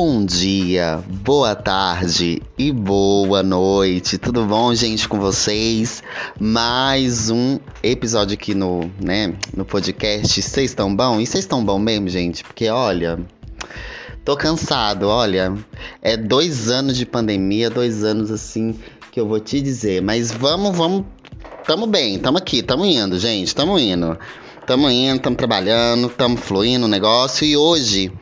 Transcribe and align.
Bom 0.00 0.24
dia, 0.24 1.02
boa 1.24 1.56
tarde 1.56 2.40
e 2.56 2.70
boa 2.70 3.42
noite. 3.42 4.16
Tudo 4.16 4.44
bom, 4.44 4.72
gente, 4.72 5.08
com 5.08 5.18
vocês? 5.18 6.04
Mais 6.38 7.30
um 7.30 7.58
episódio 7.82 8.34
aqui 8.34 8.54
no, 8.54 8.88
né, 9.00 9.34
no 9.56 9.64
podcast. 9.64 10.40
Vocês 10.40 10.70
estão 10.70 10.94
bom? 10.94 11.20
E 11.20 11.26
vocês 11.26 11.42
estão 11.42 11.64
bom 11.64 11.80
mesmo, 11.80 12.08
gente? 12.08 12.44
Porque 12.44 12.68
olha, 12.68 13.18
tô 14.24 14.36
cansado, 14.36 15.08
olha. 15.08 15.52
É 16.00 16.16
dois 16.16 16.70
anos 16.70 16.96
de 16.96 17.04
pandemia, 17.04 17.68
dois 17.68 18.04
anos 18.04 18.30
assim 18.30 18.78
que 19.10 19.18
eu 19.18 19.26
vou 19.26 19.40
te 19.40 19.60
dizer. 19.60 20.00
Mas 20.00 20.30
vamos, 20.30 20.76
vamos. 20.76 21.06
Tamo 21.66 21.88
bem, 21.88 22.20
tamo 22.20 22.38
aqui, 22.38 22.62
tamo 22.62 22.86
indo, 22.86 23.18
gente, 23.18 23.52
tamo 23.52 23.76
indo. 23.76 24.16
Tamo 24.64 24.88
indo, 24.90 25.18
tamo 25.18 25.34
trabalhando, 25.34 26.08
tamo 26.10 26.36
fluindo 26.36 26.84
o 26.84 26.88
negócio 26.88 27.44
e 27.44 27.56
hoje 27.56 28.12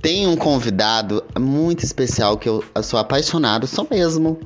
tem 0.00 0.26
um 0.26 0.36
convidado 0.36 1.24
muito 1.38 1.84
especial 1.84 2.36
que 2.36 2.48
eu, 2.48 2.62
eu 2.74 2.82
sou 2.82 2.98
apaixonado, 2.98 3.66
sou 3.66 3.86
mesmo. 3.90 4.38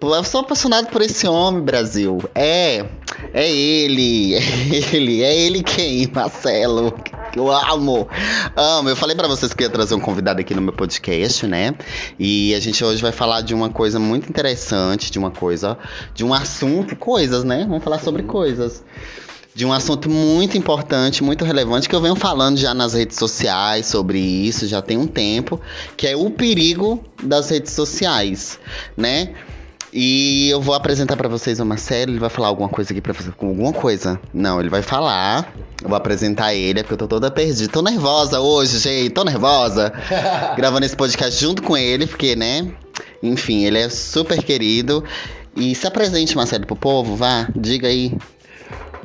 Eu 0.00 0.24
sou 0.24 0.42
apaixonado 0.42 0.88
por 0.88 1.00
esse 1.00 1.26
homem, 1.26 1.62
Brasil. 1.62 2.18
É, 2.34 2.84
é 3.32 3.50
ele, 3.50 4.34
é 4.36 4.94
ele, 4.94 5.22
é 5.22 5.34
ele 5.34 5.62
quem, 5.62 6.06
Marcelo. 6.14 6.94
Eu 7.34 7.50
amo, 7.50 8.06
amo. 8.54 8.88
Eu 8.90 8.96
falei 8.96 9.16
para 9.16 9.26
vocês 9.26 9.54
que 9.54 9.64
ia 9.64 9.70
trazer 9.70 9.94
um 9.94 10.00
convidado 10.00 10.40
aqui 10.40 10.54
no 10.54 10.60
meu 10.60 10.72
podcast, 10.72 11.46
né? 11.46 11.74
E 12.18 12.54
a 12.54 12.60
gente 12.60 12.84
hoje 12.84 13.00
vai 13.00 13.12
falar 13.12 13.40
de 13.40 13.54
uma 13.54 13.70
coisa 13.70 13.98
muito 13.98 14.28
interessante, 14.28 15.10
de 15.10 15.18
uma 15.18 15.30
coisa, 15.30 15.78
de 16.14 16.24
um 16.24 16.32
assunto, 16.32 16.94
coisas, 16.94 17.42
né? 17.42 17.64
Vamos 17.66 17.82
falar 17.82 17.98
sobre 17.98 18.22
coisas 18.22 18.84
de 19.56 19.64
um 19.64 19.72
assunto 19.72 20.10
muito 20.10 20.58
importante, 20.58 21.24
muito 21.24 21.42
relevante, 21.42 21.88
que 21.88 21.94
eu 21.94 22.00
venho 22.00 22.14
falando 22.14 22.58
já 22.58 22.74
nas 22.74 22.92
redes 22.92 23.16
sociais 23.16 23.86
sobre 23.86 24.18
isso, 24.18 24.66
já 24.66 24.82
tem 24.82 24.98
um 24.98 25.06
tempo, 25.06 25.58
que 25.96 26.06
é 26.06 26.14
o 26.14 26.28
perigo 26.28 27.02
das 27.22 27.48
redes 27.48 27.72
sociais, 27.72 28.60
né? 28.94 29.30
E 29.90 30.50
eu 30.50 30.60
vou 30.60 30.74
apresentar 30.74 31.16
para 31.16 31.26
vocês 31.26 31.58
o 31.58 31.64
Marcelo, 31.64 32.12
ele 32.12 32.18
vai 32.18 32.28
falar 32.28 32.48
alguma 32.48 32.68
coisa 32.68 32.92
aqui 32.92 33.00
para 33.00 33.14
vocês, 33.14 33.34
com 33.34 33.48
alguma 33.48 33.72
coisa. 33.72 34.20
Não, 34.34 34.60
ele 34.60 34.68
vai 34.68 34.82
falar. 34.82 35.54
Eu 35.82 35.88
vou 35.88 35.96
apresentar 35.96 36.52
ele, 36.52 36.80
é 36.80 36.82
porque 36.82 36.92
eu 36.92 36.98
tô 36.98 37.08
toda 37.08 37.30
perdida. 37.30 37.72
Tô 37.72 37.80
nervosa 37.80 38.40
hoje, 38.40 38.78
gente, 38.78 39.08
tô 39.08 39.24
nervosa. 39.24 39.90
Gravando 40.54 40.84
esse 40.84 40.94
podcast 40.94 41.40
junto 41.40 41.62
com 41.62 41.74
ele, 41.78 42.06
porque, 42.06 42.36
né? 42.36 42.70
Enfim, 43.22 43.64
ele 43.64 43.78
é 43.78 43.88
super 43.88 44.42
querido. 44.42 45.02
E 45.56 45.74
se 45.74 45.86
apresente, 45.86 46.36
Marcelo, 46.36 46.66
pro 46.66 46.76
povo, 46.76 47.16
vá, 47.16 47.48
diga 47.56 47.88
aí 47.88 48.12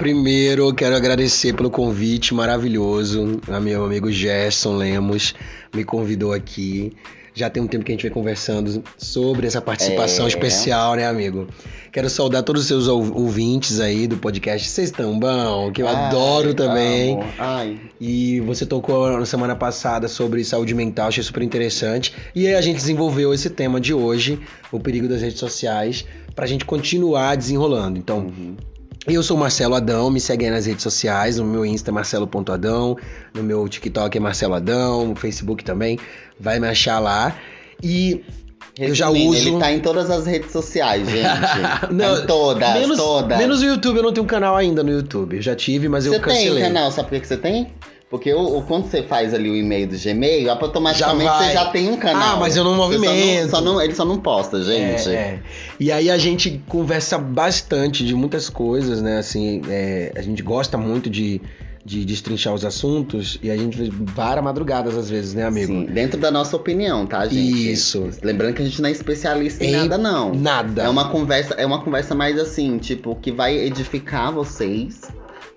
Primeiro, 0.01 0.73
quero 0.73 0.95
agradecer 0.95 1.53
pelo 1.53 1.69
convite 1.69 2.33
maravilhoso. 2.33 3.39
A 3.47 3.59
meu 3.59 3.85
amigo 3.85 4.11
Gerson 4.11 4.75
Lemos 4.75 5.35
me 5.71 5.83
convidou 5.83 6.33
aqui. 6.33 6.91
Já 7.35 7.51
tem 7.51 7.61
um 7.61 7.67
tempo 7.67 7.85
que 7.85 7.91
a 7.91 7.93
gente 7.93 8.01
vem 8.01 8.11
conversando 8.11 8.83
sobre 8.97 9.45
essa 9.45 9.61
participação 9.61 10.25
é. 10.25 10.27
especial, 10.27 10.95
né, 10.95 11.05
amigo? 11.05 11.47
Quero 11.91 12.09
saudar 12.09 12.41
todos 12.41 12.63
os 12.63 12.67
seus 12.67 12.87
ouvintes 12.87 13.79
aí 13.79 14.07
do 14.07 14.17
podcast. 14.17 14.67
Vocês 14.67 14.89
estão 14.89 15.19
bom? 15.19 15.71
Que 15.71 15.83
eu 15.83 15.87
Ai, 15.87 15.93
adoro 15.93 16.55
também. 16.55 17.19
E 17.99 18.39
você 18.39 18.65
tocou 18.65 19.19
na 19.19 19.25
semana 19.27 19.55
passada 19.55 20.07
sobre 20.07 20.43
saúde 20.43 20.73
mental, 20.73 21.09
achei 21.09 21.23
super 21.23 21.43
interessante. 21.43 22.11
E 22.33 22.47
aí 22.47 22.55
a 22.55 22.61
gente 22.61 22.77
desenvolveu 22.77 23.35
esse 23.35 23.51
tema 23.51 23.79
de 23.79 23.93
hoje, 23.93 24.39
o 24.71 24.79
perigo 24.79 25.07
das 25.07 25.21
redes 25.21 25.37
sociais, 25.37 26.03
pra 26.33 26.47
gente 26.47 26.65
continuar 26.65 27.37
desenrolando. 27.37 27.99
Então, 27.99 28.17
uhum. 28.17 28.55
Eu 29.07 29.23
sou 29.23 29.35
Marcelo 29.35 29.73
Adão, 29.73 30.11
me 30.11 30.19
segue 30.19 30.45
aí 30.45 30.51
nas 30.51 30.67
redes 30.67 30.83
sociais, 30.83 31.37
no 31.37 31.45
meu 31.45 31.65
Insta 31.65 31.89
é 31.89 31.93
marcelo.adão, 31.93 32.95
no 33.33 33.41
meu 33.41 33.67
TikTok 33.67 34.15
é 34.15 34.21
Marcelo 34.21 34.53
Adão, 34.53 35.07
no 35.07 35.15
Facebook 35.15 35.63
também, 35.63 35.97
vai 36.39 36.59
me 36.59 36.67
achar 36.67 36.99
lá. 36.99 37.35
E 37.81 38.23
eu 38.77 38.93
já 38.93 39.09
uso. 39.09 39.35
Ele 39.35 39.59
tá 39.59 39.71
em 39.71 39.79
todas 39.79 40.09
as 40.11 40.27
redes 40.27 40.51
sociais, 40.51 41.09
gente. 41.09 41.25
não, 41.91 42.15
tá 42.15 42.23
em 42.23 42.27
todas, 42.27 42.73
menos, 42.73 42.97
todas. 42.97 43.37
Menos 43.39 43.61
o 43.61 43.65
YouTube, 43.65 43.97
eu 43.97 44.03
não 44.03 44.13
tenho 44.13 44.23
um 44.23 44.29
canal 44.29 44.55
ainda 44.55 44.83
no 44.83 44.91
YouTube. 44.91 45.37
Eu 45.37 45.41
já 45.41 45.55
tive, 45.55 45.89
mas 45.89 46.05
você 46.05 46.15
eu 46.15 46.21
cancelei. 46.21 46.49
Você 46.49 46.53
tem 46.53 46.61
canal, 46.61 46.91
sabe 46.91 47.09
por 47.09 47.19
que 47.19 47.27
você 47.27 47.37
tem? 47.37 47.73
Porque 48.11 48.33
o, 48.33 48.57
o, 48.57 48.61
quando 48.63 48.87
você 48.87 49.01
faz 49.01 49.33
ali 49.33 49.49
o 49.49 49.55
e-mail 49.55 49.87
do 49.87 49.97
Gmail, 49.97 50.51
automaticamente 50.51 51.23
já 51.23 51.37
você 51.37 51.53
já 51.53 51.65
tem 51.67 51.89
um 51.89 51.95
canal. 51.95 52.35
Ah, 52.35 52.39
mas 52.41 52.57
eu 52.57 52.63
não 52.65 52.75
movimento. 52.75 53.49
Só 53.49 53.61
não, 53.61 53.65
só 53.67 53.73
não, 53.73 53.81
ele 53.81 53.95
só 53.95 54.05
não 54.05 54.17
posta, 54.19 54.61
gente. 54.61 55.09
É, 55.09 55.13
é. 55.13 55.39
E 55.79 55.93
aí 55.93 56.11
a 56.11 56.17
gente 56.17 56.61
conversa 56.67 57.17
bastante 57.17 58.05
de 58.05 58.13
muitas 58.13 58.49
coisas, 58.49 59.01
né? 59.01 59.17
Assim, 59.17 59.61
é, 59.69 60.11
a 60.13 60.21
gente 60.21 60.43
gosta 60.43 60.77
muito 60.77 61.09
de, 61.09 61.39
de 61.85 62.03
destrinchar 62.03 62.53
os 62.53 62.65
assuntos 62.65 63.39
e 63.41 63.49
a 63.49 63.55
gente 63.55 63.89
vara 63.89 64.41
madrugadas 64.41 64.97
às 64.97 65.09
vezes, 65.09 65.33
né, 65.33 65.45
amigo? 65.45 65.71
Sim, 65.71 65.85
dentro 65.85 66.19
da 66.19 66.29
nossa 66.29 66.53
opinião, 66.57 67.07
tá, 67.07 67.25
gente? 67.25 67.71
Isso. 67.71 68.09
Lembrando 68.21 68.55
que 68.55 68.61
a 68.61 68.65
gente 68.65 68.81
não 68.81 68.89
é 68.89 68.91
especialista 68.91 69.63
em, 69.63 69.69
em 69.69 69.71
nada, 69.71 69.97
não. 69.97 70.35
Nada. 70.35 70.83
É 70.83 70.89
uma 70.89 71.07
conversa, 71.07 71.53
é 71.53 71.65
uma 71.65 71.81
conversa 71.81 72.13
mais 72.13 72.37
assim, 72.37 72.77
tipo, 72.77 73.15
que 73.15 73.31
vai 73.31 73.57
edificar 73.57 74.33
vocês 74.33 74.99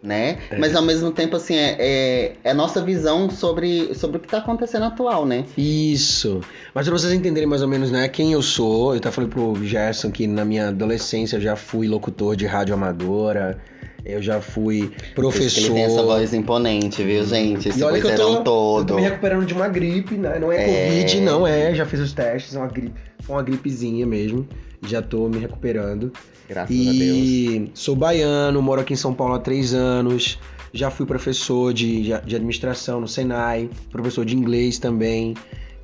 né? 0.05 0.39
É. 0.51 0.59
Mas 0.59 0.77
ao 0.77 0.83
mesmo 0.83 1.11
tempo, 1.11 1.35
assim, 1.35 1.57
é, 1.57 1.77
é, 1.79 2.33
é, 2.45 2.51
a 2.51 2.55
nossa 2.55 2.83
visão 2.83 3.31
sobre, 3.31 3.95
sobre 3.95 4.19
o 4.19 4.21
que 4.21 4.27
está 4.27 4.39
acontecendo 4.39 4.85
atual, 4.85 5.25
né? 5.25 5.45
Isso. 5.57 6.43
Mas 6.75 6.87
pra 6.87 6.97
vocês 6.97 7.13
entenderem 7.13 7.49
mais 7.49 7.63
ou 7.63 7.69
menos, 7.69 7.91
né, 7.91 8.07
quem 8.09 8.33
eu 8.33 8.43
sou, 8.43 8.93
eu 8.93 8.99
até 8.99 9.11
falei 9.11 9.31
pro 9.31 9.57
Gerson 9.65 10.11
que 10.11 10.27
na 10.27 10.45
minha 10.45 10.69
adolescência 10.69 11.37
eu 11.37 11.41
já 11.41 11.57
fui 11.57 11.89
locutor 11.89 12.37
de 12.37 12.47
rádio 12.47 12.75
amadora. 12.75 13.59
Eu 14.05 14.21
já 14.21 14.39
fui 14.39 14.93
professor. 15.15 15.61
Ele 15.61 15.75
tem 15.77 15.85
essa 15.85 16.03
voz 16.03 16.35
imponente, 16.35 17.03
viu, 17.03 17.25
gente? 17.25 17.71
Esse 17.71 17.81
e 17.81 17.83
olha 17.83 17.99
que 17.99 18.07
eu 18.07 18.15
tô, 18.15 18.43
todo. 18.43 18.81
eu 18.81 18.85
tô 18.85 18.95
me 18.97 19.03
recuperando 19.03 19.47
de 19.47 19.55
uma 19.55 19.67
gripe, 19.67 20.17
né? 20.17 20.39
Não 20.39 20.53
é, 20.53 20.57
é, 20.57 20.89
Covid, 20.89 21.21
não 21.23 21.47
é. 21.47 21.75
Já 21.75 21.87
fiz 21.87 22.01
os 22.01 22.13
testes, 22.13 22.55
é 22.55 22.59
uma 22.59 22.69
gripe, 22.69 22.93
foi 23.21 23.35
uma 23.35 23.43
gripezinha 23.43 24.05
mesmo. 24.05 24.47
Já 24.87 25.03
tô 25.03 25.29
me 25.29 25.39
recuperando. 25.39 26.13
Graças 26.49 26.75
e 26.75 26.89
a 26.89 26.93
Deus. 26.93 27.71
sou 27.75 27.97
baiano, 27.97 28.61
moro 28.61 28.81
aqui 28.81 28.93
em 28.93 28.97
São 28.97 29.15
Paulo 29.15 29.35
há 29.35 29.39
três 29.39 29.73
anos. 29.73 30.39
Já 30.73 30.91
fui 30.91 31.07
professor 31.07 31.73
de, 31.73 32.03
de 32.03 32.35
administração 32.35 33.01
no 33.01 33.09
Senai, 33.09 33.71
professor 33.91 34.25
de 34.25 34.37
inglês 34.37 34.79
também. 34.79 35.35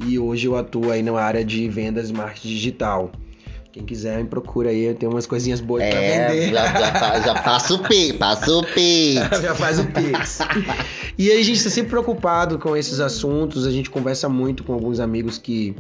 E 0.05 0.19
hoje 0.19 0.47
eu 0.47 0.57
atuo 0.57 0.91
aí 0.91 1.03
na 1.03 1.13
área 1.21 1.45
de 1.45 1.69
vendas 1.69 2.11
e 2.11 2.13
marketing 2.13 2.49
digital. 2.49 3.13
Quem 3.73 3.85
quiser, 3.85 4.19
me 4.19 4.29
procura 4.29 4.71
aí, 4.71 4.87
eu 4.87 4.95
tenho 4.97 5.13
umas 5.13 5.27
coisinhas 5.27 5.61
boas 5.61 5.85
é, 5.85 5.91
pra 5.91 6.01
vender. 6.01 6.51
Já, 6.53 6.67
já, 6.73 7.21
já 7.21 7.35
passa 7.43 7.75
o 7.75 7.79
Pix, 7.79 8.17
passa 8.17 8.53
o 8.53 8.67
Pix. 8.67 9.21
já 9.41 9.55
faz 9.55 9.79
o 9.79 9.87
Pix. 9.87 10.39
e 11.17 11.31
aí 11.31 11.39
a 11.39 11.45
gente 11.45 11.59
está 11.59 11.71
sempre 11.71 11.91
preocupado 11.91 12.59
com 12.59 12.77
esses 12.77 12.99
assuntos, 12.99 13.67
a 13.67 13.71
gente 13.71 13.89
conversa 13.89 14.29
muito 14.29 14.65
com 14.65 14.73
alguns 14.73 14.99
amigos 14.99 15.39
que 15.39 15.77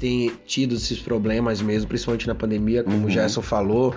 tem 0.00 0.32
tido 0.46 0.74
esses 0.74 0.98
problemas 0.98 1.60
mesmo, 1.60 1.88
principalmente 1.88 2.26
na 2.26 2.34
pandemia, 2.34 2.82
como 2.82 2.96
uhum. 2.96 3.06
o 3.06 3.10
Gerson 3.10 3.42
falou, 3.42 3.94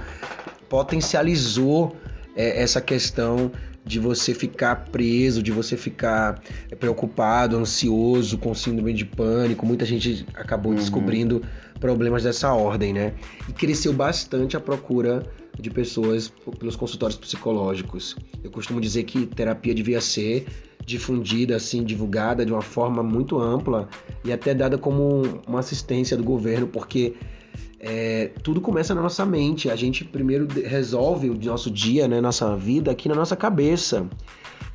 potencializou 0.69 1.95
é, 2.35 2.62
essa 2.62 2.81
questão 2.81 3.51
de 3.84 4.00
você 4.00 4.34
ficar 4.34 4.88
preso, 4.91 5.41
de 5.41 5.51
você 5.51 5.75
ficar 5.75 6.41
é, 6.69 6.75
preocupado, 6.75 7.57
ansioso, 7.57 8.38
com 8.38 8.53
síndrome 8.53 8.94
de 8.94 9.06
pânico. 9.06 9.66
Muita 9.66 9.85
gente 9.85 10.25
acabou 10.34 10.72
uhum. 10.72 10.78
descobrindo 10.78 11.41
problemas 11.79 12.23
dessa 12.23 12.53
ordem, 12.53 12.94
né? 12.94 13.13
E 13.50 13.53
cresceu 13.53 13.91
bastante 13.91 14.56
a 14.56 14.59
procura 14.59 15.23
de 15.59 15.69
pessoas 15.69 16.31
pelos 16.59 16.75
consultórios 16.75 17.18
psicológicos. 17.18 18.16
Eu 18.44 18.51
costumo 18.51 18.79
dizer 18.79 19.03
que 19.03 19.25
terapia 19.25 19.73
devia 19.73 20.00
ser 20.00 20.45
difundida, 20.86 21.56
assim, 21.56 21.84
divulgada 21.84 22.46
de 22.46 22.52
uma 22.52 22.62
forma 22.62 23.03
muito 23.03 23.40
ampla 23.40 23.88
e 24.24 24.31
até 24.31 24.53
dada 24.53 24.78
como 24.78 25.22
uma 25.47 25.59
assistência 25.59 26.18
do 26.18 26.24
governo, 26.24 26.68
porque 26.68 27.14
é, 27.80 28.31
tudo 28.44 28.62
começa 28.62 28.94
na 28.94 29.02
nossa 29.02 29.25
mente. 29.25 29.69
A 29.69 29.75
gente 29.75 30.03
primeiro 30.06 30.47
resolve 30.66 31.30
o 31.30 31.36
nosso 31.36 31.72
dia, 31.72 32.08
né, 32.08 32.22
nossa 32.22 32.56
vida 32.56 32.92
aqui 32.92 33.09
na 33.09 33.16
nossa 33.16 33.36
cabeça. 33.36 34.08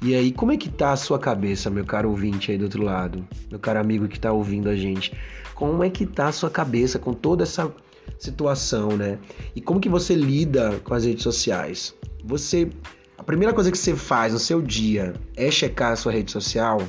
E 0.02 0.14
aí, 0.14 0.30
como 0.30 0.52
é 0.52 0.56
que 0.56 0.68
tá 0.68 0.92
a 0.92 0.96
sua 0.96 1.18
cabeça, 1.18 1.70
meu 1.70 1.84
caro 1.84 2.10
ouvinte 2.10 2.50
aí 2.50 2.58
do 2.58 2.64
outro 2.64 2.82
lado, 2.82 3.26
meu 3.50 3.58
caro 3.58 3.80
amigo 3.80 4.06
que 4.08 4.20
tá 4.20 4.30
ouvindo 4.30 4.68
a 4.68 4.76
gente? 4.76 5.12
Como 5.54 5.82
é 5.82 5.88
que 5.88 6.04
tá 6.04 6.28
a 6.28 6.32
sua 6.32 6.50
cabeça 6.50 6.98
com 6.98 7.14
toda 7.14 7.44
essa 7.44 7.72
situação, 8.18 8.96
né? 8.96 9.18
E 9.54 9.60
como 9.60 9.80
que 9.80 9.88
você 9.88 10.14
lida 10.14 10.80
com 10.84 10.92
as 10.92 11.04
redes 11.04 11.22
sociais? 11.22 11.94
Você 12.24 12.68
a 13.18 13.22
primeira 13.22 13.52
coisa 13.52 13.70
que 13.70 13.78
você 13.78 13.94
faz 13.94 14.32
no 14.32 14.38
seu 14.38 14.60
dia 14.60 15.14
é 15.36 15.50
checar 15.50 15.92
a 15.92 15.96
sua 15.96 16.12
rede 16.12 16.30
social? 16.30 16.80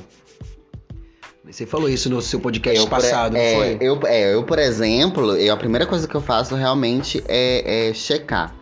Você 1.50 1.64
falou 1.64 1.88
isso 1.88 2.10
no 2.10 2.20
seu 2.20 2.38
podcast 2.40 2.78
eu, 2.78 2.86
passado, 2.86 3.34
é, 3.34 3.52
não 3.52 3.60
foi? 3.60 3.78
Eu, 3.80 4.00
é, 4.04 4.34
eu, 4.34 4.44
por 4.44 4.58
exemplo, 4.58 5.34
eu, 5.34 5.54
a 5.54 5.56
primeira 5.56 5.86
coisa 5.86 6.06
que 6.06 6.14
eu 6.14 6.20
faço 6.20 6.54
realmente 6.54 7.24
é, 7.26 7.88
é, 7.88 7.94
checar. 7.94 8.54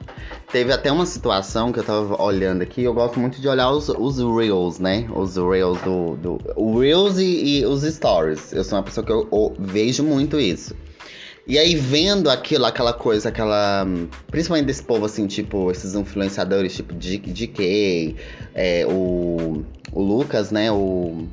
Teve 0.52 0.72
até 0.72 0.92
uma 0.92 1.04
situação 1.04 1.72
que 1.72 1.80
eu 1.80 1.84
tava 1.84 2.22
olhando 2.22 2.62
aqui, 2.62 2.84
eu 2.84 2.94
gosto 2.94 3.18
muito 3.18 3.40
de 3.40 3.48
olhar 3.48 3.70
os, 3.72 3.88
os 3.88 4.18
Reels, 4.18 4.78
né? 4.78 5.08
Os 5.12 5.36
Reels 5.36 5.80
do. 5.80 6.16
do 6.16 6.78
Reels 6.78 7.18
e, 7.18 7.58
e, 7.58 7.66
os 7.66 7.82
Stories. 7.82 8.52
Eu 8.52 8.62
sou 8.62 8.78
uma 8.78 8.84
pessoa 8.84 9.04
que 9.04 9.12
eu, 9.12 9.26
eu 9.32 9.56
vejo 9.58 10.04
muito 10.04 10.38
isso. 10.38 10.72
E 11.46 11.58
aí, 11.58 11.76
vendo 11.76 12.28
aquilo, 12.28 12.64
aquela 12.64 12.92
coisa, 12.92 13.28
aquela. 13.28 13.86
Principalmente 14.30 14.66
desse 14.66 14.82
povo, 14.82 15.06
assim, 15.06 15.28
tipo, 15.28 15.70
esses 15.70 15.94
influenciadores, 15.94 16.74
tipo 16.74 16.92
DK, 16.92 18.16
é, 18.52 18.84
o, 18.86 19.64
o 19.92 20.02
Lucas, 20.02 20.50
né? 20.50 20.72
O. 20.72 21.28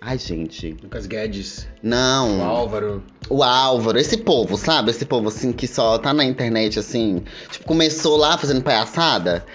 Ai, 0.00 0.18
gente. 0.18 0.76
Lucas 0.82 1.06
Guedes, 1.06 1.66
Não. 1.82 2.40
o 2.40 2.42
Álvaro. 2.42 3.02
O 3.30 3.42
Álvaro, 3.42 3.98
esse 3.98 4.18
povo, 4.18 4.58
sabe? 4.58 4.90
Esse 4.90 5.06
povo 5.06 5.28
assim 5.28 5.50
que 5.50 5.66
só 5.66 5.96
tá 5.96 6.12
na 6.12 6.24
internet 6.24 6.78
assim, 6.78 7.22
tipo, 7.50 7.64
começou 7.64 8.16
lá 8.18 8.36
fazendo 8.36 8.60
palhaçada. 8.60 9.46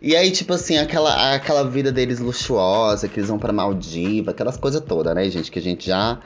E 0.00 0.16
aí, 0.16 0.32
tipo 0.32 0.54
assim, 0.54 0.76
aquela, 0.78 1.34
aquela 1.34 1.62
vida 1.62 1.92
deles 1.92 2.18
luxuosa, 2.18 3.06
que 3.06 3.20
eles 3.20 3.28
vão 3.28 3.38
pra 3.38 3.52
Maldiva, 3.52 4.32
aquelas 4.32 4.56
coisas 4.56 4.80
todas, 4.80 5.14
né, 5.14 5.30
gente? 5.30 5.52
Que 5.52 5.60
a 5.60 5.62
gente 5.62 5.86
já. 5.86 6.18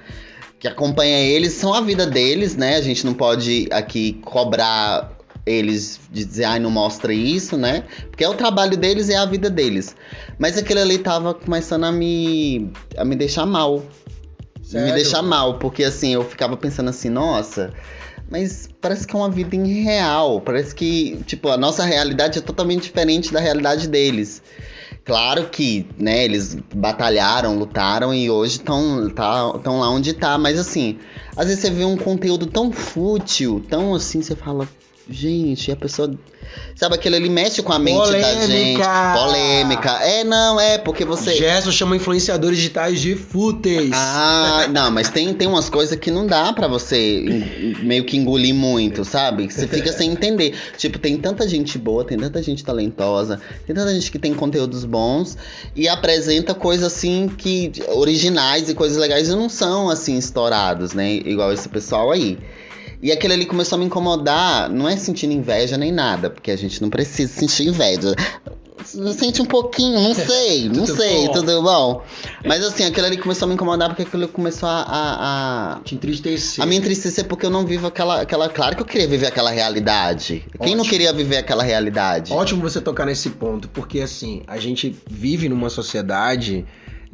Que 0.59 0.69
acompanha 0.69 1.19
eles, 1.19 1.53
são 1.53 1.75
a 1.75 1.81
vida 1.81 2.07
deles, 2.07 2.57
né? 2.57 2.77
A 2.77 2.81
gente 2.81 3.05
não 3.05 3.15
pode 3.15 3.69
aqui 3.71 4.15
cobrar 4.25 5.17
eles 5.47 6.01
de 6.11 6.25
dizer, 6.25 6.45
ai, 6.45 6.59
não 6.59 6.71
mostra 6.71 7.13
isso, 7.13 7.57
né? 7.57 7.85
Porque 8.11 8.25
é 8.25 8.29
o 8.29 8.35
trabalho 8.35 8.77
deles 8.77 9.09
e 9.09 9.13
é 9.13 9.17
a 9.17 9.25
vida 9.25 9.49
deles. 9.49 9.95
Mas 10.39 10.59
aquele 10.59 10.81
ali 10.81 10.99
tava 10.99 11.33
começando 11.33 11.85
a 11.85 11.93
me, 11.93 12.71
a 12.97 13.05
me 13.05 13.15
deixar 13.15 13.47
mal. 13.47 13.85
Sério? 14.63 14.89
Me 14.89 14.93
deixar 14.95 15.23
mal, 15.23 15.59
porque 15.59 15.85
assim, 15.85 16.15
eu 16.15 16.25
ficava 16.25 16.57
pensando 16.57 16.91
assim, 16.91 17.09
nossa, 17.09 17.73
mas 18.29 18.69
parece 18.81 19.07
que 19.07 19.15
é 19.15 19.19
uma 19.19 19.31
vida 19.31 19.55
irreal. 19.55 20.41
Parece 20.41 20.75
que, 20.75 21.23
tipo, 21.27 21.49
a 21.49 21.57
nossa 21.57 21.85
realidade 21.85 22.39
é 22.39 22.43
totalmente 22.43 22.83
diferente 22.83 23.33
da 23.33 23.39
realidade 23.39 23.87
deles. 23.87 24.43
Claro 25.07 25.49
que, 25.49 25.87
né, 25.97 26.25
eles 26.25 26.57
batalharam, 26.75 27.57
lutaram 27.57 28.13
e 28.13 28.29
hoje 28.29 28.57
estão 28.57 29.09
tá, 29.09 29.57
tão 29.63 29.79
lá 29.79 29.89
onde 29.89 30.13
tá, 30.13 30.37
mas 30.37 30.59
assim, 30.59 30.99
às 31.37 31.47
vezes 31.47 31.61
você 31.61 31.71
vê 31.71 31.85
um 31.85 31.97
conteúdo 31.97 32.45
tão 32.47 32.73
fútil, 32.73 33.65
tão 33.71 33.95
assim, 33.95 34.21
você 34.21 34.35
fala, 34.35 34.69
gente, 35.09 35.71
a 35.71 35.77
pessoa. 35.77 36.13
Sabe, 36.75 36.95
aquele 36.95 37.17
ali 37.17 37.29
mexe 37.29 37.63
com 37.63 37.73
a 37.73 37.79
mente 37.79 38.13
da 38.13 38.47
gente. 38.47 38.79
Polêmica! 38.79 39.15
Polêmica. 39.17 39.91
É, 40.03 40.25
não, 40.25 40.61
é, 40.61 40.79
porque 40.79 41.05
você. 41.05 41.35
Gerson 41.35 41.73
chama 41.73 41.97
influenciadores 41.97 42.57
digitais 42.57 43.01
de 43.01 43.15
fúteis. 43.15 43.91
Ah, 43.93 44.67
não, 44.71 44.91
mas 44.91 45.09
tem, 45.09 45.33
tem 45.35 45.49
umas 45.49 45.69
coisas 45.69 45.99
que 45.99 46.11
não 46.11 46.27
dá 46.27 46.53
pra 46.53 46.69
você 46.69 47.75
meio 47.83 48.05
que 48.05 48.17
engolir 48.17 48.55
muito, 48.55 49.05
sabe? 49.05 49.51
Você 49.51 49.67
fica 49.67 49.93
sem 49.93 50.11
entender. 50.11 50.55
Tipo, 50.77 50.99
tem 50.99 51.17
tanta 51.17 51.49
gente 51.49 51.79
boa, 51.79 52.05
tem 52.05 52.19
tanta 52.19 52.43
gente 52.43 52.65
talentosa, 52.65 53.41
tem 53.67 53.75
tanta 53.75 53.93
gente 53.93 54.11
que 54.11 54.19
tem 54.19 54.35
conteúdos 54.35 54.85
bons 54.85 55.37
e 55.75 55.89
apresenta 55.89 56.55
coisas 56.55 56.93
assim 56.93 57.29
que 57.29 57.73
originais 57.89 58.69
e 58.69 58.75
coisas 58.75 58.97
legais 58.99 59.29
e 59.29 59.33
não 59.33 59.49
são 59.49 59.89
assim 59.89 60.17
estourados, 60.17 60.93
né? 60.93 61.15
Igual 61.15 61.53
esse 61.53 61.69
pessoal 61.69 62.11
aí. 62.11 62.39
E 63.03 63.13
aquele 63.13 63.35
ali 63.35 63.47
começou 63.47 63.77
a 63.77 63.79
me 63.79 63.87
incomodar, 63.87 64.69
não 64.71 64.89
é 64.89 64.97
sentindo 64.97 65.33
inveja 65.33 65.77
nem 65.77 65.93
nada, 65.93 66.31
porque 66.31 66.51
a 66.51 66.57
gente 66.57 66.81
não 66.81 66.89
precisa 66.91 67.33
sentir 67.33 67.69
inveja. 67.69 68.15
Sente 68.85 69.43
um 69.43 69.47
pouquinho, 69.47 70.01
não 70.01 70.15
sei, 70.15 70.69
não 70.71 70.87
sei, 70.87 71.27
bom. 71.27 71.33
tudo 71.33 71.63
bom. 71.63 72.03
Mas 72.45 72.65
assim, 72.65 72.85
aquilo 72.85 73.07
ali 73.07 73.17
começou 73.17 73.47
a 73.47 73.49
me 73.49 73.55
incomodar 73.55 73.89
porque 73.89 74.03
aquilo 74.03 74.29
começou 74.29 74.69
a, 74.69 74.81
a, 74.83 75.73
a, 75.77 75.81
Te 75.81 75.97
entristecer. 75.97 76.63
a 76.63 76.67
me 76.67 76.77
entristecer 76.77 77.25
porque 77.27 77.45
eu 77.45 77.51
não 77.51 77.67
vivo 77.67 77.89
aquela, 77.89 78.21
aquela. 78.21 78.49
Claro 78.49 78.77
que 78.77 78.83
eu 78.83 78.87
queria 78.87 79.09
viver 79.09 79.27
aquela 79.27 79.51
realidade. 79.51 80.45
Quem 80.61 80.75
não 80.75 80.83
Ótimo. 80.83 80.91
queria 80.91 81.13
viver 81.13 81.39
aquela 81.39 81.65
realidade? 81.65 82.33
Ótimo 82.33 82.63
você 82.63 82.81
tocar 82.81 83.07
nesse 83.07 83.31
ponto, 83.31 83.69
porque 83.69 84.01
assim, 84.01 84.43
a 84.47 84.59
gente 84.59 84.97
vive 85.11 85.49
numa 85.49 85.69
sociedade 85.69 86.65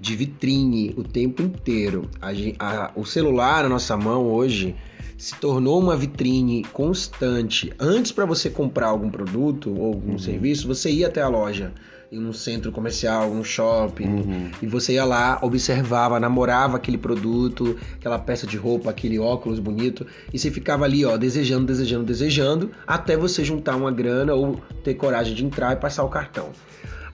de 0.02 0.16
vitrine 0.16 0.92
o 0.96 1.04
tempo 1.04 1.40
inteiro. 1.42 2.10
A 2.20 2.30
a- 2.58 2.90
o 2.96 3.04
celular 3.06 3.62
na 3.62 3.68
nossa 3.68 3.96
mão 3.96 4.26
hoje 4.26 4.74
se 5.16 5.36
tornou 5.36 5.80
uma 5.80 5.96
vitrine 5.96 6.64
constante. 6.72 7.72
Antes, 7.78 8.10
para 8.10 8.24
você 8.26 8.50
comprar 8.50 8.88
algum 8.88 9.08
produto 9.08 9.72
ou 9.78 9.86
algum 9.86 10.12
Uhum. 10.12 10.18
serviço, 10.18 10.66
você 10.66 10.90
ia 10.90 11.06
até 11.06 11.22
a 11.22 11.28
loja, 11.28 11.72
em 12.10 12.18
um 12.18 12.32
centro 12.32 12.72
comercial, 12.72 13.30
num 13.32 13.44
shopping, 13.44 14.06
Uhum. 14.08 14.50
e 14.60 14.66
você 14.66 14.94
ia 14.94 15.04
lá, 15.04 15.38
observava, 15.40 16.18
namorava 16.18 16.76
aquele 16.78 16.98
produto, 16.98 17.76
aquela 17.94 18.18
peça 18.18 18.44
de 18.44 18.56
roupa, 18.56 18.90
aquele 18.90 19.20
óculos 19.20 19.60
bonito, 19.60 20.04
e 20.34 20.38
você 20.38 20.50
ficava 20.50 20.84
ali, 20.84 21.04
ó, 21.04 21.16
desejando, 21.16 21.64
desejando, 21.66 22.04
desejando, 22.04 22.72
até 22.84 23.16
você 23.16 23.44
juntar 23.44 23.76
uma 23.76 23.92
grana 23.92 24.34
ou 24.34 24.60
ter 24.82 24.94
coragem 24.94 25.32
de 25.32 25.44
entrar 25.44 25.72
e 25.74 25.76
passar 25.76 26.02
o 26.02 26.08
cartão. 26.08 26.48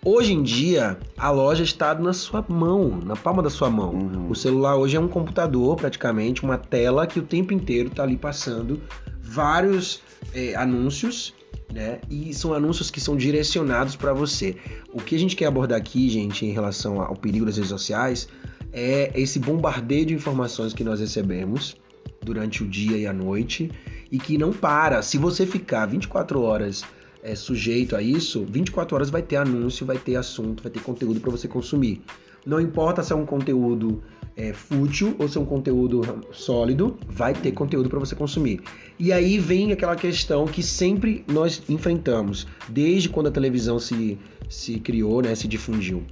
Hoje 0.05 0.33
em 0.33 0.43
dia, 0.43 0.97
a 1.17 1.31
loja 1.31 1.65
está 1.65 1.95
na 1.95 2.13
sua 2.13 2.45
mão, 2.49 3.01
na 3.05 3.17
palma 3.17 3.43
da 3.43 3.51
sua 3.51 3.69
mão. 3.69 3.91
Uhum. 3.91 4.31
O 4.31 4.35
celular 4.35 4.77
hoje 4.77 4.97
é 4.97 5.01
um 5.01 5.09
computador, 5.09 5.77
praticamente, 5.77 6.45
uma 6.45 6.57
tela 6.57 7.07
que 7.07 7.19
o 7.19 7.23
tempo 7.23 7.53
inteiro 7.53 7.89
está 7.89 8.05
ali 8.05 8.17
passando 8.17 8.81
vários 9.21 10.01
eh, 10.33 10.55
anúncios, 10.55 11.35
né? 11.73 12.01
E 12.09 12.33
são 12.33 12.55
anúncios 12.55 12.91
que 12.91 13.01
são 13.01 13.17
direcionados 13.17 13.97
para 13.97 14.13
você. 14.13 14.57
O 14.93 15.01
que 15.03 15.17
a 15.17 15.19
gente 15.19 15.35
quer 15.35 15.47
abordar 15.47 15.79
aqui, 15.79 16.09
gente, 16.09 16.47
em 16.47 16.53
relação 16.53 17.01
ao 17.01 17.17
perigo 17.17 17.45
das 17.45 17.57
redes 17.57 17.71
sociais, 17.71 18.29
é 18.73 19.11
esse 19.15 19.39
bombardeio 19.39 20.07
de 20.07 20.15
informações 20.15 20.73
que 20.73 20.85
nós 20.85 21.01
recebemos 21.01 21.77
durante 22.23 22.63
o 22.63 22.69
dia 22.69 22.97
e 22.97 23.07
a 23.07 23.13
noite 23.13 23.71
e 24.11 24.19
que 24.19 24.39
não 24.39 24.53
para. 24.53 25.03
Se 25.03 25.19
você 25.19 25.45
ficar 25.45 25.87
24 25.87 26.41
horas 26.41 26.85
é, 27.23 27.35
sujeito 27.35 27.97
a 27.97 28.03
isso, 28.03 28.45
24 28.49 28.95
horas 28.95 29.11
vai 29.11 29.23
ter 29.23 29.37
anúncio, 29.37 29.85
vai 29.85 29.99
ter 29.99 30.17
assunto, 30.17 30.63
vai 30.63 30.71
ter 30.71 30.81
conteúdo 30.81 31.21
para 31.21 31.31
você 31.31 31.49
consumir. 31.49 32.03
Não 32.47 32.61
importa 32.61 33.03
se 33.03 33.13
é 33.13 33.17
um 33.17 33.27
conteúdo 33.27 34.03
é, 34.37 34.53
fútil 34.53 35.17
ou 35.19 35.29
se 35.29 35.37
é 35.37 35.41
um 35.41 35.45
conteúdo 35.45 36.01
sólido, 36.33 36.97
vai 37.09 37.35
ter 37.35 37.53
conteúdo 37.53 37.89
para 37.89 37.99
você 37.99 38.15
consumir. 38.15 38.61
E 38.99 39.13
aí 39.13 39.39
vem 39.39 39.73
aquela 39.73 39.97
questão 39.97 40.47
que 40.47 40.63
sempre 40.63 41.25
nós 41.27 41.63
enfrentamos, 41.69 42.47
desde 42.69 43.09
quando 43.09 43.27
a 43.27 43.33
televisão 43.33 43.79
se, 43.79 44.17
se 44.49 44.79
criou, 44.79 45.21
né, 45.21 45.35
se 45.35 45.49
difundiu. 45.49 46.05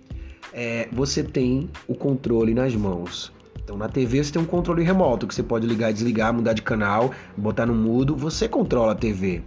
É, 0.53 0.89
você 0.93 1.23
tem 1.23 1.71
o 1.87 1.95
controle 1.95 2.53
nas 2.53 2.75
mãos. 2.75 3.33
Então 3.63 3.77
na 3.77 3.89
TV 3.89 4.23
você 4.23 4.33
tem 4.33 4.43
um 4.43 4.47
controle 4.47 4.83
remoto 4.83 5.27
que 5.27 5.35
você 5.35 5.43
pode 5.43 5.67
ligar 5.67 5.91
e 5.91 5.95
desligar, 5.95 6.33
mudar 6.33 6.53
de 6.53 6.63
canal, 6.63 7.13
botar 7.37 7.67
no 7.67 7.75
mudo, 7.75 8.17
você 8.17 8.49
controla 8.49 8.93
a 8.93 8.95
TV. 8.95 9.43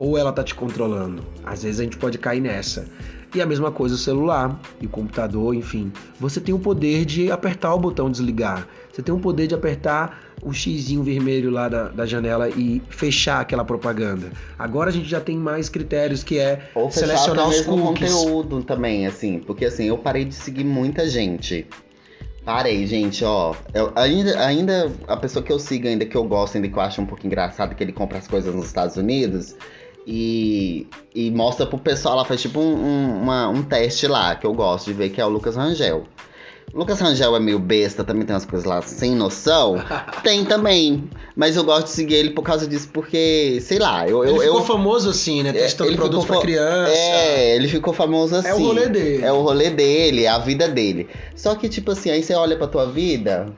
Ou 0.00 0.16
ela 0.16 0.32
tá 0.32 0.42
te 0.42 0.54
controlando. 0.54 1.22
Às 1.44 1.62
vezes 1.62 1.78
a 1.78 1.84
gente 1.84 1.98
pode 1.98 2.16
cair 2.16 2.40
nessa. 2.40 2.86
E 3.34 3.40
a 3.40 3.44
mesma 3.44 3.70
coisa 3.70 3.94
o 3.94 3.98
celular 3.98 4.58
e 4.80 4.86
o 4.86 4.88
computador, 4.88 5.54
enfim. 5.54 5.92
Você 6.18 6.40
tem 6.40 6.54
o 6.54 6.58
poder 6.58 7.04
de 7.04 7.30
apertar 7.30 7.74
o 7.74 7.78
botão 7.78 8.10
desligar. 8.10 8.66
Você 8.90 9.02
tem 9.02 9.14
o 9.14 9.18
poder 9.18 9.46
de 9.46 9.54
apertar 9.54 10.22
o 10.42 10.54
xizinho 10.54 11.02
vermelho 11.02 11.50
lá 11.50 11.68
da, 11.68 11.88
da 11.88 12.06
janela 12.06 12.48
e 12.48 12.80
fechar 12.88 13.40
aquela 13.40 13.62
propaganda. 13.62 14.32
Agora 14.58 14.88
a 14.88 14.92
gente 14.92 15.06
já 15.06 15.20
tem 15.20 15.36
mais 15.36 15.68
critérios 15.68 16.24
que 16.24 16.38
é 16.38 16.70
Ou 16.74 16.90
selecionar 16.90 17.46
os 17.46 17.60
cookies. 17.60 18.10
conteúdo 18.10 18.62
também, 18.64 19.06
assim. 19.06 19.38
Porque 19.38 19.66
assim, 19.66 19.84
eu 19.84 19.98
parei 19.98 20.24
de 20.24 20.34
seguir 20.34 20.64
muita 20.64 21.06
gente. 21.06 21.66
Parei, 22.42 22.86
gente, 22.86 23.22
ó. 23.22 23.54
Eu, 23.74 23.92
ainda, 23.94 24.40
ainda 24.40 24.90
a 25.06 25.16
pessoa 25.16 25.42
que 25.42 25.52
eu 25.52 25.58
sigo, 25.58 25.86
ainda 25.86 26.06
que 26.06 26.16
eu 26.16 26.24
gosto, 26.24 26.56
ainda 26.56 26.68
que 26.68 26.74
eu 26.74 26.80
acho 26.80 27.02
um 27.02 27.06
pouco 27.06 27.26
engraçado, 27.26 27.74
que 27.74 27.84
ele 27.84 27.92
compra 27.92 28.16
as 28.16 28.26
coisas 28.26 28.52
nos 28.52 28.66
Estados 28.66 28.96
Unidos 28.96 29.54
e, 30.06 30.86
e 31.14 31.30
mostra 31.30 31.66
pro 31.66 31.78
pessoal, 31.78 32.14
ela 32.14 32.24
faz 32.24 32.40
tipo 32.40 32.58
um, 32.60 32.74
um, 32.74 33.22
uma- 33.22 33.48
um 33.48 33.62
teste 33.62 34.06
lá, 34.06 34.34
que 34.34 34.46
eu 34.46 34.52
gosto 34.54 34.86
de 34.86 34.92
ver, 34.92 35.10
que 35.10 35.20
é 35.20 35.24
o 35.24 35.28
Lucas 35.28 35.56
Rangel. 35.56 36.04
O 36.72 36.78
Lucas 36.78 37.00
Rangel 37.00 37.34
é 37.34 37.40
meio 37.40 37.58
besta, 37.58 38.04
também 38.04 38.24
tem 38.24 38.32
umas 38.32 38.44
coisas 38.44 38.64
lá 38.64 38.80
sem 38.80 39.12
noção. 39.16 39.74
tem 40.22 40.44
também. 40.44 41.10
Mas 41.34 41.56
eu 41.56 41.64
gosto 41.64 41.86
de 41.86 41.90
seguir 41.90 42.14
ele 42.14 42.30
por 42.30 42.42
causa 42.42 42.64
disso, 42.66 42.88
porque, 42.92 43.58
sei 43.60 43.80
lá, 43.80 44.08
eu. 44.08 44.22
Ele 44.24 44.36
eu, 44.36 44.40
ficou 44.40 44.58
eu 44.60 44.64
famoso 44.64 45.10
assim, 45.10 45.42
né? 45.42 45.48
É, 45.50 45.52
Testando 45.52 45.90
ele 45.90 45.96
produtos 45.96 46.24
ficou 46.26 46.36
pra 46.38 46.46
criança. 46.46 46.92
É, 46.92 47.56
ele 47.56 47.66
ficou 47.66 47.92
famoso 47.92 48.36
assim. 48.36 48.48
É 48.48 48.54
o 48.54 48.58
rolê 48.58 48.88
dele. 48.88 49.24
É 49.24 49.32
o 49.32 49.42
rolê 49.42 49.70
dele, 49.70 50.24
é 50.24 50.28
a 50.28 50.38
vida 50.38 50.68
dele. 50.68 51.08
Só 51.34 51.56
que, 51.56 51.68
tipo 51.68 51.90
assim, 51.90 52.08
aí 52.10 52.22
você 52.22 52.34
olha 52.34 52.56
pra 52.56 52.68
tua 52.68 52.86
vida, 52.86 53.52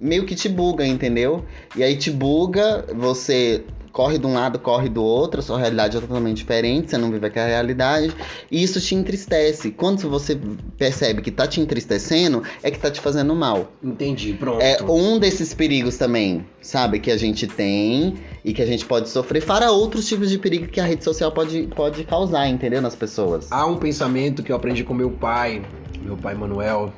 meio 0.00 0.26
que 0.26 0.34
te 0.34 0.48
buga, 0.48 0.84
entendeu? 0.84 1.44
E 1.76 1.84
aí 1.84 1.94
te 1.96 2.10
buga, 2.10 2.84
você 2.92 3.62
corre 3.92 4.18
de 4.18 4.26
um 4.26 4.34
lado, 4.34 4.58
corre 4.58 4.88
do 4.88 5.02
outro, 5.02 5.40
a 5.40 5.42
sua 5.42 5.58
realidade 5.58 5.96
é 5.96 6.00
totalmente 6.00 6.38
diferente, 6.38 6.90
você 6.90 6.98
não 6.98 7.10
vive 7.10 7.26
aquela 7.26 7.48
realidade, 7.48 8.14
e 8.50 8.62
isso 8.62 8.80
te 8.80 8.94
entristece. 8.94 9.70
Quando 9.70 10.08
você 10.08 10.38
percebe 10.76 11.22
que 11.22 11.30
tá 11.30 11.46
te 11.46 11.60
entristecendo, 11.60 12.42
é 12.62 12.70
que 12.70 12.78
tá 12.78 12.90
te 12.90 13.00
fazendo 13.00 13.34
mal. 13.34 13.72
Entendi, 13.82 14.32
pronto. 14.34 14.60
É 14.60 14.82
um 14.82 15.18
desses 15.18 15.52
perigos 15.54 15.96
também, 15.96 16.44
sabe, 16.60 17.00
que 17.00 17.10
a 17.10 17.16
gente 17.16 17.46
tem 17.46 18.14
e 18.44 18.52
que 18.52 18.62
a 18.62 18.66
gente 18.66 18.84
pode 18.86 19.08
sofrer, 19.08 19.40
fora 19.42 19.70
outros 19.70 20.06
tipos 20.06 20.30
de 20.30 20.38
perigo 20.38 20.66
que 20.66 20.80
a 20.80 20.84
rede 20.84 21.04
social 21.04 21.32
pode, 21.32 21.68
pode 21.74 22.04
causar, 22.04 22.48
entendeu? 22.48 22.80
Nas 22.80 22.94
pessoas. 22.94 23.50
Há 23.50 23.66
um 23.66 23.76
pensamento 23.76 24.42
que 24.42 24.52
eu 24.52 24.56
aprendi 24.56 24.84
com 24.84 24.94
meu 24.94 25.10
pai, 25.10 25.62
meu 26.02 26.16
pai 26.16 26.34
Manuel, 26.34 26.92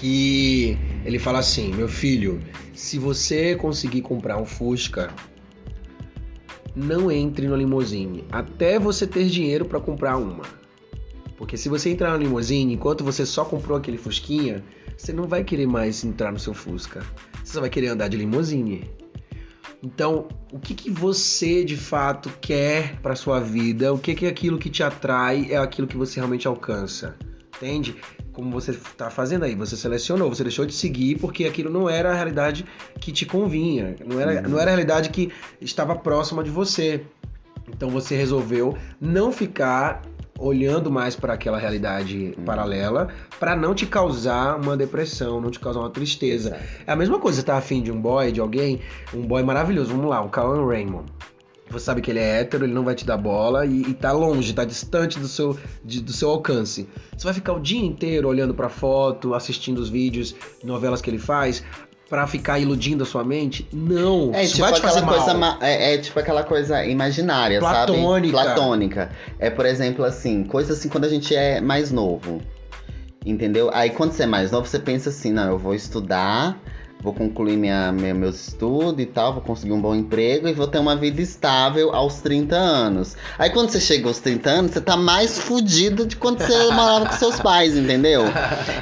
que 0.00 0.76
ele 1.04 1.18
fala 1.18 1.38
assim: 1.38 1.72
meu 1.72 1.88
filho, 1.88 2.40
se 2.74 2.98
você 2.98 3.54
conseguir 3.54 4.02
comprar 4.02 4.36
um 4.36 4.44
Fusca, 4.44 5.10
não 6.74 7.10
entre 7.10 7.46
no 7.46 7.56
limousine 7.56 8.24
até 8.30 8.78
você 8.78 9.06
ter 9.06 9.26
dinheiro 9.26 9.64
para 9.64 9.80
comprar 9.80 10.16
uma. 10.16 10.44
Porque 11.36 11.56
se 11.56 11.68
você 11.68 11.90
entrar 11.90 12.12
no 12.12 12.22
limousine 12.22 12.74
enquanto 12.74 13.02
você 13.02 13.26
só 13.26 13.44
comprou 13.44 13.76
aquele 13.76 13.98
Fusquinha, 13.98 14.62
você 14.96 15.12
não 15.12 15.24
vai 15.24 15.42
querer 15.42 15.66
mais 15.66 16.04
entrar 16.04 16.32
no 16.32 16.38
seu 16.38 16.54
Fusca. 16.54 17.04
Você 17.42 17.54
só 17.54 17.60
vai 17.60 17.70
querer 17.70 17.88
andar 17.88 18.08
de 18.08 18.16
limousine. 18.16 18.88
Então, 19.82 20.28
o 20.52 20.60
que, 20.60 20.74
que 20.74 20.88
você 20.88 21.64
de 21.64 21.76
fato 21.76 22.30
quer 22.40 23.00
para 23.00 23.16
sua 23.16 23.40
vida? 23.40 23.92
O 23.92 23.98
que, 23.98 24.14
que 24.14 24.26
é 24.26 24.28
aquilo 24.28 24.58
que 24.58 24.70
te 24.70 24.82
atrai 24.82 25.48
é 25.50 25.56
aquilo 25.56 25.88
que 25.88 25.96
você 25.96 26.20
realmente 26.20 26.46
alcança? 26.46 27.16
Entende? 27.56 27.96
Como 28.32 28.50
você 28.50 28.72
tá 28.96 29.10
fazendo 29.10 29.44
aí, 29.44 29.54
você 29.54 29.76
selecionou, 29.76 30.28
você 30.28 30.42
deixou 30.42 30.64
de 30.64 30.72
seguir 30.74 31.18
porque 31.18 31.44
aquilo 31.44 31.70
não 31.70 31.88
era 31.88 32.10
a 32.10 32.14
realidade 32.14 32.64
que 33.00 33.12
te 33.12 33.26
convinha, 33.26 33.94
não 34.04 34.18
era, 34.20 34.40
não 34.42 34.58
era 34.58 34.70
a 34.70 34.74
realidade 34.74 35.10
que 35.10 35.30
estava 35.60 35.94
próxima 35.94 36.42
de 36.42 36.50
você. 36.50 37.02
Então 37.68 37.90
você 37.90 38.16
resolveu 38.16 38.76
não 39.00 39.30
ficar 39.32 40.02
olhando 40.38 40.90
mais 40.90 41.14
para 41.14 41.34
aquela 41.34 41.58
realidade 41.58 42.34
Uhum. 42.36 42.44
paralela 42.44 43.08
para 43.38 43.54
não 43.54 43.74
te 43.74 43.86
causar 43.86 44.56
uma 44.56 44.76
depressão, 44.76 45.40
não 45.40 45.50
te 45.50 45.60
causar 45.60 45.80
uma 45.80 45.90
tristeza. 45.90 46.58
É 46.86 46.92
a 46.92 46.96
mesma 46.96 47.18
coisa, 47.20 47.40
você 47.40 47.46
tá 47.46 47.56
afim 47.56 47.82
de 47.82 47.92
um 47.92 48.00
boy, 48.00 48.32
de 48.32 48.40
alguém, 48.40 48.80
um 49.14 49.22
boy 49.22 49.42
maravilhoso, 49.42 49.90
vamos 49.90 50.10
lá, 50.10 50.20
o 50.20 50.28
Cauan 50.28 50.66
Raymond. 50.66 51.04
Você 51.72 51.84
sabe 51.86 52.00
que 52.00 52.10
ele 52.10 52.18
é 52.20 52.40
hétero, 52.40 52.64
ele 52.64 52.72
não 52.74 52.84
vai 52.84 52.94
te 52.94 53.04
dar 53.04 53.16
bola 53.16 53.64
e, 53.66 53.82
e 53.82 53.94
tá 53.94 54.12
longe, 54.12 54.52
tá 54.52 54.64
distante 54.64 55.18
do 55.18 55.26
seu, 55.28 55.58
de- 55.84 56.00
do 56.00 56.12
seu 56.12 56.30
alcance. 56.30 56.88
Você 57.16 57.24
vai 57.24 57.34
ficar 57.34 57.52
o 57.54 57.60
dia 57.60 57.80
inteiro 57.84 58.28
olhando 58.28 58.54
pra 58.54 58.68
foto, 58.68 59.34
assistindo 59.34 59.78
os 59.78 59.88
vídeos, 59.88 60.34
novelas 60.62 61.00
que 61.00 61.08
ele 61.10 61.18
faz, 61.18 61.64
pra 62.08 62.26
ficar 62.26 62.58
iludindo 62.58 63.02
a 63.02 63.06
sua 63.06 63.24
mente? 63.24 63.66
Não, 63.72 64.34
É 64.34 64.46
tipo 64.46 64.64
aquela 64.66 65.02
coisa, 65.02 65.34
ma- 65.34 65.58
é, 65.62 65.94
é 65.94 65.98
tipo 65.98 66.18
aquela 66.20 66.42
coisa 66.44 66.84
imaginária, 66.84 67.58
Platônica. 67.58 68.36
sabe? 68.36 68.54
Platônica. 68.54 69.10
É, 69.38 69.48
por 69.48 69.64
exemplo, 69.64 70.04
assim, 70.04 70.44
coisa 70.44 70.74
assim 70.74 70.88
quando 70.90 71.04
a 71.04 71.08
gente 71.08 71.34
é 71.34 71.60
mais 71.60 71.90
novo. 71.90 72.42
Entendeu? 73.24 73.70
Aí 73.72 73.90
quando 73.90 74.12
você 74.12 74.24
é 74.24 74.26
mais 74.26 74.50
novo, 74.50 74.66
você 74.66 74.78
pensa 74.80 75.08
assim, 75.08 75.32
não, 75.32 75.48
eu 75.52 75.58
vou 75.58 75.74
estudar, 75.74 76.60
vou 77.02 77.12
concluir 77.12 77.56
minha, 77.56 77.90
minha- 77.90 78.14
meus 78.14 78.48
estudos 78.48 79.02
e 79.02 79.06
tal, 79.06 79.32
vou 79.32 79.42
conseguir 79.42 79.72
um 79.72 79.80
bom 79.80 79.94
emprego 79.94 80.46
e 80.48 80.52
vou 80.52 80.66
ter 80.68 80.78
uma 80.78 80.94
vida 80.94 81.20
estável 81.20 81.94
aos 81.94 82.20
30 82.20 82.54
anos. 82.56 83.16
Aí 83.38 83.50
quando 83.50 83.70
você 83.70 83.80
chega 83.80 84.06
aos 84.06 84.18
30 84.20 84.48
anos, 84.50 84.70
você 84.70 84.80
tá 84.80 84.96
mais 84.96 85.38
fudido 85.38 86.06
de 86.06 86.16
quando 86.16 86.38
você 86.38 86.56
morava 86.72 87.06
com 87.06 87.12
seus 87.16 87.40
pais, 87.40 87.76
entendeu? 87.76 88.22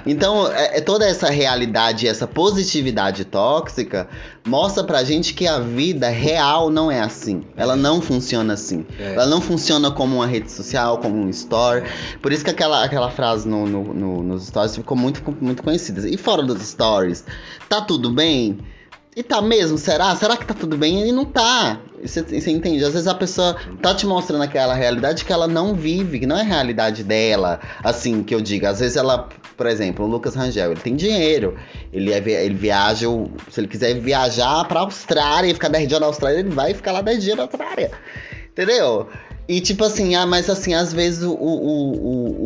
Então, 0.07 0.47
é, 0.53 0.79
é 0.79 0.81
toda 0.81 1.07
essa 1.07 1.31
realidade, 1.31 2.07
essa 2.07 2.27
positividade 2.27 3.25
tóxica 3.25 4.09
mostra 4.47 4.83
pra 4.85 5.05
gente 5.05 5.35
que 5.35 5.47
a 5.47 5.59
vida 5.61 6.09
real 6.09 6.71
não 6.71 6.91
é 6.91 7.01
assim. 7.01 7.43
Ela 7.57 7.77
não 7.77 8.01
funciona 8.01 8.55
assim. 8.55 8.85
É. 8.99 9.15
Ela 9.15 9.27
não 9.27 9.41
funciona 9.41 9.91
como 9.91 10.17
uma 10.17 10.27
rede 10.27 10.51
social, 10.51 10.99
como 10.99 11.17
um 11.17 11.29
store. 11.31 11.85
Por 12.23 12.33
isso 12.33 12.45
que 12.45 12.51
aquela, 12.51 12.85
aquela 12.85 13.11
frase 13.11 13.47
no, 13.49 13.67
no- 13.67 13.95
no- 13.95 14.23
nos 14.23 14.47
stories 14.47 14.75
ficou 14.77 14.97
muito, 14.97 15.23
muito 15.41 15.63
conhecida. 15.63 16.09
E 16.09 16.17
fora 16.17 16.43
dos 16.43 16.63
stories, 16.63 17.25
tá 17.69 17.81
tudo 17.81 18.11
bem? 18.11 18.59
E 19.15 19.25
tá 19.25 19.43
mesmo? 19.43 19.77
Será? 19.77 20.15
Será 20.15 20.37
que 20.37 20.47
tá 20.47 20.55
tudo 20.55 20.77
bem? 20.77 21.09
E 21.09 21.13
não 21.13 21.25
tá. 21.25 21.81
Você, 22.01 22.23
você 22.23 22.51
entende? 22.51 22.85
Às 22.85 22.93
vezes 22.93 23.09
a 23.09 23.15
pessoa 23.15 23.57
tá 23.83 23.93
te 23.93 24.07
mostrando 24.07 24.43
aquela 24.43 24.73
realidade 24.73 25.25
que 25.25 25.33
ela 25.33 25.49
não 25.49 25.75
vive, 25.75 26.21
que 26.21 26.27
não 26.27 26.37
é 26.37 26.43
a 26.43 26.45
realidade 26.45 27.03
dela. 27.03 27.61
Assim, 27.83 28.23
que 28.23 28.33
eu 28.33 28.41
digo. 28.41 28.67
Às 28.67 28.79
vezes 28.79 28.97
ela, 28.97 29.29
por 29.57 29.67
exemplo, 29.67 30.05
o 30.05 30.09
Lucas 30.09 30.37
Rangel, 30.37 30.71
ele 30.71 30.81
tem 30.81 30.95
dinheiro. 30.95 31.59
Ele, 31.93 32.13
é 32.13 32.19
ele 32.19 32.55
viaja, 32.55 33.07
se 33.51 33.61
ele 33.61 33.69
quiser 33.69 33.95
viajar 33.95 34.65
pra 34.69 34.81
Austrália 34.81 35.51
e 35.51 35.55
ficar 35.55 35.69
10 35.69 35.89
dias 35.89 36.01
na 36.01 36.07
Austrália, 36.07 36.39
ele 36.39 36.51
vai 36.51 36.73
ficar 36.73 36.93
lá 36.93 37.03
10 37.03 37.23
dias 37.23 37.37
na 37.37 37.43
Austrália. 37.43 37.91
Entendeu? 38.53 39.09
E 39.49 39.61
tipo 39.61 39.83
assim, 39.85 40.15
ah, 40.15 40.25
mas 40.27 40.49
assim, 40.49 40.75
às 40.75 40.93
vezes 40.93 41.25
o, 41.25 41.33
o, 41.33 41.93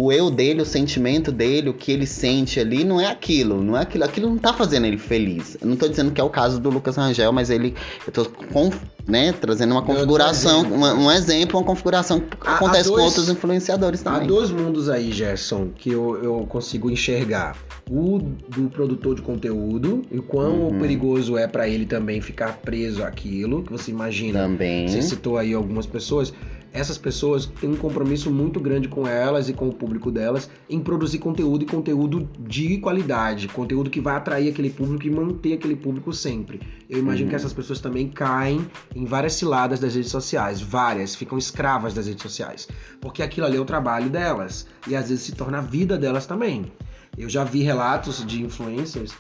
o, 0.01 0.05
o 0.07 0.13
eu 0.13 0.31
dele, 0.31 0.63
o 0.63 0.65
sentimento 0.65 1.31
dele, 1.31 1.69
o 1.69 1.75
que 1.75 1.93
ele 1.93 2.07
sente 2.07 2.59
ali, 2.59 2.83
não 2.83 2.99
é 2.99 3.07
aquilo, 3.07 3.63
não 3.63 3.77
é 3.77 3.83
aquilo. 3.83 4.05
Aquilo 4.05 4.31
não 4.31 4.39
tá 4.39 4.55
fazendo 4.55 4.87
ele 4.87 4.97
feliz. 4.97 5.57
Eu 5.61 5.69
não 5.69 5.77
tô 5.77 5.87
dizendo 5.87 6.11
que 6.13 6.21
é 6.21 6.25
o 6.25 6.31
caso 6.31 6.59
do 6.59 6.71
Lucas 6.71 6.97
Rangel, 6.97 7.31
mas 7.33 7.51
ele. 7.51 7.75
Eu 8.07 8.13
tô 8.13 8.25
com, 8.25 8.71
né, 9.07 9.33
trazendo 9.39 9.73
uma 9.73 9.83
configuração, 9.83 10.61
exemplo. 10.61 10.77
uma- 10.77 10.95
um 10.95 11.11
exemplo, 11.11 11.61
uma 11.61 11.67
configuração 11.67 12.21
que 12.21 12.27
Há- 12.41 12.53
há 12.53 12.55
acontece 12.57 12.89
com 12.89 12.95
dois- 12.95 13.07
outros 13.07 13.29
influenciadores 13.29 14.01
Há 14.01 14.11
também. 14.13 14.27
dois 14.27 14.51
mundos 14.51 14.89
aí, 14.89 15.13
Gerson, 15.13 15.69
que 15.77 15.91
eu, 15.91 16.17
eu 16.23 16.47
consigo 16.49 16.91
enxergar. 16.91 17.55
O 17.91 18.19
do 18.49 18.71
produtor 18.71 19.15
de 19.15 19.21
conteúdo 19.21 20.03
e 20.11 20.19
o 20.19 20.23
quão 20.23 20.69
Uhum. 20.69 20.79
perigoso 20.79 21.37
é 21.37 21.47
pra 21.47 21.69
ele 21.69 21.85
também 21.85 22.23
ficar 22.23 22.57
preso 22.63 23.03
àquilo, 23.05 23.63
que 23.63 23.71
você 23.71 23.91
imagina. 23.91 24.39
Também. 24.41 24.89
Você 24.89 25.03
citou 25.03 25.37
aí 25.37 25.53
algumas 25.53 25.85
pessoas. 25.85 26.33
Essas 26.75 26.99
pessoas 26.99 27.47
têm 27.47 27.71
um 27.71 27.77
compromisso 27.77 28.33
muito 28.33 28.59
grande 28.59 28.89
com 28.89 29.07
elas 29.07 29.49
e 29.49 29.53
com 29.53 29.69
o 29.69 29.73
público 29.73 30.11
delas 30.11 30.51
em 30.69 30.81
produzir 30.81 31.21
conteúdo 31.21 31.63
e 31.63 31.67
conteúdo 31.67 32.29
de 32.41 32.79
qualidade, 32.79 33.47
conteúdo 33.47 33.89
que 33.89 34.01
vai 34.01 34.17
atrair 34.17 34.49
aquele 34.51 34.71
público 34.71 35.07
e 35.07 35.11
manter 35.11 35.53
aquele 35.53 35.77
público 35.77 36.13
sempre. 36.13 36.61
Eu 36.91 36.99
imagino 36.99 37.27
Uhum. 37.27 37.31
que 37.31 37.37
essas 37.37 37.53
pessoas 37.53 37.79
também 37.79 38.09
caem 38.09 38.67
em 38.93 39.05
várias 39.05 39.35
ciladas 39.35 39.79
das 39.79 39.95
redes 39.95 40.11
sociais, 40.11 40.61
várias, 40.61 41.15
ficam 41.15 41.39
escravas 41.39 41.95
das 41.95 42.09
redes 42.09 42.23
sociais, 42.23 42.67
porque 43.01 43.23
aquilo 43.23 43.47
ali 43.47 43.57
é 43.57 43.61
o 43.61 43.65
trabalho 43.65 44.11
delas 44.11 44.67
e 44.89 44.97
às 44.97 45.11
vezes 45.11 45.23
se 45.25 45.33
torna 45.33 45.59
a 45.59 45.61
vida 45.63 45.97
delas 45.97 46.27
também. 46.27 46.73
Eu 47.17 47.29
já 47.29 47.45
vi 47.45 47.63
relatos 47.63 48.27
de 48.27 48.43
influencers 48.43 49.13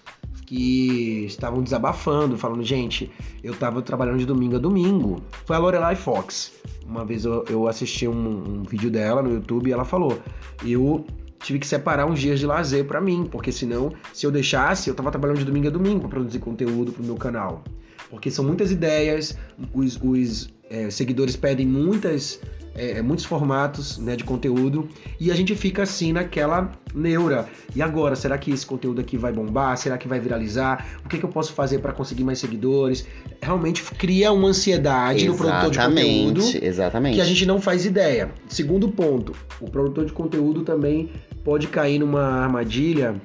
que 0.54 1.24
estavam 1.24 1.62
desabafando, 1.62 2.38
falando, 2.38 2.62
gente, 2.62 3.10
eu 3.42 3.56
tava 3.56 3.82
trabalhando 3.82 4.18
de 4.18 4.26
domingo 4.26 4.54
a 4.54 4.58
domingo. 4.58 5.20
Foi 5.44 5.56
a 5.56 5.58
Lorelai 5.58 5.96
Fox. 5.96 6.52
Uma 6.86 7.04
vez 7.04 7.24
eu, 7.24 7.44
eu 7.48 7.66
assisti 7.66 8.06
um, 8.06 8.60
um 8.60 8.62
vídeo 8.62 8.88
dela 8.88 9.20
no 9.20 9.32
YouTube 9.32 9.68
e 9.68 9.72
ela 9.72 9.84
falou: 9.84 10.16
eu 10.64 11.04
tive 11.40 11.58
que 11.58 11.66
separar 11.66 12.06
uns 12.06 12.20
dias 12.20 12.38
de 12.38 12.46
lazer 12.46 12.86
pra 12.86 13.00
mim, 13.00 13.26
porque 13.28 13.50
senão, 13.50 13.92
se 14.12 14.26
eu 14.26 14.30
deixasse, 14.30 14.88
eu 14.88 14.94
tava 14.94 15.10
trabalhando 15.10 15.38
de 15.38 15.44
domingo 15.44 15.66
a 15.66 15.70
domingo 15.70 16.00
pra 16.02 16.10
produzir 16.10 16.38
conteúdo 16.38 16.92
pro 16.92 17.02
meu 17.02 17.16
canal. 17.16 17.64
Porque 18.08 18.30
são 18.30 18.44
muitas 18.44 18.70
ideias, 18.70 19.36
os, 19.72 19.98
os, 20.00 20.53
é, 20.70 20.90
seguidores 20.90 21.36
pedem 21.36 21.66
muitas, 21.66 22.40
é, 22.74 23.02
muitos 23.02 23.24
formatos 23.24 23.98
né, 23.98 24.16
de 24.16 24.24
conteúdo 24.24 24.88
e 25.20 25.30
a 25.30 25.34
gente 25.34 25.54
fica 25.54 25.82
assim 25.82 26.12
naquela 26.12 26.72
neura. 26.94 27.46
E 27.74 27.82
agora, 27.82 28.16
será 28.16 28.38
que 28.38 28.50
esse 28.50 28.64
conteúdo 28.64 29.00
aqui 29.00 29.16
vai 29.16 29.32
bombar? 29.32 29.76
Será 29.76 29.98
que 29.98 30.08
vai 30.08 30.18
viralizar? 30.18 30.86
O 31.04 31.08
que, 31.08 31.18
que 31.18 31.24
eu 31.24 31.28
posso 31.28 31.52
fazer 31.52 31.78
para 31.78 31.92
conseguir 31.92 32.24
mais 32.24 32.38
seguidores? 32.38 33.06
Realmente 33.40 33.82
cria 33.82 34.32
uma 34.32 34.48
ansiedade 34.48 35.26
no 35.26 35.36
produtor 35.36 35.70
de 35.70 35.78
conteúdo 35.78 36.40
Exatamente, 36.40 36.64
exatamente. 36.64 37.14
que 37.16 37.20
a 37.20 37.24
gente 37.24 37.46
não 37.46 37.60
faz 37.60 37.84
ideia. 37.84 38.30
Segundo 38.48 38.88
ponto, 38.88 39.34
o 39.60 39.70
produtor 39.70 40.06
de 40.06 40.12
conteúdo 40.12 40.62
também 40.62 41.10
pode 41.44 41.66
cair 41.66 41.98
numa 41.98 42.22
armadilha 42.22 43.20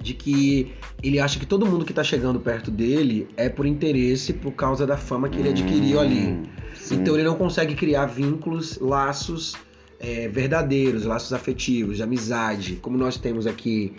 de 0.00 0.14
que 0.14 0.72
ele 1.02 1.20
acha 1.20 1.38
que 1.38 1.46
todo 1.46 1.66
mundo 1.66 1.84
que 1.84 1.92
tá 1.92 2.02
chegando 2.02 2.40
perto 2.40 2.70
dele 2.70 3.28
é 3.36 3.48
por 3.48 3.66
interesse, 3.66 4.32
por 4.32 4.52
causa 4.52 4.86
da 4.86 4.96
fama 4.96 5.28
que 5.28 5.38
ele 5.38 5.50
adquiriu 5.50 6.00
ali. 6.00 6.28
Hum, 6.28 6.42
sim. 6.74 6.96
Então 6.96 7.14
ele 7.14 7.24
não 7.24 7.36
consegue 7.36 7.74
criar 7.74 8.06
vínculos, 8.06 8.78
laços 8.78 9.54
é, 9.98 10.28
verdadeiros, 10.28 11.04
laços 11.04 11.32
afetivos, 11.32 11.98
de 11.98 12.02
amizade, 12.02 12.76
como 12.76 12.96
nós 12.96 13.16
temos 13.18 13.46
aqui. 13.46 13.92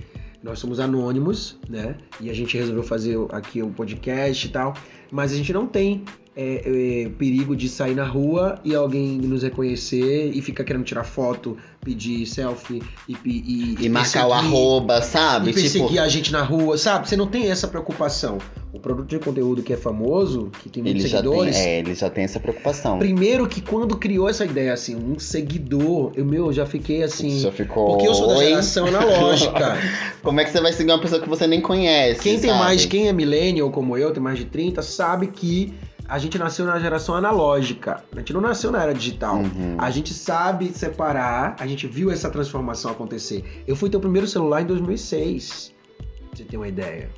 Nós 0.43 0.57
somos 0.57 0.79
anônimos, 0.79 1.59
né? 1.69 1.95
E 2.19 2.27
a 2.27 2.33
gente 2.33 2.57
resolveu 2.57 2.81
fazer 2.81 3.15
aqui 3.31 3.61
o 3.61 3.69
podcast 3.69 4.47
e 4.47 4.49
tal, 4.49 4.73
mas 5.11 5.31
a 5.31 5.35
gente 5.35 5.53
não 5.53 5.67
tem 5.67 6.03
é, 6.35 7.03
é, 7.05 7.09
perigo 7.09 7.55
de 7.55 7.67
sair 7.67 7.93
na 7.93 8.05
rua 8.05 8.59
e 8.63 8.73
alguém 8.73 9.17
nos 9.17 9.43
reconhecer 9.43 10.31
e 10.33 10.41
ficar 10.41 10.63
querendo 10.63 10.83
tirar 10.85 11.03
foto, 11.03 11.57
pedir 11.83 12.25
selfie 12.25 12.81
e, 13.07 13.15
pe- 13.15 13.29
e, 13.29 13.75
E 13.81 13.89
marcar 13.89 14.27
o 14.27 14.33
arroba, 14.33 15.01
sabe? 15.01 15.49
e 15.49 15.53
perseguir 15.53 15.87
Tipo, 15.89 15.99
a 16.01 16.07
gente 16.07 16.31
na 16.31 16.41
rua, 16.41 16.77
sabe? 16.77 17.09
Você 17.09 17.17
não 17.17 17.27
tem 17.27 17.49
essa 17.51 17.67
preocupação. 17.67 18.37
O 18.71 18.79
produto 18.79 19.09
de 19.09 19.19
conteúdo 19.19 19.61
que 19.61 19.73
é 19.73 19.77
famoso, 19.77 20.49
que 20.63 20.69
tem 20.69 20.81
muitos 20.81 21.03
ele 21.03 21.09
já, 21.11 21.21
tem, 21.21 21.29
seguidores, 21.29 21.55
é, 21.57 21.79
ele 21.79 21.93
já 21.93 22.09
tem 22.09 22.23
essa 22.23 22.39
preocupação. 22.39 22.97
Primeiro 22.99 23.45
que 23.45 23.59
quando 23.59 23.97
criou 23.97 24.29
essa 24.29 24.45
ideia, 24.45 24.71
assim, 24.71 24.95
um 24.95 25.19
seguidor, 25.19 26.13
eu, 26.15 26.23
meu, 26.25 26.53
já 26.53 26.65
fiquei 26.65 27.03
assim. 27.03 27.39
já 27.41 27.51
ficou. 27.51 27.87
Porque 27.87 28.07
eu 28.07 28.13
sou 28.13 28.27
da 28.29 28.37
geração 28.37 28.87
analógica. 28.87 29.77
Como 30.23 30.39
é 30.39 30.45
que 30.45 30.51
você 30.51 30.61
vai 30.61 30.71
seguir 30.71 30.91
uma 30.91 31.01
pessoa 31.01 31.19
que 31.21 31.27
você 31.27 31.45
nem 31.47 31.59
conhece? 31.59 32.21
quem 32.21 32.39
tem 32.39 32.49
sabe? 32.51 32.61
mais, 32.63 32.85
quem 32.85 33.07
é 33.09 33.13
millennial 33.13 33.69
como 33.71 33.97
eu, 33.97 34.11
tem 34.13 34.23
mais 34.23 34.37
de 34.37 34.45
30, 34.45 34.81
sabe 34.81 35.27
que 35.27 35.73
a 36.11 36.17
gente 36.17 36.37
nasceu 36.37 36.65
na 36.65 36.77
geração 36.77 37.15
analógica. 37.15 38.03
A 38.13 38.19
gente 38.19 38.33
não 38.33 38.41
nasceu 38.41 38.69
na 38.69 38.83
era 38.83 38.93
digital. 38.93 39.37
Uhum. 39.37 39.75
A 39.77 39.89
gente 39.89 40.13
sabe 40.13 40.67
separar, 40.73 41.55
a 41.57 41.65
gente 41.65 41.87
viu 41.87 42.11
essa 42.11 42.29
transformação 42.29 42.91
acontecer. 42.91 43.63
Eu 43.65 43.77
fui 43.77 43.89
ter 43.89 43.95
o 43.95 43.99
primeiro 44.01 44.27
celular 44.27 44.61
em 44.61 44.65
2006, 44.65 45.73
pra 45.97 46.27
você 46.35 46.43
ter 46.43 46.57
uma 46.57 46.67
ideia. 46.67 47.09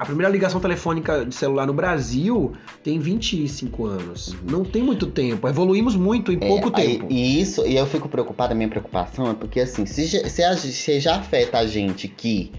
A 0.00 0.04
primeira 0.04 0.28
ligação 0.30 0.60
telefônica 0.60 1.24
de 1.24 1.34
celular 1.34 1.64
no 1.66 1.72
Brasil 1.72 2.52
tem 2.82 2.98
25 2.98 3.86
anos. 3.86 4.34
Não 4.48 4.64
tem 4.64 4.82
muito 4.82 5.06
tempo. 5.06 5.48
Evoluímos 5.48 5.94
muito 5.94 6.32
em 6.32 6.38
pouco 6.40 6.68
Uhum. 6.70 6.74
É, 6.76 6.80
aí- 6.80 6.98
tempo. 6.98 7.06
E 7.08 7.40
isso, 7.40 7.64
e 7.66 7.76
eu 7.76 7.86
fico 7.86 8.08
preocupado, 8.08 8.52
a 8.52 8.56
minha 8.56 8.68
preocupação 8.68 9.30
é 9.30 9.34
porque 9.34 9.60
assim, 9.60 9.86
se, 9.86 10.08
se, 10.08 10.72
se 10.72 11.00
já 11.00 11.16
afeta 11.16 11.58
a 11.58 11.66
gente 11.66 12.06
que 12.08 12.50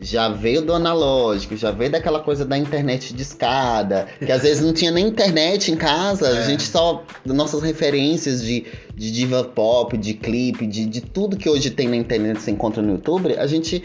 já 0.00 0.28
veio 0.28 0.60
do 0.62 0.72
analógico, 0.74 1.56
já 1.56 1.70
veio 1.70 1.90
daquela 1.92 2.20
coisa 2.20 2.44
da 2.44 2.58
internet 2.58 3.14
de 3.14 3.22
escada, 3.22 4.06
que 4.18 4.30
às 4.30 4.42
vezes 4.42 4.62
não 4.62 4.72
tinha 4.72 4.90
nem 4.90 5.06
internet 5.06 5.70
em 5.70 5.76
casa, 5.76 6.28
a 6.28 6.40
É. 6.40 6.46
gente 6.46 6.64
só. 6.64 7.04
Nossas 7.24 7.62
referências 7.62 8.42
de, 8.42 8.64
de 8.94 9.10
diva 9.12 9.44
pop, 9.44 9.96
de 9.96 10.14
clipe, 10.14 10.66
de, 10.66 10.84
de 10.86 11.00
tudo 11.00 11.36
que 11.36 11.48
hoje 11.48 11.70
tem 11.70 11.88
na 11.88 11.96
internet 11.96 12.40
você 12.40 12.50
encontra 12.50 12.82
no 12.82 12.92
YouTube, 12.92 13.36
a 13.38 13.46
gente. 13.46 13.82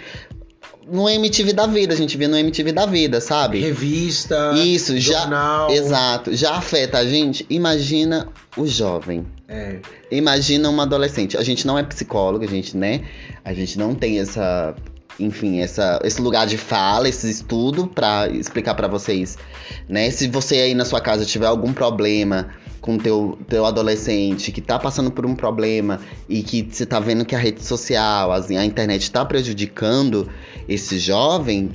No 0.92 1.08
MTV 1.08 1.54
da 1.54 1.68
vida, 1.68 1.94
a 1.94 1.98
gente 1.98 2.18
via 2.18 2.28
no 2.28 2.36
MTV 2.36 2.72
da 2.72 2.88
vida, 2.88 3.22
sabe? 3.22 3.60
Revista, 3.60 4.54
Isso, 4.56 4.98
já. 4.98 5.20
jornal. 5.20 5.70
Exato, 5.70 6.36
já 6.36 6.56
afeta 6.56 6.98
a 6.98 7.06
gente. 7.06 7.46
Imagina 7.48 8.28
o 8.58 8.66
jovem. 8.66 9.24
É. 9.48 9.76
Imagina 10.10 10.68
uma 10.68 10.84
adolescente. 10.84 11.38
A 11.38 11.44
gente 11.44 11.68
não 11.68 11.78
é 11.78 11.84
psicólogo, 11.84 12.44
a 12.44 12.48
gente, 12.48 12.76
né? 12.76 13.02
A 13.46 13.54
gente 13.54 13.78
não 13.78 13.94
tem 13.94 14.20
essa, 14.20 14.76
enfim, 15.20 15.60
essa, 15.60 16.00
esse 16.04 16.22
lugar 16.22 16.48
de 16.48 16.58
fala, 16.58 17.10
esse 17.10 17.30
estudo 17.30 17.88
pra 17.88 18.28
explicar 18.30 18.74
pra 18.76 18.88
vocês, 18.88 19.38
né? 19.88 20.10
Se 20.10 20.28
você 20.28 20.56
aí 20.56 20.74
na 20.74 20.86
sua 20.86 21.02
casa 21.02 21.26
tiver 21.26 21.48
algum 21.48 21.74
problema 21.74 22.50
com 22.80 22.98
teu 22.98 23.38
teu 23.48 23.66
adolescente 23.66 24.52
que 24.52 24.62
tá 24.62 24.80
passando 24.80 25.12
por 25.12 25.26
um 25.26 25.36
problema 25.36 26.00
e 26.28 26.42
que 26.42 26.68
você 26.72 26.86
tá 26.86 27.00
vendo 27.00 27.26
que 27.26 27.36
a 27.36 27.40
rede 27.40 27.64
social, 27.64 28.32
a 28.32 28.66
internet 28.66 29.12
tá 29.12 29.26
prejudicando 29.26 30.30
esse 30.68 30.98
jovem, 30.98 31.72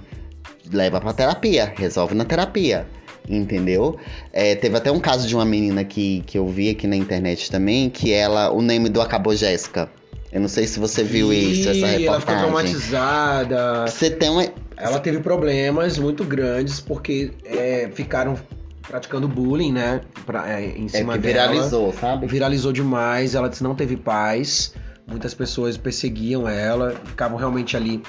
leva 0.73 1.01
pra 1.01 1.13
terapia, 1.13 1.73
resolve 1.77 2.15
na 2.15 2.25
terapia. 2.25 2.87
Entendeu? 3.27 3.97
É, 4.33 4.55
teve 4.55 4.77
até 4.77 4.93
um 4.93 5.01
caso 5.01 5.27
de 5.27 5.35
uma 5.35 5.47
menina 5.47 5.83
que, 5.83 6.23
que 6.27 6.37
eu 6.37 6.47
vi 6.47 6.69
aqui 6.69 6.87
na 6.87 6.95
internet 6.95 7.51
também, 7.51 7.89
que 7.89 8.13
ela, 8.13 8.51
o 8.51 8.61
nome 8.61 8.91
do 8.91 9.01
acabou 9.01 9.35
Jéssica. 9.35 9.89
Eu 10.35 10.41
não 10.41 10.49
sei 10.49 10.67
se 10.67 10.81
você 10.81 11.05
viu 11.05 11.33
isso, 11.33 11.69
essa 11.71 11.87
reportagem. 11.87 12.07
Ela 12.09 12.21
ficou 12.21 12.35
traumatizada. 12.37 13.87
Você 13.87 14.11
tem 14.11 14.29
uma. 14.29 14.45
Ela 14.77 14.99
teve 14.99 15.21
problemas 15.21 15.97
muito 15.97 16.25
grandes 16.25 16.81
porque 16.81 17.31
é, 17.45 17.89
ficaram 17.95 18.37
praticando 18.83 19.29
bullying, 19.29 19.73
né? 19.73 20.01
Pra, 20.27 20.51
é, 20.51 20.65
em 20.77 20.87
É 20.87 20.89
cima 20.89 21.13
que 21.15 21.21
dela. 21.21 21.49
viralizou, 21.49 21.93
sabe? 21.93 22.27
Viralizou 22.27 22.73
demais. 22.73 23.35
Ela 23.37 23.49
disse 23.49 23.63
não 23.63 23.75
teve 23.77 23.97
paz. 23.97 24.75
Muitas 25.07 25.35
pessoas 25.35 25.77
perseguiam 25.77 26.49
ela, 26.49 26.95
ficavam 27.05 27.39
realmente 27.39 27.77
ali. 27.77 28.03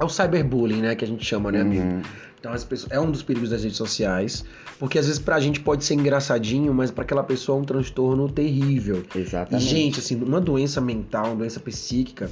É 0.00 0.04
o 0.04 0.08
cyberbullying, 0.08 0.80
né? 0.80 0.94
Que 0.96 1.04
a 1.04 1.08
gente 1.08 1.24
chama, 1.24 1.52
né, 1.52 1.60
amigo? 1.60 1.82
Uhum. 1.84 2.02
Então 2.40 2.52
as 2.52 2.64
pessoas, 2.64 2.90
é 2.90 2.98
um 2.98 3.10
dos 3.10 3.22
perigos 3.22 3.50
das 3.50 3.62
redes 3.62 3.76
sociais, 3.76 4.44
porque 4.78 4.98
às 4.98 5.06
vezes 5.06 5.20
pra 5.20 5.38
gente 5.38 5.60
pode 5.60 5.84
ser 5.84 5.94
engraçadinho, 5.94 6.72
mas 6.72 6.90
pra 6.90 7.04
aquela 7.04 7.22
pessoa 7.22 7.58
é 7.58 7.60
um 7.60 7.64
transtorno 7.64 8.30
terrível. 8.30 9.04
E, 9.14 9.18
Exatamente. 9.18 9.64
gente, 9.64 10.00
assim, 10.00 10.16
uma 10.16 10.40
doença 10.40 10.80
mental, 10.80 11.26
uma 11.26 11.36
doença 11.36 11.60
psíquica, 11.60 12.30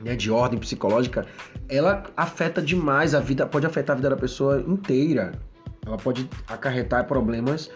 né, 0.00 0.14
de 0.14 0.30
ordem 0.30 0.58
psicológica, 0.58 1.26
ela 1.68 2.04
afeta 2.16 2.62
demais 2.62 3.14
a 3.14 3.20
vida, 3.20 3.44
pode 3.44 3.66
afetar 3.66 3.94
a 3.94 3.96
vida 3.96 4.10
da 4.10 4.16
pessoa 4.16 4.64
inteira. 4.66 5.32
Ela 5.84 5.96
pode 5.96 6.30
acarretar 6.46 7.06
problemas 7.08 7.68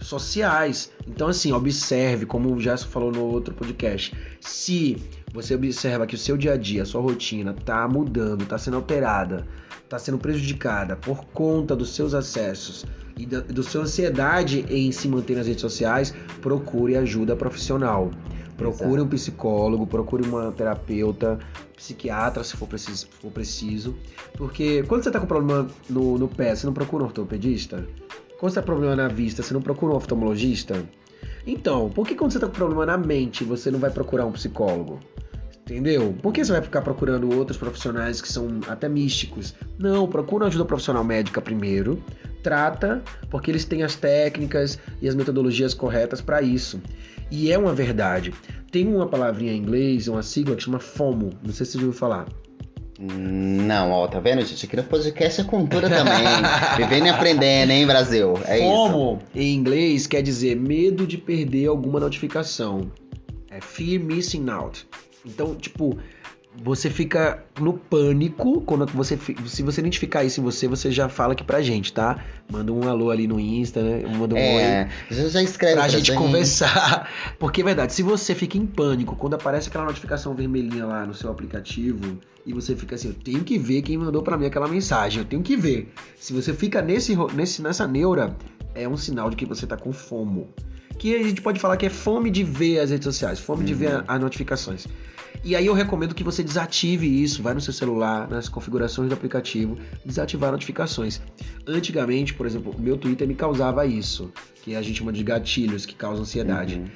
sociais. 0.00 0.90
Então, 1.06 1.28
assim, 1.28 1.52
observe, 1.52 2.26
como 2.26 2.52
o 2.52 2.60
Gerson 2.60 2.88
falou 2.88 3.12
no 3.12 3.22
outro 3.22 3.54
podcast. 3.54 4.16
Se 4.40 4.96
você 5.32 5.54
observa 5.54 6.06
que 6.06 6.14
o 6.14 6.18
seu 6.18 6.36
dia 6.36 6.54
a 6.54 6.56
dia, 6.56 6.82
a 6.82 6.86
sua 6.86 7.00
rotina 7.00 7.54
tá 7.54 7.86
mudando, 7.88 8.44
tá 8.46 8.58
sendo 8.58 8.76
alterada, 8.76 9.46
tá 9.94 9.98
sendo 9.98 10.18
prejudicada 10.18 10.96
por 10.96 11.24
conta 11.26 11.76
dos 11.76 11.94
seus 11.94 12.14
acessos 12.14 12.84
e 13.16 13.24
da, 13.24 13.40
do 13.40 13.62
sua 13.62 13.82
ansiedade 13.82 14.66
em 14.68 14.90
se 14.90 15.06
manter 15.06 15.36
nas 15.36 15.46
redes 15.46 15.60
sociais, 15.60 16.12
procure 16.42 16.96
ajuda 16.96 17.36
profissional. 17.36 18.10
Procure 18.56 19.00
um 19.00 19.08
psicólogo, 19.08 19.86
procure 19.86 20.28
uma 20.28 20.52
terapeuta, 20.52 21.38
psiquiatra, 21.76 22.42
se 22.42 22.56
for 22.56 22.68
preciso, 22.68 22.98
se 22.98 23.06
for 23.06 23.30
preciso. 23.30 23.96
Porque 24.36 24.82
quando 24.84 25.04
você 25.04 25.10
tá 25.10 25.20
com 25.20 25.26
problema 25.26 25.68
no, 25.88 26.18
no 26.18 26.28
pé, 26.28 26.54
você 26.54 26.66
não 26.66 26.72
procura 26.72 27.04
um 27.04 27.06
ortopedista? 27.06 27.86
Quando 28.38 28.52
você 28.52 28.56
tá 28.56 28.62
com 28.62 28.66
problema 28.66 28.96
na 28.96 29.08
vista, 29.08 29.42
você 29.42 29.54
não 29.54 29.62
procura 29.62 29.92
um 29.92 29.96
oftalmologista? 29.96 30.84
Então, 31.46 31.90
por 31.90 32.06
que 32.06 32.14
quando 32.14 32.32
você 32.32 32.38
tá 32.38 32.46
com 32.46 32.52
problema 32.52 32.86
na 32.86 32.96
mente, 32.96 33.44
você 33.44 33.70
não 33.70 33.78
vai 33.78 33.90
procurar 33.90 34.24
um 34.24 34.32
psicólogo? 34.32 34.98
Entendeu? 35.64 36.14
Por 36.20 36.30
que 36.30 36.44
você 36.44 36.52
vai 36.52 36.60
ficar 36.60 36.82
procurando 36.82 37.34
outros 37.34 37.56
profissionais 37.56 38.20
que 38.20 38.30
são 38.30 38.60
até 38.68 38.86
místicos? 38.86 39.54
Não, 39.78 40.06
procura 40.06 40.46
ajuda 40.46 40.66
profissional 40.66 41.02
médica 41.02 41.40
primeiro, 41.40 42.02
trata, 42.42 43.02
porque 43.30 43.50
eles 43.50 43.64
têm 43.64 43.82
as 43.82 43.96
técnicas 43.96 44.78
e 45.00 45.08
as 45.08 45.14
metodologias 45.14 45.72
corretas 45.72 46.20
para 46.20 46.42
isso. 46.42 46.80
E 47.30 47.50
é 47.50 47.56
uma 47.56 47.72
verdade. 47.72 48.34
Tem 48.70 48.86
uma 48.86 49.06
palavrinha 49.06 49.52
em 49.52 49.56
inglês, 49.56 50.06
uma 50.06 50.22
sigla 50.22 50.54
que 50.54 50.62
chama 50.62 50.78
FOMO. 50.78 51.30
Não 51.42 51.52
sei 51.52 51.64
se 51.64 51.72
você 51.72 51.78
já 51.78 51.84
ouviu 51.86 51.98
falar. 51.98 52.26
Não, 52.98 53.90
ó, 53.90 54.06
tá 54.06 54.20
vendo, 54.20 54.42
gente? 54.42 54.66
Aqui 54.66 54.76
no 54.76 54.84
podcast 54.84 55.40
é 55.40 55.44
cultura 55.44 55.88
também. 55.88 56.26
Vivendo 56.76 57.06
e 57.06 57.08
aprendendo, 57.08 57.70
hein, 57.70 57.86
Brasil? 57.86 58.34
É 58.44 58.58
isso. 58.58 58.66
FOMO 58.66 59.18
em 59.34 59.54
inglês 59.54 60.06
quer 60.06 60.22
dizer 60.22 60.56
medo 60.56 61.06
de 61.06 61.16
perder 61.16 61.68
alguma 61.68 61.98
notificação. 61.98 62.92
É 63.50 63.60
fear 63.60 64.02
missing 64.02 64.50
out. 64.50 64.86
Então, 65.24 65.54
tipo, 65.54 65.96
você 66.62 66.88
fica 66.88 67.42
no 67.60 67.72
pânico 67.72 68.60
quando 68.60 68.86
você 68.92 69.16
fi- 69.16 69.36
se 69.48 69.62
você 69.62 69.80
identificar 69.80 70.22
isso 70.22 70.40
em 70.40 70.44
você, 70.44 70.68
você 70.68 70.90
já 70.92 71.08
fala 71.08 71.32
aqui 71.32 71.42
pra 71.42 71.60
gente, 71.62 71.92
tá? 71.92 72.22
Manda 72.50 72.72
um 72.72 72.88
alô 72.88 73.10
ali 73.10 73.26
no 73.26 73.40
Insta, 73.40 73.82
né? 73.82 74.02
Manda 74.06 74.34
um 74.34 74.38
oi. 74.38 74.62
É, 74.62 74.88
já, 75.10 75.28
já 75.28 75.42
escreve 75.42 75.74
Pra 75.74 75.82
pra 75.82 75.88
gente 75.88 76.12
conversar. 76.14 77.10
Porque 77.40 77.60
é 77.62 77.64
verdade, 77.64 77.92
se 77.92 78.02
você 78.02 78.34
fica 78.34 78.56
em 78.56 78.66
pânico 78.66 79.16
quando 79.16 79.34
aparece 79.34 79.68
aquela 79.68 79.84
notificação 79.84 80.34
vermelhinha 80.34 80.86
lá 80.86 81.04
no 81.04 81.14
seu 81.14 81.30
aplicativo 81.30 82.18
e 82.46 82.52
você 82.52 82.76
fica 82.76 82.94
assim, 82.94 83.08
eu 83.08 83.14
tenho 83.14 83.42
que 83.42 83.58
ver 83.58 83.82
quem 83.82 83.96
mandou 83.98 84.22
pra 84.22 84.36
mim 84.36 84.46
aquela 84.46 84.68
mensagem, 84.68 85.20
eu 85.20 85.24
tenho 85.24 85.42
que 85.42 85.56
ver. 85.56 85.92
Se 86.18 86.32
você 86.32 86.52
fica 86.54 86.80
nesse, 86.82 87.16
nesse 87.34 87.62
nessa 87.62 87.86
neura, 87.88 88.36
é 88.74 88.86
um 88.88 88.96
sinal 88.96 89.28
de 89.30 89.34
que 89.36 89.46
você 89.46 89.66
tá 89.66 89.76
com 89.76 89.92
fomo. 89.92 90.48
Que 90.98 91.16
a 91.16 91.22
gente 91.24 91.42
pode 91.42 91.58
falar 91.58 91.76
que 91.76 91.86
é 91.86 91.90
fome 91.90 92.30
de 92.30 92.44
ver 92.44 92.78
as 92.78 92.90
redes 92.90 93.04
sociais, 93.04 93.40
fome 93.40 93.64
de 93.64 93.74
ver 93.74 93.88
a- 93.88 94.04
as 94.06 94.20
notificações. 94.20 94.86
E 95.42 95.54
aí 95.54 95.66
eu 95.66 95.74
recomendo 95.74 96.14
que 96.14 96.24
você 96.24 96.42
desative 96.42 97.22
isso, 97.22 97.42
vai 97.42 97.52
no 97.54 97.60
seu 97.60 97.72
celular, 97.72 98.28
nas 98.28 98.48
configurações 98.48 99.08
do 99.08 99.14
aplicativo, 99.14 99.76
desativar 100.04 100.50
notificações. 100.52 101.20
Antigamente, 101.66 102.32
por 102.32 102.46
exemplo, 102.46 102.74
o 102.76 102.80
meu 102.80 102.96
Twitter 102.96 103.26
me 103.26 103.34
causava 103.34 103.84
isso, 103.86 104.32
que 104.62 104.74
a 104.74 104.80
gente 104.82 104.98
chama 104.98 105.12
de 105.12 105.22
gatilhos 105.22 105.84
que 105.84 105.94
causam 105.94 106.22
ansiedade. 106.22 106.76
Uhum. 106.76 106.86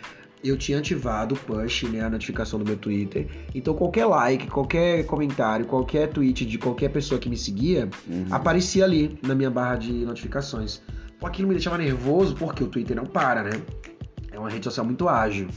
Eu 0.43 0.57
tinha 0.57 0.79
ativado 0.79 1.35
o 1.35 1.39
push, 1.39 1.83
né, 1.85 2.01
a 2.01 2.09
notificação 2.09 2.59
do 2.61 2.65
meu 2.65 2.77
Twitter. 2.77 3.27
Então 3.55 3.75
qualquer 3.75 4.07
like, 4.07 4.47
qualquer 4.47 5.05
comentário, 5.05 5.67
qualquer 5.67 6.09
tweet 6.09 6.47
de 6.47 6.57
qualquer 6.59 6.91
pessoa 6.91 7.19
que 7.21 7.29
me 7.29 7.37
seguia, 7.37 7.89
Uhum. 8.07 8.27
aparecia 8.31 8.85
ali 8.85 9.19
na 9.21 9.35
minha 9.35 9.51
barra 9.51 9.77
de 9.77 9.93
notificações. 9.93 10.81
Aquilo 11.21 11.49
me 11.49 11.55
deixava 11.55 11.77
nervoso 11.77 12.37
porque 12.37 12.63
o 12.63 12.69
Twitter 12.69 12.97
não 12.97 13.05
para, 13.05 13.43
né? 13.43 13.61
É 14.31 14.39
uma 14.39 14.49
rede 14.49 14.65
social 14.65 14.87
muito 14.87 15.09
ágil. 15.09 15.49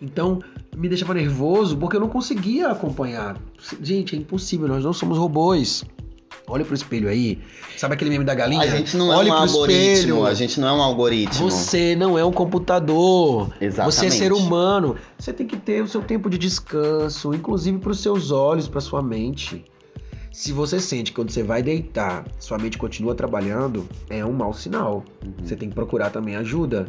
Então, 0.00 0.40
me 0.76 0.88
deixava 0.88 1.14
nervoso 1.14 1.76
porque 1.76 1.96
eu 1.96 2.00
não 2.00 2.08
conseguia 2.08 2.68
acompanhar. 2.68 3.36
Gente, 3.82 4.16
é 4.16 4.18
impossível, 4.18 4.66
nós 4.66 4.84
não 4.84 4.92
somos 4.92 5.18
robôs. 5.18 5.84
Olha 6.46 6.64
pro 6.64 6.74
espelho 6.74 7.08
aí. 7.08 7.38
Sabe 7.76 7.94
aquele 7.94 8.10
meme 8.10 8.24
da 8.24 8.34
galinha? 8.34 8.62
A 8.62 8.66
gente 8.66 8.96
não 8.96 9.08
Olhe 9.08 9.28
é 9.28 9.32
um 9.32 9.36
pro 9.36 9.44
algoritmo, 9.44 9.92
espelho. 9.92 10.26
a 10.26 10.34
gente 10.34 10.60
não 10.60 10.68
é 10.68 10.72
um 10.72 10.82
algoritmo. 10.82 11.50
Você 11.50 11.94
não 11.94 12.18
é 12.18 12.24
um 12.24 12.32
computador. 12.32 13.52
Exatamente. 13.60 13.94
Você 13.94 14.06
é 14.06 14.10
ser 14.10 14.32
humano. 14.32 14.96
Você 15.16 15.32
tem 15.32 15.46
que 15.46 15.56
ter 15.56 15.82
o 15.82 15.86
seu 15.86 16.02
tempo 16.02 16.28
de 16.28 16.38
descanso, 16.38 17.32
inclusive 17.32 17.78
para 17.78 17.92
os 17.92 18.00
seus 18.00 18.32
olhos, 18.32 18.66
para 18.66 18.80
sua 18.80 19.02
mente. 19.02 19.64
Se 20.32 20.52
você 20.52 20.80
sente 20.80 21.12
que 21.12 21.16
quando 21.16 21.30
você 21.30 21.42
vai 21.42 21.62
deitar, 21.62 22.24
sua 22.38 22.58
mente 22.58 22.78
continua 22.78 23.14
trabalhando, 23.14 23.86
é 24.08 24.24
um 24.24 24.32
mau 24.32 24.52
sinal. 24.52 25.04
Uhum. 25.24 25.32
Você 25.44 25.54
tem 25.54 25.68
que 25.68 25.74
procurar 25.74 26.10
também 26.10 26.34
ajuda. 26.36 26.86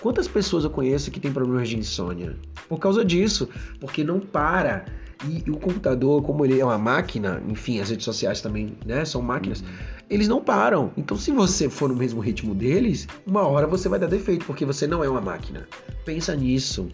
Quantas 0.00 0.28
pessoas 0.28 0.64
eu 0.64 0.70
conheço 0.70 1.10
que 1.10 1.18
têm 1.18 1.32
problemas 1.32 1.68
de 1.68 1.76
insônia? 1.76 2.36
Por 2.68 2.78
causa 2.78 3.04
disso, 3.04 3.48
porque 3.80 4.04
não 4.04 4.20
para. 4.20 4.84
E, 5.26 5.42
e 5.46 5.50
o 5.50 5.56
computador, 5.56 6.22
como 6.22 6.44
ele 6.44 6.60
é 6.60 6.64
uma 6.64 6.78
máquina, 6.78 7.42
enfim, 7.48 7.80
as 7.80 7.90
redes 7.90 8.04
sociais 8.04 8.40
também, 8.40 8.76
né, 8.86 9.04
são 9.04 9.20
máquinas, 9.20 9.64
eles 10.08 10.28
não 10.28 10.40
param. 10.40 10.92
Então, 10.96 11.16
se 11.16 11.32
você 11.32 11.68
for 11.68 11.88
no 11.88 11.96
mesmo 11.96 12.20
ritmo 12.20 12.54
deles, 12.54 13.08
uma 13.26 13.46
hora 13.46 13.66
você 13.66 13.88
vai 13.88 13.98
dar 13.98 14.06
defeito, 14.06 14.46
porque 14.46 14.64
você 14.64 14.86
não 14.86 15.02
é 15.02 15.08
uma 15.08 15.20
máquina. 15.20 15.66
Pensa 16.04 16.36
nisso. 16.36 16.88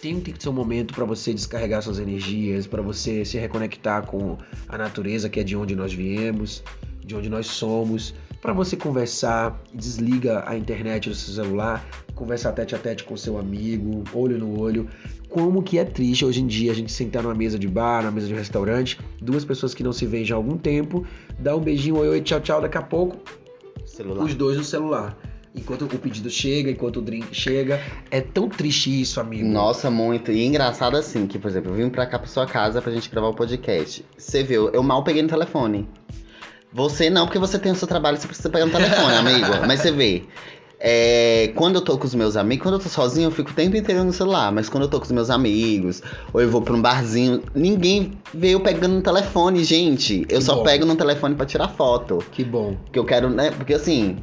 Tem 0.00 0.20
que 0.20 0.32
ter 0.32 0.48
um 0.48 0.52
momento 0.52 0.94
para 0.94 1.04
você 1.04 1.32
descarregar 1.32 1.82
suas 1.82 1.98
energias, 1.98 2.66
para 2.66 2.82
você 2.82 3.24
se 3.24 3.38
reconectar 3.38 4.06
com 4.06 4.38
a 4.68 4.78
natureza, 4.78 5.28
que 5.28 5.40
é 5.40 5.42
de 5.42 5.56
onde 5.56 5.74
nós 5.74 5.92
viemos, 5.92 6.62
de 7.04 7.14
onde 7.14 7.28
nós 7.28 7.46
somos, 7.46 8.14
para 8.40 8.52
você 8.52 8.76
conversar, 8.76 9.60
desliga 9.74 10.44
a 10.46 10.56
internet 10.56 11.08
do 11.08 11.14
seu 11.14 11.34
celular, 11.34 11.84
conversar 12.14 12.52
tete 12.52 12.74
a 12.74 12.78
tete 12.78 13.04
com 13.04 13.16
seu 13.16 13.38
amigo, 13.38 14.04
olho 14.12 14.38
no 14.38 14.60
olho. 14.60 14.88
Como 15.28 15.62
que 15.62 15.78
é 15.78 15.84
triste 15.84 16.24
hoje 16.24 16.40
em 16.40 16.46
dia 16.46 16.70
a 16.70 16.74
gente 16.74 16.92
sentar 16.92 17.22
numa 17.22 17.34
mesa 17.34 17.58
de 17.58 17.66
bar, 17.68 18.02
numa 18.02 18.12
mesa 18.12 18.28
de 18.28 18.34
restaurante, 18.34 18.98
duas 19.20 19.44
pessoas 19.44 19.74
que 19.74 19.82
não 19.82 19.92
se 19.92 20.06
veem 20.06 20.24
já 20.24 20.34
há 20.34 20.38
algum 20.38 20.56
tempo, 20.56 21.04
dá 21.38 21.56
um 21.56 21.60
beijinho, 21.60 21.96
oi, 21.98 22.08
oi, 22.08 22.20
tchau, 22.20 22.40
tchau, 22.40 22.60
daqui 22.60 22.78
a 22.78 22.82
pouco, 22.82 23.16
Celular. 23.84 24.24
os 24.24 24.34
dois 24.34 24.56
no 24.56 24.64
celular. 24.64 25.16
Enquanto 25.54 25.86
o 25.86 25.88
pedido 25.88 26.28
chega, 26.28 26.70
enquanto 26.70 26.98
o 26.98 27.02
drink 27.02 27.34
chega. 27.34 27.80
É 28.10 28.20
tão 28.20 28.46
triste 28.46 29.00
isso, 29.00 29.18
amigo. 29.18 29.48
Nossa, 29.48 29.90
muito. 29.90 30.30
E 30.30 30.44
engraçado 30.44 30.98
assim, 30.98 31.26
que, 31.26 31.38
por 31.38 31.48
exemplo, 31.50 31.72
eu 31.72 31.76
vim 31.76 31.88
pra 31.88 32.04
cá 32.06 32.18
pra 32.18 32.28
sua 32.28 32.44
casa 32.46 32.82
pra 32.82 32.92
gente 32.92 33.08
gravar 33.08 33.28
o 33.28 33.34
podcast. 33.34 34.04
Você 34.18 34.42
viu, 34.42 34.68
eu 34.68 34.82
mal 34.82 35.02
peguei 35.02 35.22
no 35.22 35.28
telefone. 35.30 35.88
Você 36.72 37.08
não, 37.08 37.24
porque 37.26 37.38
você 37.38 37.58
tem 37.58 37.72
o 37.72 37.74
seu 37.74 37.88
trabalho, 37.88 38.18
você 38.18 38.26
precisa 38.26 38.50
pegar 38.50 38.66
no 38.66 38.72
telefone, 38.72 39.14
amigo. 39.16 39.66
Mas 39.66 39.80
você 39.80 39.90
vê. 39.90 40.24
é, 40.78 41.50
quando 41.54 41.76
eu 41.76 41.80
tô 41.80 41.96
com 41.96 42.04
os 42.04 42.14
meus 42.14 42.36
amigos, 42.36 42.62
quando 42.62 42.74
eu 42.74 42.80
tô 42.80 42.88
sozinho, 42.88 43.28
eu 43.28 43.30
fico 43.30 43.50
o 43.50 43.54
tempo 43.54 43.76
inteiro 43.76 44.04
no 44.04 44.12
celular. 44.12 44.52
Mas 44.52 44.68
quando 44.68 44.82
eu 44.82 44.88
tô 44.90 44.98
com 44.98 45.04
os 45.06 45.12
meus 45.12 45.30
amigos, 45.30 46.02
ou 46.34 46.40
eu 46.42 46.50
vou 46.50 46.60
pra 46.60 46.74
um 46.74 46.82
barzinho, 46.82 47.42
ninguém 47.54 48.12
vê 48.34 48.50
eu 48.50 48.60
pegando 48.60 48.94
no 48.96 49.02
telefone, 49.02 49.64
gente. 49.64 50.26
Eu 50.28 50.38
Que 50.38 50.44
só 50.44 50.56
bom. 50.56 50.64
pego 50.64 50.84
no 50.84 50.96
telefone 50.96 51.34
pra 51.34 51.46
tirar 51.46 51.68
foto. 51.68 52.18
Que 52.30 52.44
bom. 52.44 52.76
Que 52.92 52.98
eu 52.98 53.04
quero, 53.06 53.30
né? 53.30 53.50
Porque 53.52 53.72
assim, 53.72 54.18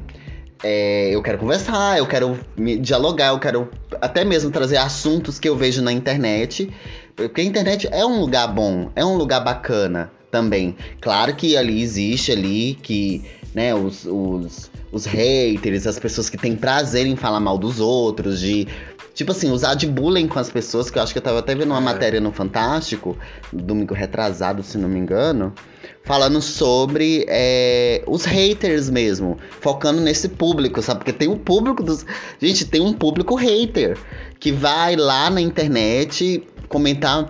é, 0.63 1.09
eu 1.15 1.23
quero 1.23 1.39
conversar, 1.39 1.97
eu 1.97 2.05
quero 2.05 2.37
me 2.55 2.77
dialogar, 2.77 3.29
eu 3.29 3.39
quero 3.39 3.67
até 3.99 4.23
mesmo 4.23 4.51
trazer 4.51 4.77
assuntos 4.77 5.39
que 5.39 5.49
eu 5.49 5.55
vejo 5.55 5.81
na 5.81 5.91
internet. 5.91 6.69
Porque 7.15 7.41
a 7.41 7.43
internet 7.43 7.87
é 7.91 8.05
um 8.05 8.19
lugar 8.19 8.47
bom, 8.47 8.91
é 8.95 9.03
um 9.03 9.15
lugar 9.15 9.39
bacana 9.43 10.11
também. 10.33 10.75
Claro 10.99 11.35
que 11.35 11.55
ali 11.55 11.79
existe 11.79 12.31
ali 12.31 12.73
que, 12.81 13.23
né, 13.53 13.75
os, 13.75 14.03
os, 14.03 14.71
os 14.91 15.05
haters, 15.05 15.85
as 15.85 15.99
pessoas 15.99 16.27
que 16.27 16.39
têm 16.39 16.55
prazer 16.55 17.05
em 17.05 17.15
falar 17.15 17.39
mal 17.39 17.55
dos 17.55 17.79
outros, 17.79 18.39
de 18.39 18.67
Tipo 19.13 19.31
assim, 19.31 19.51
usar 19.51 19.75
de 19.75 19.85
bullying 19.85 20.27
com 20.27 20.39
as 20.39 20.49
pessoas, 20.49 20.89
que 20.89 20.97
eu 20.97 21.03
acho 21.03 21.13
que 21.13 21.19
eu 21.19 21.23
tava 21.23 21.37
até 21.37 21.53
vendo 21.53 21.69
uma 21.69 21.77
é. 21.77 21.81
matéria 21.81 22.19
no 22.19 22.31
Fantástico, 22.31 23.15
domingo 23.51 23.93
retrasado, 23.93 24.63
se 24.63 24.75
não 24.75 24.89
me 24.89 24.97
engano, 24.97 25.53
falando 26.03 26.41
sobre 26.41 27.23
é, 27.29 28.03
os 28.07 28.25
haters 28.25 28.89
mesmo, 28.89 29.37
focando 29.61 30.01
nesse 30.01 30.29
público, 30.29 30.81
sabe? 30.81 31.01
Porque 31.01 31.13
tem 31.13 31.27
um 31.27 31.37
público 31.37 31.83
dos. 31.83 32.03
Gente, 32.41 32.65
tem 32.65 32.81
um 32.81 32.91
público 32.91 33.35
hater 33.35 33.99
que 34.39 34.51
vai 34.51 34.95
lá 34.95 35.29
na 35.29 35.41
internet 35.41 36.43
comentar, 36.67 37.29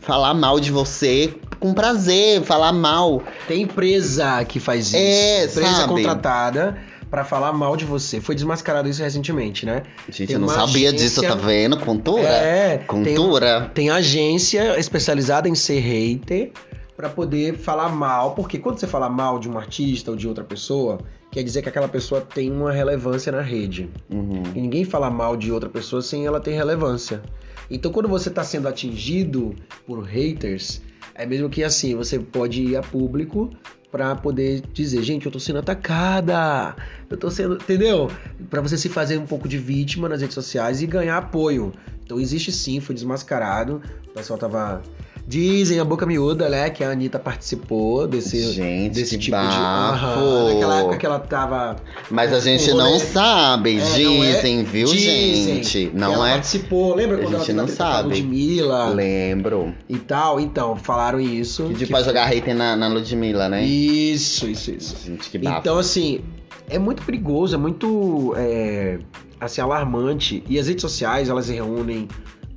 falar 0.00 0.34
mal 0.34 0.60
de 0.60 0.70
você 0.70 1.34
com 1.58 1.72
prazer, 1.72 2.42
falar 2.42 2.72
mal. 2.72 3.22
Tem 3.46 3.62
empresa 3.62 4.44
que 4.44 4.60
faz 4.60 4.88
isso. 4.88 4.96
É, 4.96 5.44
empresa 5.44 5.72
sabe? 5.72 5.88
contratada 5.88 6.78
para 7.10 7.24
falar 7.24 7.52
mal 7.52 7.76
de 7.76 7.84
você. 7.84 8.20
Foi 8.20 8.34
desmascarado 8.34 8.88
isso 8.88 9.02
recentemente, 9.02 9.64
né? 9.64 9.82
Gente, 10.08 10.32
eu 10.32 10.38
não 10.38 10.48
sabia 10.48 10.88
agência... 10.88 10.92
disso, 10.92 11.22
tá 11.22 11.34
vendo? 11.34 11.78
Cultura. 11.78 12.28
É, 12.28 12.78
Cultura. 12.78 13.60
Tem, 13.60 13.86
tem 13.86 13.90
agência 13.90 14.78
especializada 14.78 15.48
em 15.48 15.54
ser 15.54 15.80
hater 15.80 16.52
para 16.96 17.08
poder 17.08 17.56
falar 17.56 17.88
mal, 17.88 18.34
porque 18.34 18.58
quando 18.58 18.78
você 18.78 18.86
fala 18.86 19.08
mal 19.08 19.38
de 19.38 19.48
um 19.48 19.56
artista 19.56 20.10
ou 20.10 20.16
de 20.16 20.26
outra 20.26 20.42
pessoa, 20.42 20.98
quer 21.30 21.44
dizer 21.44 21.62
que 21.62 21.68
aquela 21.68 21.88
pessoa 21.88 22.20
tem 22.20 22.50
uma 22.50 22.72
relevância 22.72 23.30
na 23.30 23.40
rede. 23.40 23.88
Uhum. 24.10 24.42
E 24.54 24.60
ninguém 24.60 24.84
fala 24.84 25.08
mal 25.08 25.36
de 25.36 25.52
outra 25.52 25.68
pessoa 25.68 26.02
sem 26.02 26.26
ela 26.26 26.40
ter 26.40 26.52
relevância. 26.52 27.22
Então, 27.70 27.92
quando 27.92 28.08
você 28.08 28.28
está 28.30 28.42
sendo 28.42 28.66
atingido 28.66 29.54
por 29.86 30.02
haters, 30.02 30.82
é 31.18 31.26
mesmo 31.26 31.50
que 31.50 31.64
assim, 31.64 31.94
você 31.96 32.18
pode 32.18 32.62
ir 32.62 32.76
a 32.76 32.80
público 32.80 33.50
para 33.90 34.14
poder 34.14 34.62
dizer, 34.72 35.02
gente, 35.02 35.26
eu 35.26 35.32
tô 35.32 35.40
sendo 35.40 35.58
atacada, 35.58 36.76
eu 37.10 37.16
tô 37.16 37.30
sendo, 37.30 37.56
entendeu? 37.56 38.10
Para 38.48 38.60
você 38.60 38.78
se 38.78 38.88
fazer 38.88 39.18
um 39.18 39.26
pouco 39.26 39.48
de 39.48 39.58
vítima 39.58 40.08
nas 40.08 40.20
redes 40.20 40.34
sociais 40.34 40.80
e 40.80 40.86
ganhar 40.86 41.16
apoio. 41.16 41.72
Então 42.04 42.20
existe 42.20 42.52
sim, 42.52 42.80
foi 42.80 42.94
desmascarado. 42.94 43.82
O 44.06 44.10
pessoal 44.10 44.38
tava 44.38 44.82
Dizem 45.28 45.78
a 45.78 45.84
boca 45.84 46.06
miúda, 46.06 46.48
né, 46.48 46.70
que 46.70 46.82
a 46.82 46.90
Anitta 46.90 47.18
participou 47.18 48.08
desse, 48.08 48.50
gente, 48.50 48.94
desse 48.94 49.18
tipo 49.18 49.36
bafo. 49.36 50.48
de. 50.48 50.54
naquela 50.54 50.80
época 50.80 50.96
que 50.96 51.04
ela 51.04 51.18
tava. 51.18 51.76
Mas 52.10 52.32
a 52.32 52.40
gente 52.40 52.72
não 52.72 52.98
sabe, 52.98 53.76
é, 53.76 53.82
dizem, 53.82 54.06
não 54.06 54.24
é, 54.24 54.64
viu, 54.64 54.88
dizem 54.88 55.44
gente? 55.44 55.90
Não 55.92 56.14
ela 56.14 56.30
é. 56.30 56.32
participou, 56.32 56.94
lembra 56.94 57.18
quando 57.18 57.34
a 57.34 57.38
gente 57.40 57.50
ela 57.50 57.60
não 57.60 57.68
sabe. 57.68 58.08
Ludmilla? 58.08 58.88
Lembro. 58.88 59.74
E 59.86 59.98
tal, 59.98 60.40
então, 60.40 60.76
falaram 60.76 61.20
isso. 61.20 61.64
Que, 61.64 61.74
tipo, 61.74 61.94
que... 61.94 62.04
jogar 62.04 62.24
hater 62.24 62.56
na, 62.56 62.74
na 62.74 62.88
Ludmilla, 62.88 63.50
né? 63.50 63.62
Isso, 63.62 64.48
isso, 64.48 64.70
isso. 64.70 64.96
Gente, 65.04 65.28
que 65.28 65.36
bafo. 65.36 65.58
Então, 65.58 65.78
assim, 65.78 66.22
é 66.70 66.78
muito 66.78 67.02
perigoso, 67.02 67.54
é 67.54 67.58
muito. 67.58 68.32
É, 68.34 68.98
assim, 69.38 69.60
alarmante. 69.60 70.42
E 70.48 70.58
as 70.58 70.68
redes 70.68 70.80
sociais, 70.80 71.28
elas 71.28 71.50
reúnem 71.50 72.08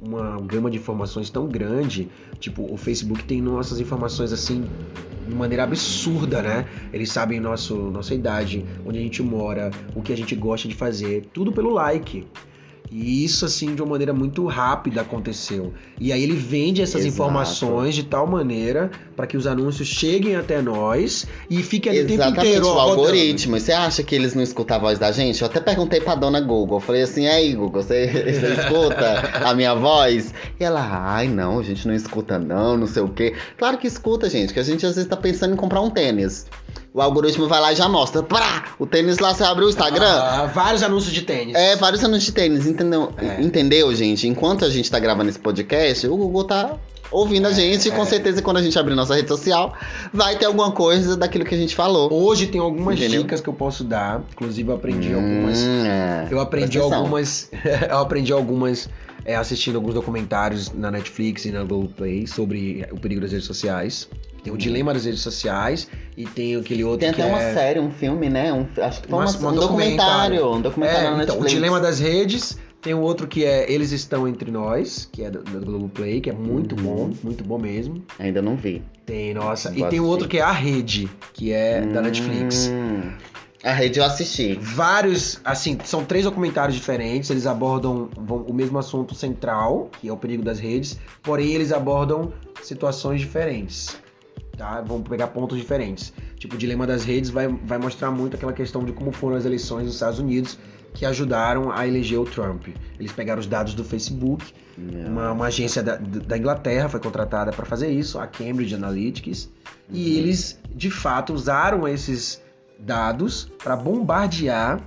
uma 0.02 0.40
gama 0.42 0.70
de 0.72 0.78
informações 0.78 1.30
tão 1.30 1.48
grande 1.48 2.10
Tipo, 2.42 2.68
o 2.74 2.76
Facebook 2.76 3.24
tem 3.24 3.40
nossas 3.40 3.80
informações 3.80 4.34
assim 4.34 4.64
de 5.28 5.36
maneira 5.36 5.64
absurda, 5.64 6.42
né? 6.42 6.66
Eles 6.92 7.12
sabem 7.12 7.40
nosso, 7.40 7.76
nossa 7.76 8.16
idade, 8.16 8.66
onde 8.84 8.98
a 8.98 9.02
gente 9.02 9.22
mora, 9.22 9.70
o 9.96 10.02
que 10.02 10.12
a 10.12 10.18
gente 10.18 10.36
gosta 10.36 10.68
de 10.68 10.74
fazer, 10.74 11.28
tudo 11.32 11.52
pelo 11.52 11.70
like. 11.70 12.26
E 12.92 13.24
isso, 13.24 13.46
assim, 13.46 13.74
de 13.74 13.82
uma 13.82 13.92
maneira 13.92 14.14
muito 14.14 14.46
rápida 14.48 15.00
aconteceu. 15.00 15.74
E 15.98 16.12
aí 16.12 16.22
ele 16.22 16.36
vende 16.36 16.82
essas 16.82 17.06
Exato. 17.06 17.14
informações 17.14 17.96
de 17.96 18.04
tal 18.04 18.28
maneira 18.28 18.92
para 19.16 19.26
que 19.26 19.38
os 19.38 19.48
anúncios 19.48 19.88
cheguem 19.88 20.36
até 20.36 20.62
nós 20.62 21.26
e 21.50 21.64
fiquem 21.64 21.90
ali 21.90 22.00
Exatamente, 22.00 22.22
o 22.22 22.34
tempo 22.34 22.48
inteiro. 22.48 22.68
o 22.68 22.80
algoritmo. 22.80 23.58
Você 23.58 23.72
acha 23.72 24.04
que 24.04 24.14
eles 24.14 24.36
não 24.36 24.44
escutam 24.44 24.76
a 24.76 24.80
voz 24.80 25.00
da 25.00 25.10
gente? 25.10 25.42
Eu 25.42 25.48
até 25.48 25.62
perguntei 25.62 26.02
pra 26.02 26.16
dona 26.16 26.42
Google. 26.42 26.78
Eu 26.78 26.82
falei 26.82 27.02
assim, 27.04 27.28
aí, 27.28 27.56
Google, 27.56 27.82
você, 27.82 28.08
você 28.08 28.54
escuta 28.60 29.48
a 29.48 29.54
minha 29.56 29.74
voz? 29.74 30.34
E 30.60 30.64
ela, 30.64 30.82
ai, 30.82 31.30
não, 31.30 31.60
a 31.60 31.64
gente 31.64 31.88
não 31.88 31.96
escuta 31.96 32.38
não, 32.38 32.76
não 32.76 32.88
sei 32.88 33.04
o 33.04 33.08
quê. 33.08 33.34
Claro 33.58 33.78
que 33.78 33.88
escuta, 33.88 34.30
gente, 34.30 34.54
que 34.54 34.60
a 34.60 34.64
gente 34.64 34.86
às 34.86 34.96
vezes 34.96 35.10
tá 35.10 35.16
pensando 35.16 35.54
em 35.54 35.58
comprar 35.58 35.80
um 35.80 35.90
tênis. 35.90 36.46
O 36.94 37.02
algoritmo 37.02 37.48
vai 37.48 37.62
lá 37.62 37.72
e 37.72 37.76
já 37.76 37.88
mostra. 37.88 38.22
Prá! 38.22 38.76
O 38.78 38.86
tênis 38.86 39.20
lá, 39.20 39.34
você 39.34 39.44
abre 39.44 39.64
o 39.64 39.70
Instagram. 39.70 40.12
Ah, 40.12 40.52
vários 40.54 40.84
anúncios 40.84 41.14
de 41.14 41.22
tênis. 41.22 41.56
É, 41.56 41.78
vários 41.78 42.04
anúncios 42.04 42.26
de 42.26 42.32
tênis, 42.34 42.68
entendeu? 42.68 43.14
É. 43.18 43.42
Entendeu, 43.42 43.96
gente? 43.96 44.28
Enquanto 44.28 44.66
a 44.66 44.70
gente 44.70 44.92
tá 44.92 45.00
gravando 45.00 45.30
esse 45.30 45.40
podcast, 45.40 46.06
o 46.08 46.18
Google 46.18 46.44
tá 46.44 46.78
ouvindo 47.12 47.48
a 47.48 47.52
é, 47.52 47.54
gente. 47.54 47.90
E 47.90 47.92
com 47.92 48.02
é. 48.02 48.06
certeza, 48.06 48.42
quando 48.42 48.58
a 48.58 48.64
gente 48.64 48.78
abrir 48.80 48.96
nossa 48.96 49.16
rede 49.16 49.28
social, 49.28 49.74
vai 50.14 50.38
ter 50.38 50.46
alguma 50.46 50.72
coisa 50.72 51.18
daquilo 51.18 51.46
que 51.46 51.54
a 51.54 51.58
gente 51.58 51.76
falou. 51.76 52.12
Hoje 52.12 52.48
tem 52.48 52.60
algumas 52.62 52.98
Entendeu? 52.98 53.22
dicas 53.22 53.42
que 53.42 53.50
eu 53.50 53.54
posso 53.54 53.84
dar. 53.84 54.24
Inclusive, 54.32 54.70
eu 54.70 54.76
aprendi 54.76 55.14
hum, 55.14 55.18
algumas. 55.18 55.64
É. 55.64 56.28
Eu 56.32 56.40
aprendi 56.40 56.80
algumas. 56.80 57.50
eu 57.90 57.98
aprendi 57.98 58.32
algumas. 58.32 58.90
É, 59.24 59.36
assistindo 59.36 59.76
alguns 59.76 59.94
documentários 59.94 60.72
na 60.74 60.90
Netflix 60.90 61.46
e 61.46 61.52
na 61.52 61.64
Globoplay 61.64 62.26
sobre 62.26 62.88
o 62.92 63.00
perigo 63.00 63.22
das 63.22 63.32
redes 63.32 63.46
sociais. 63.46 64.10
Tem 64.44 64.52
o 64.52 64.58
Dilema 64.58 64.94
das 64.94 65.06
Redes 65.06 65.22
Sociais 65.22 65.88
e 66.18 66.26
tem 66.26 66.56
aquele 66.56 66.84
outro 66.84 67.02
tem 67.02 67.10
até 67.10 67.22
é... 67.22 67.26
uma 67.26 67.40
série, 67.54 67.80
um 67.80 67.92
filme, 67.92 68.28
né? 68.28 68.52
Um, 68.52 68.66
acho 68.82 69.02
que 69.02 69.08
foi 69.08 69.20
uma, 69.20 69.30
um, 69.30 69.48
um 69.50 69.56
documentário. 69.56 70.52
Um 70.54 70.62
documentário 70.62 71.20
é, 71.20 71.24
então, 71.24 71.40
O 71.40 71.46
Dilema 71.46 71.80
das 71.80 72.00
Redes. 72.00 72.58
Tem 72.82 72.94
o 72.94 73.00
outro 73.00 73.28
que 73.28 73.46
é 73.46 73.72
Eles 73.72 73.92
Estão 73.92 74.28
Entre 74.28 74.50
Nós, 74.50 75.08
que 75.12 75.24
é 75.24 75.30
do, 75.30 75.44
do 75.44 75.64
Globoplay, 75.64 76.20
que 76.20 76.30
é 76.30 76.34
muito 76.34 76.76
uhum. 76.76 76.84
bom, 76.84 77.14
muito 77.24 77.44
bom 77.44 77.60
mesmo. 77.60 78.04
Ainda 78.18 78.42
não 78.42 78.56
vi. 78.56 78.82
Tem, 79.06 79.34
nossa. 79.34 79.72
e 79.78 79.84
tem 79.88 80.00
o 80.00 80.06
outro 80.06 80.28
que 80.28 80.40
é 80.40 80.42
A 80.42 80.52
Rede, 80.52 81.10
que 81.34 81.52
é 81.52 81.84
hum. 81.86 81.94
da 81.94 82.02
Netflix. 82.02 82.72
A 83.64 83.74
rede 83.74 84.00
eu 84.00 84.06
assisti. 84.06 84.58
Vários, 84.60 85.40
assim, 85.46 85.78
são 85.84 86.04
três 86.04 86.26
documentários 86.26 86.76
diferentes. 86.76 87.30
Eles 87.30 87.46
abordam 87.46 88.10
o 88.48 88.52
mesmo 88.52 88.80
assunto 88.80 89.14
central, 89.14 89.92
que 90.00 90.10
é 90.10 90.12
o 90.12 90.18
perigo 90.18 90.42
das 90.42 90.60
redes, 90.60 90.98
porém 91.22 91.52
eles 91.52 91.72
abordam 91.72 92.34
situações 92.64 93.22
diferentes 93.22 94.02
tá? 94.62 94.80
Vão 94.82 95.02
pegar 95.02 95.28
pontos 95.28 95.58
diferentes. 95.58 96.14
Tipo, 96.38 96.54
o 96.54 96.58
Dilema 96.58 96.86
das 96.86 97.04
Redes 97.04 97.32
vai, 97.32 97.48
vai 97.48 97.80
mostrar 97.80 98.12
muito 98.12 98.36
aquela 98.36 98.54
questão 98.54 98.84
de 98.84 98.92
como 98.92 99.12
foram 99.12 99.36
as 99.36 99.44
eleições 99.44 99.86
nos 99.86 99.96
Estados 99.96 100.20
Unidos 100.20 100.60
que 100.94 101.06
ajudaram 101.06 101.72
a 101.72 101.88
eleger 101.88 102.20
o 102.20 102.26
Trump. 102.26 102.68
Eles 103.00 103.12
pegaram 103.12 103.40
os 103.40 103.48
dados 103.48 103.74
do 103.74 103.84
Facebook, 103.84 104.54
uma, 104.78 105.32
uma, 105.32 105.46
agência 105.48 105.84
da, 105.84 105.96
da, 105.96 106.38
Inglaterra 106.38 106.90
foi 106.90 107.00
contratada 107.00 107.52
para 107.52 107.66
fazer 107.66 107.90
isso, 107.90 108.18
a 108.20 108.26
Cambridge 108.26 108.74
Analytics, 108.74 109.46
uhum. 109.46 109.96
e 109.96 110.18
eles 110.18 110.60
de 110.74 110.90
fato 110.90 111.34
usaram 111.34 111.88
esses 111.88 112.42
dados 112.80 113.52
para 113.62 113.76
bombardear 113.76 114.82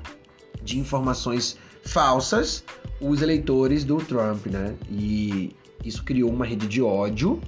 de 0.63 0.79
informações 0.79 1.57
falsas 1.85 2.65
os 3.01 3.23
eleitores 3.23 3.85
do 3.85 3.99
Trump, 3.99 4.47
né? 4.47 4.75
E 4.91 5.55
isso 5.85 6.03
criou 6.03 6.31
uma 6.31 6.47
rede 6.47 6.67
de 6.67 6.83
ódio 6.83 7.41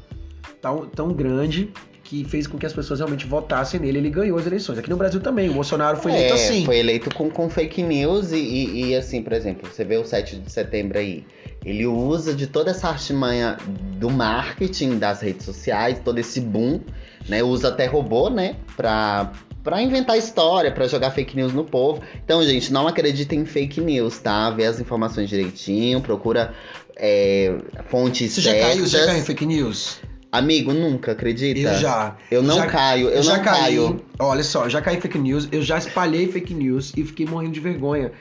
tão, 0.60 0.86
tão 0.86 1.12
grande 1.12 1.72
que 2.08 2.24
fez 2.24 2.46
com 2.46 2.56
que 2.56 2.64
as 2.64 2.72
pessoas 2.72 3.00
realmente 3.00 3.26
votassem 3.26 3.80
nele. 3.80 3.98
Ele 3.98 4.10
ganhou 4.10 4.38
as 4.38 4.46
eleições. 4.46 4.78
Aqui 4.78 4.88
no 4.88 4.96
Brasil 4.96 5.20
também, 5.20 5.50
o 5.50 5.54
Bolsonaro 5.54 5.96
foi 5.96 6.12
eleito 6.12 6.32
é, 6.32 6.36
assim. 6.36 6.64
Foi 6.64 6.78
eleito 6.78 7.12
com, 7.14 7.28
com 7.28 7.50
fake 7.50 7.82
news 7.82 8.30
e, 8.30 8.36
e, 8.36 8.84
e, 8.86 8.96
assim, 8.96 9.22
por 9.22 9.32
exemplo, 9.32 9.68
você 9.68 9.84
vê 9.84 9.96
o 9.96 10.04
7 10.04 10.36
de 10.36 10.50
setembro 10.50 10.98
aí. 10.98 11.24
Ele 11.64 11.84
usa 11.84 12.32
de 12.32 12.46
toda 12.46 12.70
essa 12.70 12.88
artimanha 12.88 13.56
do 13.98 14.08
marketing 14.08 14.98
das 14.98 15.20
redes 15.20 15.44
sociais, 15.44 16.00
todo 16.04 16.18
esse 16.18 16.40
boom, 16.40 16.80
né? 17.28 17.42
Usa 17.42 17.68
até 17.68 17.86
robô, 17.86 18.30
né? 18.30 18.54
Pra, 18.76 19.32
para 19.64 19.82
inventar 19.82 20.16
história, 20.16 20.70
para 20.70 20.86
jogar 20.86 21.10
fake 21.10 21.34
news 21.34 21.52
no 21.52 21.64
povo. 21.64 22.00
Então, 22.24 22.40
gente, 22.44 22.72
não 22.72 22.86
acreditem 22.86 23.40
em 23.40 23.46
fake 23.46 23.80
news, 23.80 24.20
tá? 24.20 24.48
Vê 24.50 24.64
as 24.64 24.78
informações 24.78 25.28
direitinho, 25.28 26.00
procura 26.00 26.54
é, 26.94 27.52
fontes 27.88 28.32
Você 28.32 28.42
certas. 28.42 28.62
já 28.62 28.68
caiu, 28.68 28.86
já 28.86 29.06
caiu 29.06 29.18
em 29.18 29.24
fake 29.24 29.44
news? 29.44 29.98
Amigo, 30.30 30.72
nunca, 30.72 31.12
acredita? 31.12 31.60
Eu 31.60 31.74
já. 31.78 32.16
Eu 32.30 32.42
não 32.42 32.56
já, 32.56 32.66
caio, 32.66 33.08
eu, 33.08 33.22
eu 33.22 33.24
não 33.24 33.42
caí, 33.42 33.44
caio. 33.44 34.00
Olha 34.18 34.44
só, 34.44 34.68
já 34.68 34.82
caí 34.82 35.00
fake 35.00 35.18
news, 35.18 35.48
eu 35.50 35.62
já 35.62 35.78
espalhei 35.78 36.30
fake 36.30 36.52
news 36.52 36.92
e 36.96 37.04
fiquei 37.04 37.26
morrendo 37.26 37.52
de 37.52 37.60
vergonha. 37.60 38.12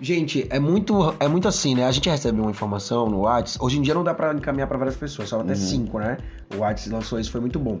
Gente, 0.00 0.46
é 0.50 0.58
muito, 0.58 1.14
é 1.20 1.28
muito 1.28 1.46
assim, 1.46 1.74
né? 1.74 1.84
A 1.84 1.92
gente 1.92 2.08
recebe 2.08 2.40
uma 2.40 2.50
informação 2.50 3.08
no 3.08 3.20
WhatsApp. 3.20 3.64
Hoje 3.64 3.78
em 3.78 3.82
dia 3.82 3.94
não 3.94 4.02
dá 4.02 4.12
para 4.14 4.32
encaminhar 4.34 4.66
para 4.66 4.78
várias 4.78 4.96
pessoas, 4.96 5.28
só 5.28 5.40
até 5.40 5.52
uhum. 5.52 5.56
cinco, 5.56 5.98
né? 5.98 6.18
O 6.54 6.58
WhatsApp 6.58 6.90
lançou 6.90 7.20
isso, 7.20 7.30
foi 7.30 7.40
muito 7.40 7.58
bom. 7.58 7.78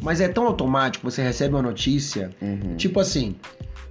Mas 0.00 0.20
é 0.20 0.28
tão 0.28 0.46
automático, 0.46 1.08
você 1.08 1.22
recebe 1.22 1.54
uma 1.54 1.62
notícia, 1.62 2.30
uhum. 2.40 2.76
tipo 2.76 3.00
assim, 3.00 3.34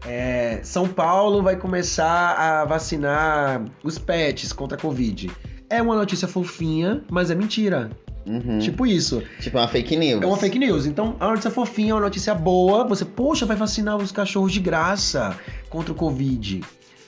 é, 0.06 0.62
São 0.64 0.88
Paulo 0.88 1.44
vai 1.44 1.58
começar 1.58 2.34
a 2.34 2.66
vacinar 2.66 3.64
os 3.84 3.98
pets 3.98 4.54
contra 4.54 4.78
a 4.78 4.82
Covid. 4.82 5.30
É 5.70 5.82
uma 5.82 5.96
notícia 5.96 6.28
fofinha, 6.28 7.04
mas 7.12 7.30
é 7.30 7.36
mentira. 7.36 7.92
Uhum. 8.28 8.60
Tipo 8.60 8.86
isso. 8.86 9.24
Tipo 9.40 9.58
uma 9.58 9.68
fake 9.68 9.96
news. 9.96 10.22
É 10.22 10.26
uma 10.26 10.38
fake 10.38 10.60
news. 10.60 10.86
Então, 10.86 11.16
a 11.20 11.28
notícia 11.30 11.50
fofinha, 11.50 11.96
uma 11.96 12.02
notícia 12.02 12.36
boa, 12.36 12.84
você, 12.84 13.06
poxa, 13.06 13.46
vai 13.46 13.56
vacinar 13.56 13.96
os 13.98 14.12
cachorros 14.12 14.52
de 14.52 14.60
graça 14.60 15.38
contra 15.70 15.92
o 15.92 15.96
Covid. 15.96 16.62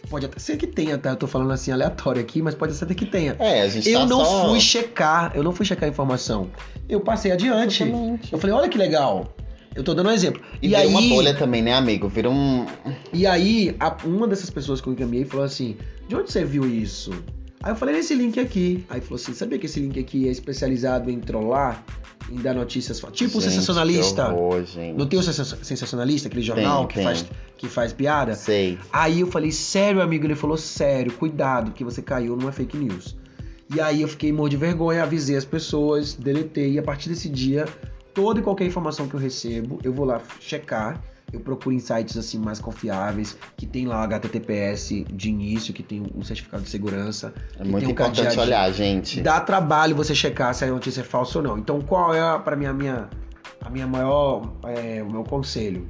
Pode 0.09 0.25
até 0.25 0.39
ser 0.39 0.55
que 0.57 0.65
tenha, 0.65 0.97
tá? 0.97 1.09
Eu 1.11 1.15
tô 1.17 1.27
falando 1.27 1.51
assim 1.51 1.71
aleatório 1.71 2.21
aqui, 2.21 2.41
mas 2.41 2.55
pode 2.55 2.73
ser 2.73 2.85
até 2.85 2.93
que 2.93 3.05
tenha. 3.05 3.35
É, 3.37 3.61
a 3.61 3.67
gente 3.67 3.89
Eu 3.89 3.99
tá 3.99 4.05
não 4.07 4.23
só... 4.23 4.47
fui 4.49 4.59
checar, 4.61 5.33
eu 5.35 5.43
não 5.43 5.51
fui 5.51 5.65
checar 5.65 5.87
a 5.87 5.91
informação. 5.91 6.49
Eu 6.87 7.01
passei 7.01 7.31
adiante. 7.31 7.83
Exatamente. 7.83 8.31
Eu 8.33 8.39
falei, 8.39 8.55
olha 8.55 8.69
que 8.69 8.77
legal. 8.77 9.35
Eu 9.75 9.83
tô 9.83 9.93
dando 9.93 10.07
um 10.09 10.11
exemplo. 10.11 10.41
E, 10.61 10.65
E, 10.65 10.69
vira 10.69 10.81
aí, 10.81 10.87
uma 10.87 11.01
bolha 11.01 11.33
também, 11.35 11.61
né, 11.61 11.73
amigo? 11.73 12.07
Vira 12.07 12.29
um... 12.29 12.65
e 13.13 13.27
aí 13.27 13.75
a- 13.79 13.95
uma 14.03 14.25
dessas 14.27 14.49
pessoas 14.49 14.81
que 14.81 14.87
eu 14.87 14.93
encaminhei 14.93 15.25
falou 15.25 15.45
assim: 15.45 15.77
de 16.07 16.15
onde 16.15 16.31
você 16.31 16.43
viu 16.43 16.65
isso? 16.67 17.11
Aí 17.61 17.71
eu 17.71 17.75
falei 17.75 17.95
nesse 17.95 18.15
link 18.15 18.39
aqui. 18.39 18.85
Aí 18.89 19.01
falou 19.01 19.15
assim: 19.15 19.33
sabia 19.33 19.57
que 19.59 19.65
esse 19.65 19.79
link 19.79 19.99
aqui 19.99 20.27
é 20.27 20.31
especializado 20.31 21.09
em 21.11 21.19
trollar, 21.19 21.83
em 22.31 22.37
dar 22.37 22.53
notícias. 22.53 23.01
Tipo 23.11 23.37
o 23.37 23.41
sensacionalista. 23.41 24.29
horror. 24.29 24.63
Não 24.97 25.05
tem 25.05 25.19
o 25.19 25.23
sensa- 25.23 25.57
sensacionalista, 25.61 26.27
aquele 26.27 26.41
jornal 26.43 26.79
Tem, 26.79 26.87
que, 26.87 26.93
tem. 26.95 27.03
Faz, 27.03 27.25
que 27.57 27.67
faz 27.67 27.93
piada? 27.93 28.35
Sei. 28.35 28.77
Aí 28.93 29.19
eu 29.19 29.27
falei, 29.27 29.51
sério, 29.51 30.01
amigo? 30.01 30.25
Ele 30.25 30.35
falou, 30.35 30.57
sério, 30.57 31.11
cuidado, 31.13 31.71
que 31.71 31.83
você 31.83 32.01
caiu 32.01 32.35
numa 32.35 32.51
fake 32.51 32.77
news. 32.77 33.17
E 33.73 33.79
aí 33.79 34.01
eu 34.01 34.07
fiquei 34.07 34.31
morro 34.31 34.49
de 34.49 34.57
vergonha, 34.57 35.03
avisei 35.03 35.35
as 35.35 35.45
pessoas, 35.45 36.13
deletei, 36.15 36.71
e 36.71 36.79
a 36.79 36.83
partir 36.83 37.07
desse 37.09 37.29
dia, 37.29 37.67
toda 38.15 38.39
e 38.39 38.43
qualquer 38.43 38.65
informação 38.65 39.07
que 39.07 39.13
eu 39.13 39.19
recebo, 39.19 39.79
eu 39.83 39.93
vou 39.93 40.05
lá 40.05 40.21
checar. 40.39 40.99
Eu 41.31 41.39
procuro 41.39 41.75
em 41.75 41.79
sites 41.79 42.17
assim 42.17 42.37
mais 42.39 42.59
confiáveis, 42.59 43.37
que 43.55 43.65
tem 43.65 43.85
lá 43.85 44.01
o 44.01 44.03
HTTPS 44.03 45.05
de 45.11 45.29
início, 45.29 45.73
que 45.73 45.83
tem 45.83 46.03
um 46.15 46.23
certificado 46.23 46.63
de 46.63 46.69
segurança. 46.69 47.33
É 47.57 47.63
muito 47.63 47.87
um 47.87 47.91
importante 47.91 48.23
cadeado. 48.23 48.41
olhar, 48.41 48.71
gente. 48.71 49.21
Dá 49.21 49.39
trabalho 49.39 49.95
você 49.95 50.15
checar 50.15 50.53
se 50.53 50.65
a 50.65 50.67
notícia 50.67 51.01
é 51.01 51.03
falsa 51.03 51.39
ou 51.39 51.43
não. 51.43 51.57
Então, 51.57 51.81
qual 51.81 52.13
é 52.13 52.39
para 52.39 52.55
mim 52.55 52.65
a 52.65 52.73
minha 52.73 53.09
a 53.61 53.69
minha 53.69 53.87
maior 53.87 54.53
é, 54.63 55.03
o 55.03 55.11
meu 55.11 55.23
conselho? 55.23 55.87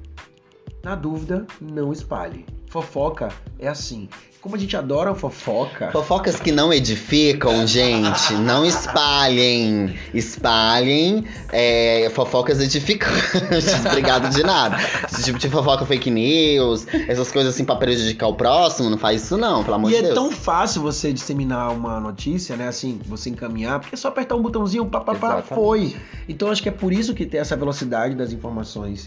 Na 0.83 0.95
dúvida, 0.95 1.45
não 1.59 1.91
espalhe. 1.91 2.45
Fofoca 2.67 3.29
é 3.57 3.67
assim. 3.67 4.07
Como 4.41 4.55
a 4.55 4.57
gente 4.57 4.77
adora 4.77 5.13
fofoca, 5.13 5.91
Fofocas 5.91 6.39
que 6.39 6.49
não 6.49 6.71
edificam, 6.71 7.67
gente, 7.67 8.33
não 8.35 8.63
espalhem. 8.65 9.93
Espalhem 10.13 11.25
é, 11.51 12.09
fofocas 12.15 12.61
edificantes. 12.61 13.73
Obrigado 13.85 14.29
de 14.29 14.41
nada. 14.41 14.77
Esse 15.11 15.23
tipo 15.23 15.37
de 15.37 15.49
fofoca 15.49 15.85
fake 15.85 16.09
news, 16.09 16.87
essas 17.09 17.29
coisas 17.33 17.53
assim 17.53 17.65
pra 17.65 17.75
prejudicar 17.75 18.27
o 18.27 18.33
próximo, 18.35 18.89
não 18.89 18.97
faz 18.97 19.23
isso 19.23 19.37
não, 19.37 19.61
pelo 19.61 19.75
amor 19.75 19.89
E 19.89 19.95
de 19.95 19.99
é 19.99 20.01
Deus. 20.03 20.15
tão 20.15 20.31
fácil 20.31 20.81
você 20.81 21.11
disseminar 21.11 21.73
uma 21.73 21.99
notícia, 21.99 22.55
né? 22.55 22.69
Assim, 22.69 22.97
você 23.05 23.29
encaminhar, 23.29 23.81
porque 23.81 23.95
é 23.95 23.97
só 23.97 24.07
apertar 24.07 24.35
um 24.35 24.41
botãozinho, 24.41 24.85
pá, 24.85 25.01
pá, 25.01 25.15
pá, 25.15 25.27
Exatamente. 25.39 25.53
foi. 25.53 25.95
Então 26.29 26.49
acho 26.49 26.63
que 26.63 26.69
é 26.69 26.71
por 26.71 26.93
isso 26.93 27.13
que 27.13 27.25
tem 27.25 27.41
essa 27.41 27.57
velocidade 27.57 28.15
das 28.15 28.31
informações 28.31 29.05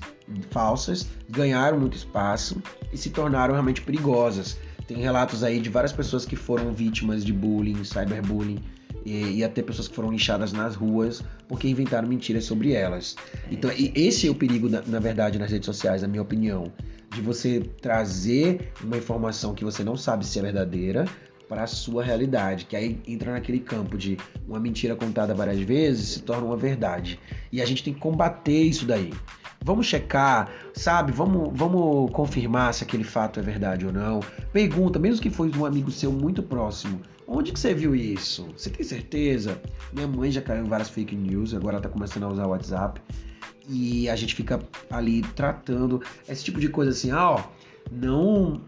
falsas, 0.50 1.06
ganharam 1.26 1.78
muito 1.80 1.96
espaço 1.96 2.60
e 2.92 2.98
se 2.98 3.08
tornaram 3.08 3.54
realmente 3.54 3.80
perigosas. 3.80 4.58
Tem 4.92 5.00
relatos 5.00 5.42
aí 5.42 5.58
de 5.58 5.70
várias 5.70 5.90
pessoas 5.90 6.26
que 6.26 6.36
foram 6.36 6.70
vítimas 6.70 7.24
de 7.24 7.32
bullying, 7.32 7.82
cyberbullying, 7.82 8.58
e, 9.06 9.38
e 9.38 9.44
até 9.44 9.62
pessoas 9.62 9.88
que 9.88 9.94
foram 9.94 10.12
lixadas 10.12 10.52
nas 10.52 10.74
ruas 10.74 11.24
porque 11.48 11.66
inventaram 11.66 12.06
mentiras 12.06 12.44
sobre 12.44 12.74
elas. 12.74 13.16
Então, 13.50 13.70
esse 13.94 14.28
é 14.28 14.30
o 14.30 14.34
perigo, 14.34 14.68
na, 14.68 14.82
na 14.82 15.00
verdade, 15.00 15.38
nas 15.38 15.50
redes 15.50 15.64
sociais, 15.64 16.02
na 16.02 16.08
minha 16.08 16.20
opinião. 16.20 16.70
De 17.08 17.22
você 17.22 17.60
trazer 17.80 18.70
uma 18.82 18.98
informação 18.98 19.54
que 19.54 19.64
você 19.64 19.82
não 19.82 19.96
sabe 19.96 20.26
se 20.26 20.38
é 20.38 20.42
verdadeira 20.42 21.06
para 21.48 21.62
a 21.62 21.66
sua 21.66 22.04
realidade, 22.04 22.66
que 22.66 22.76
aí 22.76 23.00
entra 23.08 23.32
naquele 23.32 23.60
campo 23.60 23.96
de 23.96 24.18
uma 24.46 24.60
mentira 24.60 24.94
contada 24.94 25.34
várias 25.34 25.60
vezes 25.60 26.08
se 26.08 26.22
torna 26.22 26.44
uma 26.44 26.56
verdade. 26.56 27.18
E 27.50 27.62
a 27.62 27.64
gente 27.64 27.82
tem 27.82 27.94
que 27.94 28.00
combater 28.00 28.62
isso 28.62 28.84
daí. 28.84 29.10
Vamos 29.64 29.86
checar, 29.86 30.50
sabe? 30.74 31.12
Vamos, 31.12 31.50
vamos 31.52 32.10
confirmar 32.10 32.74
se 32.74 32.84
aquele 32.84 33.04
fato 33.04 33.38
é 33.38 33.42
verdade 33.42 33.86
ou 33.86 33.92
não. 33.92 34.20
Pergunta, 34.52 34.98
mesmo 34.98 35.22
que 35.22 35.30
foi 35.30 35.50
de 35.50 35.58
um 35.58 35.64
amigo 35.64 35.90
seu 35.90 36.10
muito 36.12 36.42
próximo, 36.42 37.00
onde 37.26 37.52
que 37.52 37.60
você 37.60 37.72
viu 37.72 37.94
isso? 37.94 38.48
Você 38.56 38.70
tem 38.70 38.84
certeza? 38.84 39.60
Minha 39.92 40.08
mãe 40.08 40.30
já 40.30 40.42
caiu 40.42 40.64
em 40.64 40.68
várias 40.68 40.88
fake 40.88 41.14
news, 41.14 41.54
agora 41.54 41.80
tá 41.80 41.88
começando 41.88 42.24
a 42.24 42.28
usar 42.28 42.46
o 42.46 42.50
WhatsApp. 42.50 43.00
E 43.68 44.08
a 44.08 44.16
gente 44.16 44.34
fica 44.34 44.60
ali 44.90 45.22
tratando 45.36 46.02
esse 46.28 46.44
tipo 46.44 46.58
de 46.58 46.68
coisa 46.68 46.90
assim, 46.90 47.12
ah, 47.12 47.30
ó, 47.30 47.44
não 47.90 48.60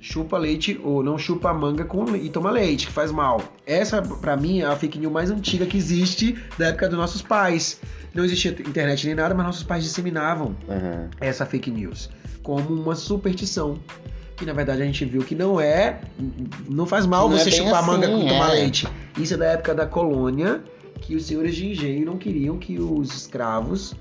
chupa 0.00 0.38
leite 0.38 0.80
ou 0.82 1.02
não 1.02 1.18
chupa 1.18 1.52
manga 1.52 1.84
com 1.84 2.14
e 2.16 2.28
toma 2.28 2.50
leite, 2.50 2.86
que 2.86 2.92
faz 2.92 3.10
mal. 3.10 3.42
Essa, 3.66 4.00
pra 4.02 4.36
mim, 4.36 4.60
é 4.60 4.64
a 4.66 4.76
fake 4.76 4.98
news 4.98 5.12
mais 5.12 5.30
antiga 5.30 5.66
que 5.66 5.76
existe 5.76 6.36
da 6.56 6.66
época 6.68 6.88
dos 6.88 6.98
nossos 6.98 7.22
pais. 7.22 7.80
Não 8.14 8.24
existia 8.24 8.50
internet 8.52 9.06
nem 9.06 9.14
nada, 9.14 9.34
mas 9.34 9.46
nossos 9.46 9.62
pais 9.64 9.84
disseminavam 9.84 10.56
Uhum. 10.68 11.08
essa 11.20 11.44
fake 11.44 11.70
news 11.70 12.08
como 12.42 12.72
uma 12.72 12.94
superstição. 12.94 13.78
Que 14.36 14.46
na 14.46 14.52
verdade 14.52 14.80
a 14.82 14.84
gente 14.86 15.04
viu 15.04 15.22
que 15.22 15.34
não 15.34 15.60
é. 15.60 16.00
Não 16.68 16.86
faz 16.86 17.04
mal 17.06 17.28
Não 17.28 17.36
é 17.36 17.40
você 17.40 17.50
bem 17.50 17.58
chupar 17.58 17.80
assim, 17.80 17.90
manga 17.90 18.08
com 18.08 18.20
tomar 18.26 18.50
é. 18.50 18.60
leite. 18.60 18.88
Isso 19.18 19.34
é 19.34 19.36
da 19.36 19.46
época 19.46 19.74
da 19.74 19.84
colônia, 19.84 20.62
que 21.00 21.16
os 21.16 21.24
senhores 21.26 21.56
de 21.56 21.66
engenho 21.66 22.06
não 22.06 22.16
queriam 22.16 22.56
que 22.56 22.78
os 22.80 23.12
escravos 23.14 23.94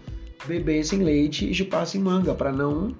bebessem 0.45 0.99
leite 1.03 1.49
e 1.49 1.53
chupassem 1.53 1.99
manga, 1.99 2.33
para 2.35 2.51
não 2.51 2.95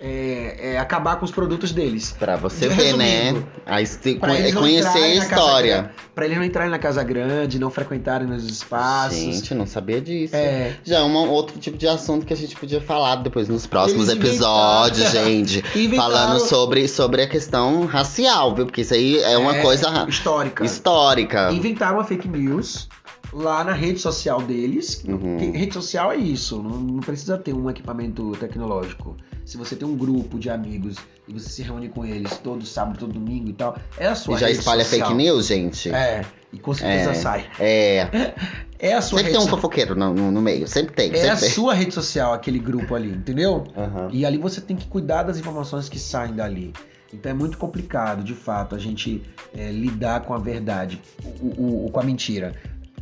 é, 0.00 0.72
é, 0.74 0.78
acabar 0.78 1.16
com 1.16 1.24
os 1.24 1.30
produtos 1.30 1.72
deles. 1.72 2.14
Pra 2.18 2.36
você 2.36 2.68
Resumindo, 2.68 2.98
ver, 2.98 3.34
né? 3.34 3.44
A 3.66 3.80
é 3.80 4.52
conhecer 4.52 4.98
a 4.98 5.14
história. 5.14 5.90
Para 6.14 6.26
eles 6.26 6.36
não 6.36 6.44
entrarem 6.44 6.70
na 6.70 6.78
casa 6.78 7.02
grande, 7.02 7.58
não 7.58 7.70
frequentarem 7.70 8.26
nos 8.26 8.44
espaços. 8.44 9.16
Gente, 9.18 9.54
não 9.54 9.66
sabia 9.66 10.00
disso. 10.00 10.34
É, 10.36 10.76
Já 10.84 10.98
é 10.98 11.02
um 11.02 11.14
outro 11.30 11.58
tipo 11.58 11.78
de 11.78 11.88
assunto 11.88 12.26
que 12.26 12.32
a 12.32 12.36
gente 12.36 12.54
podia 12.56 12.80
falar 12.80 13.16
depois 13.16 13.48
nos 13.48 13.66
próximos 13.66 14.08
Eles 14.08 14.24
episódios, 14.24 15.00
inventaram- 15.00 15.26
gente. 15.26 15.64
inventaram- 15.78 16.12
Falando 16.12 16.40
sobre, 16.40 16.86
sobre 16.88 17.22
a 17.22 17.28
questão 17.28 17.86
racial, 17.86 18.54
viu? 18.54 18.66
Porque 18.66 18.82
isso 18.82 18.94
aí 18.94 19.18
é 19.22 19.38
uma 19.38 19.54
coisa 19.54 19.88
ra- 19.88 20.06
histórica. 20.08 20.64
histórica. 20.64 21.50
inventaram 21.52 21.96
uma 21.96 22.04
fake 22.04 22.28
news 22.28 22.88
lá 23.32 23.64
na 23.64 23.72
rede 23.72 23.98
social 24.00 24.42
deles. 24.42 25.02
Uhum. 25.06 25.52
Rede 25.52 25.72
social 25.74 26.12
é 26.12 26.16
isso, 26.16 26.62
não, 26.62 26.78
não 26.78 27.00
precisa 27.00 27.36
ter 27.38 27.52
um 27.54 27.68
equipamento 27.70 28.32
tecnológico. 28.38 29.16
Se 29.44 29.56
você 29.56 29.76
tem 29.76 29.86
um 29.86 29.96
grupo 29.96 30.38
de 30.38 30.48
amigos 30.50 30.96
e 31.28 31.32
você 31.32 31.48
se 31.50 31.62
reúne 31.62 31.88
com 31.88 32.04
eles 32.04 32.36
todo 32.38 32.64
sábado, 32.64 32.98
todo 32.98 33.12
domingo 33.12 33.50
e 33.50 33.52
tal, 33.52 33.76
é 33.98 34.06
a 34.06 34.14
sua 34.14 34.36
E 34.36 34.40
já 34.40 34.46
rede 34.46 34.58
espalha 34.58 34.84
social. 34.84 35.08
fake 35.08 35.22
news, 35.22 35.46
gente? 35.46 35.90
É, 35.94 36.24
e 36.52 36.58
com 36.58 36.72
certeza 36.72 37.10
É. 37.10 37.14
sai. 37.14 37.46
É. 37.60 38.08
É 38.76 38.92
a 38.92 39.00
sua 39.00 39.20
Sempre 39.20 39.32
rede 39.32 39.38
tem 39.38 39.38
um 39.46 39.50
so- 39.50 39.56
fofoqueiro 39.56 39.94
no, 39.94 40.12
no- 40.12 40.30
no 40.30 40.42
meio. 40.42 40.68
Sempre 40.68 40.94
tem. 40.94 41.10
É 41.12 41.20
a 41.30 41.36
sempre 41.36 41.40
tem. 41.42 41.50
sua 41.50 41.72
rede 41.72 41.94
social, 41.94 42.34
aquele 42.34 42.58
grupo 42.58 42.94
ali, 42.94 43.08
entendeu? 43.08 43.64
Aham. 43.74 44.08
E 44.12 44.26
ali 44.26 44.36
você 44.36 44.60
tem 44.60 44.76
que 44.76 44.86
cuidar 44.86 45.22
das 45.22 45.38
informações 45.38 45.88
que 45.88 45.98
saem 45.98 46.34
dali. 46.34 46.70
Então 47.10 47.30
é 47.30 47.34
muito 47.34 47.56
complicado, 47.56 48.22
de 48.22 48.34
fato, 48.34 48.74
a 48.74 48.78
gente 48.78 49.22
é, 49.56 49.70
lidar 49.70 50.20
com 50.22 50.34
a 50.34 50.38
verdade, 50.38 51.00
o, 51.40 51.46
o- 51.46 51.86
o- 51.86 51.90
com 51.90 52.00
a 52.00 52.02
mentira. 52.02 52.54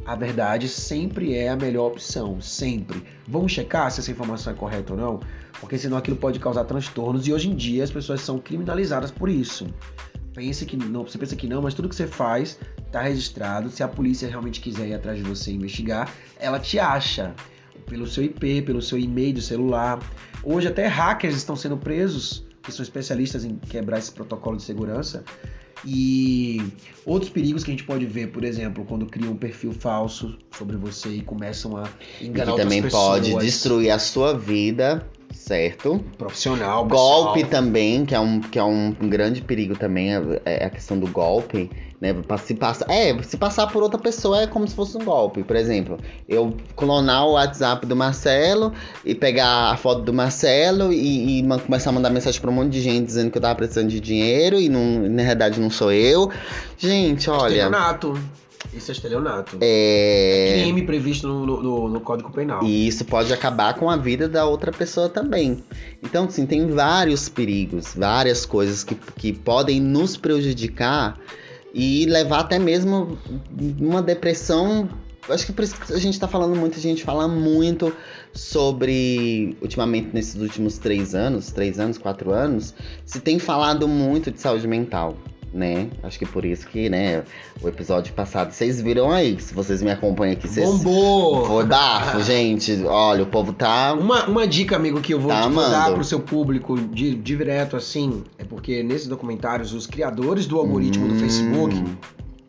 A 0.04 0.16
verdade 0.16 0.68
sempre 0.68 1.34
é 1.34 1.48
a 1.48 1.56
melhor 1.56 1.92
opção, 1.92 2.40
sempre. 2.40 3.04
Vamos 3.28 3.52
checar 3.52 3.90
se 3.90 4.00
essa 4.00 4.10
informação 4.10 4.52
é 4.52 4.56
correta 4.56 4.94
ou 4.94 4.98
não, 4.98 5.20
porque 5.60 5.78
senão 5.78 5.96
aquilo 5.96 6.16
pode 6.16 6.40
causar 6.40 6.64
transtornos 6.64 7.26
e 7.28 7.32
hoje 7.32 7.48
em 7.48 7.54
dia 7.54 7.84
as 7.84 7.90
pessoas 7.90 8.20
são 8.20 8.38
criminalizadas 8.38 9.12
por 9.12 9.28
isso. 9.28 9.66
Pense 10.34 10.66
que 10.66 10.76
não, 10.76 11.06
você 11.06 11.18
pensa 11.18 11.36
que 11.36 11.46
não, 11.46 11.62
mas 11.62 11.74
tudo 11.74 11.88
que 11.88 11.94
você 11.94 12.06
faz 12.06 12.58
está 12.84 13.02
registrado. 13.02 13.70
Se 13.70 13.82
a 13.82 13.88
polícia 13.88 14.28
realmente 14.28 14.60
quiser 14.60 14.88
ir 14.88 14.94
atrás 14.94 15.18
de 15.18 15.24
você 15.24 15.52
investigar, 15.52 16.12
ela 16.38 16.58
te 16.58 16.80
acha 16.80 17.34
pelo 17.86 18.06
seu 18.06 18.24
IP, 18.24 18.62
pelo 18.62 18.82
seu 18.82 18.98
e-mail 18.98 19.34
do 19.34 19.40
celular. 19.40 20.00
Hoje 20.42 20.66
até 20.66 20.86
hackers 20.86 21.36
estão 21.36 21.54
sendo 21.54 21.76
presos, 21.76 22.44
que 22.62 22.72
são 22.72 22.82
especialistas 22.82 23.44
em 23.44 23.56
quebrar 23.56 23.98
esse 23.98 24.10
protocolo 24.10 24.56
de 24.56 24.62
segurança. 24.64 25.22
E 25.84 26.62
outros 27.04 27.30
perigos 27.30 27.64
que 27.64 27.70
a 27.70 27.74
gente 27.74 27.84
pode 27.84 28.06
ver, 28.06 28.28
por 28.28 28.44
exemplo, 28.44 28.84
quando 28.84 29.06
criam 29.06 29.32
um 29.32 29.36
perfil 29.36 29.72
falso 29.72 30.38
sobre 30.56 30.76
você 30.76 31.08
e 31.08 31.22
começam 31.22 31.76
a 31.76 31.88
E 32.20 32.26
enganar 32.28 32.44
que 32.44 32.50
outras 32.50 32.64
também 32.66 32.82
pessoas. 32.82 33.02
pode 33.28 33.34
destruir 33.44 33.90
a 33.90 33.98
sua 33.98 34.32
vida, 34.38 35.06
certo? 35.32 36.02
profissional, 36.18 36.86
Golpe 36.86 37.42
pessoal. 37.42 37.62
também, 37.62 38.04
que 38.04 38.14
é 38.14 38.20
um, 38.20 38.40
que 38.40 38.58
é 38.58 38.64
um 38.64 38.92
grande 38.92 39.42
perigo 39.42 39.76
também, 39.76 40.14
é 40.14 40.42
é 40.44 40.64
a 40.64 40.70
questão 40.70 40.98
do 40.98 41.06
golpe, 41.06 41.70
né? 42.00 42.14
Se 42.42 42.54
passa, 42.54 42.84
é, 42.88 43.22
se 43.22 43.36
passar 43.36 43.68
por 43.68 43.82
outra 43.82 43.98
pessoa 43.98 44.42
é 44.42 44.46
como 44.46 44.66
se 44.66 44.74
fosse 44.74 44.96
um 44.96 45.04
golpe. 45.04 45.44
Por 45.44 45.54
exemplo, 45.54 45.98
eu 46.28 46.56
clonar 46.74 47.26
o 47.26 47.32
WhatsApp 47.32 47.86
do 47.86 47.94
Marcelo 47.94 48.72
e 49.04 49.14
pegar 49.14 49.70
a 49.70 49.76
foto 49.76 50.02
do 50.02 50.12
Marcelo 50.12 50.92
e, 50.92 51.40
e 51.40 51.58
começar 51.60 51.90
a 51.90 51.92
mandar 51.92 52.10
mensagem 52.10 52.40
pra 52.40 52.50
um 52.50 52.54
monte 52.54 52.70
de 52.72 52.80
gente 52.80 53.06
dizendo 53.06 53.30
que 53.30 53.38
eu 53.38 53.42
tava 53.42 53.54
precisando 53.54 53.88
de 53.88 54.00
dinheiro 54.00 54.60
e 54.60 54.68
não, 54.68 55.08
na 55.08 55.22
realidade 55.22 55.60
não 55.60 55.70
sou 55.70 55.92
eu. 55.92 56.30
Gente, 56.76 57.30
olha. 57.30 57.52
Estelionato. 57.52 58.18
Isso 58.72 58.90
é 58.90 58.94
estelionato. 58.94 59.56
É. 59.60 60.60
Crime 60.62 60.82
previsto 60.82 61.26
no, 61.28 61.46
no- 61.62 61.88
no- 61.88 62.00
Código 62.00 62.30
Penal. 62.30 62.62
E 62.64 62.86
isso 62.88 63.04
pode 63.04 63.32
acabar 63.32 63.74
com 63.74 63.88
a 63.90 63.96
vida 63.96 64.28
da 64.28 64.44
outra 64.46 64.70
pessoa 64.72 65.08
também. 65.08 65.62
Então, 66.02 66.24
assim, 66.24 66.46
tem 66.46 66.66
vários 66.68 67.28
perigos, 67.28 67.94
várias 67.96 68.44
coisas 68.46 68.82
que, 68.84 68.94
que 69.16 69.32
podem 69.32 69.80
nos 69.80 70.16
prejudicar 70.16 71.18
e 71.74 72.04
levar 72.06 72.40
até 72.40 72.58
mesmo 72.58 73.18
uma 73.80 74.02
depressão 74.02 74.88
acho 75.28 75.46
que 75.46 75.52
por 75.52 75.62
isso 75.62 75.76
que 75.80 75.92
a 75.92 75.98
gente 76.00 76.18
tá 76.18 76.26
falando 76.26 76.56
muito, 76.56 76.76
a 76.76 76.82
gente 76.82 77.04
fala 77.04 77.28
muito 77.28 77.94
sobre, 78.34 79.56
ultimamente, 79.62 80.10
nesses 80.12 80.40
últimos 80.40 80.78
três 80.78 81.14
anos, 81.14 81.52
três 81.52 81.78
anos, 81.78 81.96
quatro 81.96 82.32
anos, 82.32 82.74
se 83.06 83.20
tem 83.20 83.38
falado 83.38 83.86
muito 83.86 84.30
de 84.32 84.40
saúde 84.40 84.66
mental 84.66 85.16
né? 85.52 85.90
Acho 86.02 86.18
que 86.18 86.26
por 86.26 86.44
isso 86.44 86.66
que, 86.66 86.88
né, 86.88 87.22
o 87.60 87.68
episódio 87.68 88.12
passado, 88.14 88.52
vocês 88.52 88.80
viram 88.80 89.10
aí, 89.10 89.38
se 89.40 89.52
vocês 89.54 89.82
me 89.82 89.90
acompanham 89.90 90.32
aqui, 90.32 90.48
vocês... 90.48 90.66
Bombou! 90.66 91.44
Foi 91.44 91.64
bafo, 91.66 92.22
gente. 92.24 92.82
Olha, 92.84 93.22
o 93.22 93.26
povo 93.26 93.52
tá... 93.52 93.92
Uma, 93.92 94.26
uma 94.26 94.46
dica, 94.46 94.76
amigo, 94.76 95.00
que 95.00 95.12
eu 95.12 95.20
vou 95.20 95.30
Tá 95.30 95.48
te 95.48 95.54
dar 95.54 95.92
pro 95.92 96.04
seu 96.04 96.20
público 96.20 96.78
de, 96.78 97.14
direto, 97.14 97.76
assim, 97.76 98.24
é 98.38 98.44
porque 98.44 98.82
nesses 98.82 99.06
documentários, 99.06 99.72
os 99.72 99.86
criadores 99.86 100.46
do 100.46 100.58
algoritmo 100.58 101.08
do 101.08 101.14
Hum. 101.14 101.18
Facebook, 101.18 101.84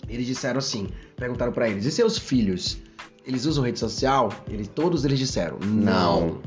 eles 0.07 0.25
disseram 0.25 0.59
assim, 0.59 0.87
perguntaram 1.17 1.51
pra 1.51 1.67
eles, 1.69 1.85
e 1.85 1.91
seus 1.91 2.17
filhos, 2.17 2.77
eles 3.25 3.45
usam 3.45 3.63
rede 3.63 3.79
social? 3.79 4.29
Eles, 4.49 4.67
todos 4.67 5.03
eles 5.05 5.19
disseram, 5.19 5.57
não. 5.61 6.39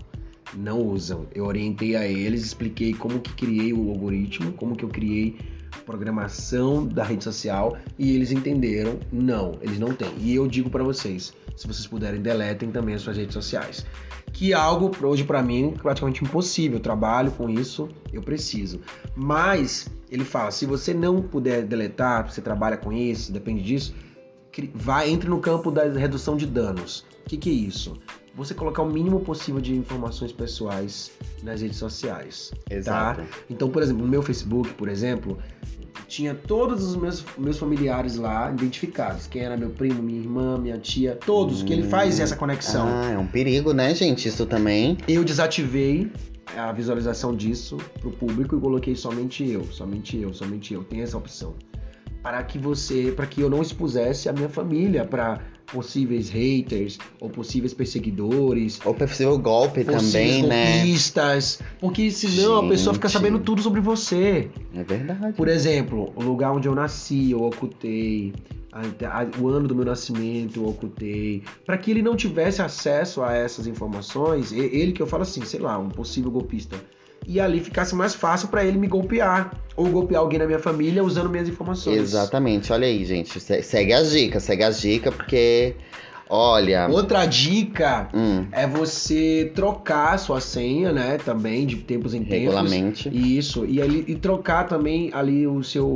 Não 0.55 0.81
usam. 0.81 1.27
Eu 1.35 1.45
orientei 1.45 1.97
a 1.97 2.07
eles, 2.07 2.45
expliquei 2.45 2.95
como 2.95 3.19
que 3.21 3.33
criei 3.35 3.73
o 3.73 3.90
algoritmo, 3.90 4.53
como 4.53 4.77
que 4.77 4.85
eu 4.85 4.88
criei 4.88 5.37
programação 5.84 6.86
da 6.86 7.04
rede 7.04 7.24
social 7.24 7.76
e 7.98 8.14
eles 8.14 8.32
entenderam, 8.32 8.98
não, 9.12 9.58
eles 9.60 9.78
não 9.78 9.92
têm. 9.92 10.12
E 10.18 10.34
eu 10.34 10.46
digo 10.46 10.70
pra 10.70 10.82
vocês, 10.82 11.32
se 11.56 11.66
vocês 11.66 11.86
puderem, 11.86 12.20
deletem 12.20 12.70
também 12.70 12.94
as 12.94 13.02
suas 13.02 13.16
redes 13.16 13.34
sociais. 13.34 13.86
Que 14.32 14.52
é 14.52 14.54
algo 14.54 14.90
hoje 15.06 15.24
pra 15.24 15.42
mim 15.42 15.74
praticamente 15.80 16.22
impossível. 16.22 16.78
Eu 16.78 16.82
trabalho 16.82 17.30
com 17.32 17.48
isso, 17.48 17.88
eu 18.12 18.22
preciso. 18.22 18.80
Mas 19.14 19.88
ele 20.10 20.24
fala, 20.24 20.50
se 20.50 20.66
você 20.66 20.92
não 20.92 21.22
puder 21.22 21.64
deletar, 21.64 22.30
você 22.30 22.40
trabalha 22.40 22.76
com 22.76 22.92
isso, 22.92 23.32
depende 23.32 23.62
disso, 23.62 23.94
vai 24.74 25.10
entre 25.10 25.28
no 25.28 25.40
campo 25.40 25.70
da 25.70 25.84
redução 25.84 26.36
de 26.36 26.46
danos. 26.46 27.04
O 27.24 27.28
que, 27.28 27.36
que 27.36 27.50
é 27.50 27.52
isso? 27.52 27.96
Você 28.37 28.53
colocar 28.53 28.83
o 28.83 28.92
mínimo 28.92 29.20
possível 29.20 29.62
de 29.62 29.75
informações 29.75 30.31
pessoais 30.31 31.11
nas 31.42 31.62
redes 31.62 31.79
sociais. 31.79 32.53
Exato. 32.70 33.22
Então, 33.49 33.70
por 33.70 33.83
exemplo, 33.83 34.03
no 34.03 34.09
meu 34.09 34.22
Facebook, 34.22 34.75
por 34.75 34.88
exemplo, 34.88 35.38
tinha 36.07 36.35
todos 36.35 36.85
os 36.85 36.96
meus, 36.96 37.25
meus 37.38 37.59
familiares 37.59 38.16
lá 38.16 38.51
identificados. 38.53 39.27
Quem 39.27 39.42
era 39.42 39.57
meu 39.57 39.70
primo, 39.70 40.03
minha 40.03 40.20
irmã, 40.20 40.59
minha 40.59 40.77
tia, 40.77 41.16
todos, 41.16 41.62
que 41.62 41.72
ele 41.72 41.85
faz 41.85 42.20
essa 42.20 42.37
conexão. 42.37 42.87
Ah, 42.87 43.12
é 43.12 43.18
um 43.18 43.27
perigo, 43.27 43.72
né, 43.72 43.94
gente? 43.94 44.29
Isso 44.29 44.44
também. 44.44 44.99
Eu 45.09 45.25
desativei 45.25 46.12
a 46.55 46.70
visualização 46.72 47.35
disso 47.35 47.79
pro 48.01 48.11
público 48.11 48.57
e 48.57 48.61
coloquei 48.61 48.94
somente 48.94 49.49
eu, 49.49 49.64
somente 49.72 50.16
eu, 50.18 50.35
somente 50.35 50.75
eu. 50.75 50.85
Tem 50.85 51.01
essa 51.01 51.16
opção. 51.16 51.55
Para 52.22 52.42
que 52.42 52.59
você, 52.59 53.12
para 53.12 53.27
que 53.27 53.40
eu 53.40 53.49
não 53.49 53.62
expusesse 53.62 54.29
a 54.29 54.33
minha 54.33 54.49
família 54.49 55.05
para 55.05 55.40
possíveis 55.66 56.29
haters 56.29 56.98
ou 57.20 57.29
possíveis 57.29 57.74
perseguidores, 57.74 58.79
Ou 58.85 58.94
possível 58.94 59.38
golpe 59.38 59.85
também, 59.85 60.42
né? 60.42 60.76
golpistas, 60.79 61.61
porque 61.81 62.11
senão 62.11 62.59
a 62.64 62.68
pessoa 62.68 62.94
fica 62.94 63.09
Gente. 63.09 63.16
sabendo 63.18 63.38
tudo 63.40 63.61
sobre 63.62 63.81
você. 63.81 64.48
É 64.74 64.83
verdade. 64.83 65.33
Por 65.37 65.48
exemplo, 65.48 66.12
o 66.16 66.22
lugar 66.22 66.52
onde 66.52 66.68
eu 66.68 66.74
nasci, 66.74 67.31
eu 67.33 67.42
ocultei. 67.44 68.33
a- 68.72 69.22
a- 69.22 69.40
o 69.40 69.48
ano 69.48 69.66
do 69.66 69.74
meu 69.74 69.87
nascimento, 69.87 70.61
eu 70.61 70.68
ocultei. 70.68 71.42
Para 71.64 71.79
que 71.79 71.90
ele 71.90 72.02
não 72.02 72.14
tivesse 72.14 72.61
acesso 72.61 73.22
a 73.22 73.33
essas 73.33 73.66
informações, 73.66 74.52
ele 74.52 74.92
que 74.92 75.00
eu 75.00 75.07
falo 75.07 75.22
assim, 75.22 75.42
sei 75.46 75.61
lá, 75.61 75.79
um 75.79 75.88
possível 75.88 76.31
golpista. 76.31 76.76
E 77.24 77.40
ali 77.40 77.61
ficasse 77.61 77.94
mais 77.94 78.14
fácil 78.14 78.48
para 78.48 78.64
ele 78.64 78.79
me 78.79 78.87
golpear. 78.87 79.52
Ou 79.76 79.87
golpear 79.88 80.20
alguém 80.22 80.38
na 80.38 80.46
minha 80.46 80.59
família 80.59 81.05
usando 81.05 81.29
minhas 81.29 81.48
informações. 81.48 81.96
Exatamente. 81.98 82.72
Olha 82.72 82.87
aí, 82.87 83.05
gente. 83.05 83.38
Se- 83.40 83.62
Segue 83.62 83.92
as 83.92 84.11
dicas, 84.11 84.42
segue 84.42 84.62
as 84.64 84.81
dicas, 84.81 85.14
porque. 85.14 85.74
Olha. 86.29 86.88
Outra 86.90 87.24
dica 87.24 88.09
Hum, 88.12 88.46
é 88.50 88.66
você 88.66 89.50
trocar 89.55 90.14
a 90.14 90.18
sua 90.18 90.40
senha, 90.40 90.92
né? 90.92 91.18
Também, 91.18 91.66
de 91.66 91.76
tempos 91.76 92.14
em 92.14 92.24
tempos. 92.24 92.55
regulamente. 92.55 93.09
Isso, 93.12 93.64
e, 93.64 93.81
ali, 93.81 94.05
e 94.09 94.14
trocar 94.16 94.64
também 94.66 95.11
ali 95.12 95.46
o 95.46 95.62
seu, 95.62 95.87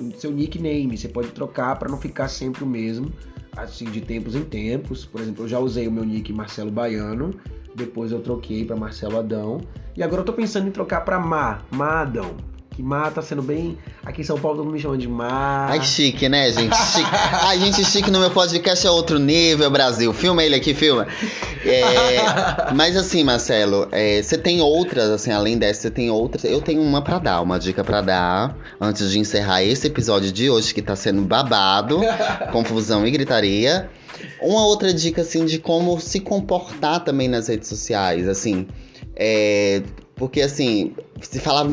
o 0.00 0.12
seu 0.18 0.30
nickname. 0.30 0.96
Você 0.98 1.08
pode 1.08 1.28
trocar 1.28 1.78
para 1.78 1.88
não 1.88 1.98
ficar 1.98 2.28
sempre 2.28 2.64
o 2.64 2.66
mesmo, 2.66 3.10
assim, 3.56 3.86
de 3.86 4.00
tempos 4.02 4.34
em 4.34 4.42
tempos. 4.42 5.06
Por 5.06 5.20
exemplo, 5.22 5.44
eu 5.44 5.48
já 5.48 5.58
usei 5.58 5.88
o 5.88 5.92
meu 5.92 6.04
nick 6.04 6.30
Marcelo 6.34 6.70
Baiano, 6.70 7.30
depois 7.74 8.12
eu 8.12 8.20
troquei 8.20 8.64
para 8.64 8.76
Marcelo 8.76 9.18
Adão. 9.18 9.60
E 9.96 10.02
agora 10.02 10.22
eu 10.22 10.24
tô 10.26 10.32
pensando 10.32 10.68
em 10.68 10.70
trocar 10.70 11.02
para 11.02 11.18
Má, 11.18 11.60
Má 11.70 12.02
Adão. 12.02 12.34
Que 12.74 12.82
Má 12.82 13.10
tá 13.10 13.20
sendo 13.20 13.42
bem. 13.42 13.76
Aqui 14.02 14.22
em 14.22 14.24
São 14.24 14.38
Paulo 14.38 14.56
todo 14.56 14.64
mundo 14.64 14.74
me 14.74 14.80
chama 14.80 14.96
de 14.96 15.06
Má. 15.06 15.66
Ai, 15.68 15.82
chique, 15.82 16.26
né, 16.26 16.50
gente? 16.50 16.74
Chique. 16.74 17.10
Ai, 17.42 17.58
gente, 17.58 17.84
chique 17.84 18.10
no 18.10 18.18
meu 18.18 18.30
podcast 18.30 18.86
é 18.86 18.90
outro 18.90 19.18
nível, 19.18 19.70
Brasil. 19.70 20.10
Filma 20.14 20.42
ele 20.42 20.54
aqui, 20.54 20.72
filma. 20.72 21.06
É, 21.66 22.72
mas 22.74 22.96
assim, 22.96 23.22
Marcelo, 23.22 23.88
é, 23.92 24.22
você 24.22 24.38
tem 24.38 24.62
outras, 24.62 25.10
assim, 25.10 25.30
além 25.30 25.58
dessa, 25.58 25.82
você 25.82 25.90
tem 25.90 26.10
outras. 26.10 26.44
Eu 26.44 26.62
tenho 26.62 26.80
uma 26.80 27.02
pra 27.02 27.18
dar, 27.18 27.42
uma 27.42 27.58
dica 27.58 27.84
pra 27.84 28.00
dar, 28.00 28.56
antes 28.80 29.10
de 29.10 29.18
encerrar 29.18 29.62
esse 29.62 29.86
episódio 29.86 30.32
de 30.32 30.48
hoje, 30.48 30.72
que 30.72 30.80
tá 30.80 30.96
sendo 30.96 31.20
babado, 31.22 32.00
confusão 32.52 33.06
e 33.06 33.10
gritaria. 33.10 33.90
Uma 34.42 34.66
outra 34.66 34.92
dica, 34.92 35.22
assim, 35.22 35.44
de 35.44 35.58
como 35.58 36.00
se 36.00 36.20
comportar 36.20 37.04
também 37.04 37.28
nas 37.28 37.48
redes 37.48 37.68
sociais, 37.68 38.28
assim. 38.28 38.66
É, 39.14 39.82
porque, 40.16 40.40
assim, 40.40 40.94
se 41.20 41.38
falar 41.38 41.70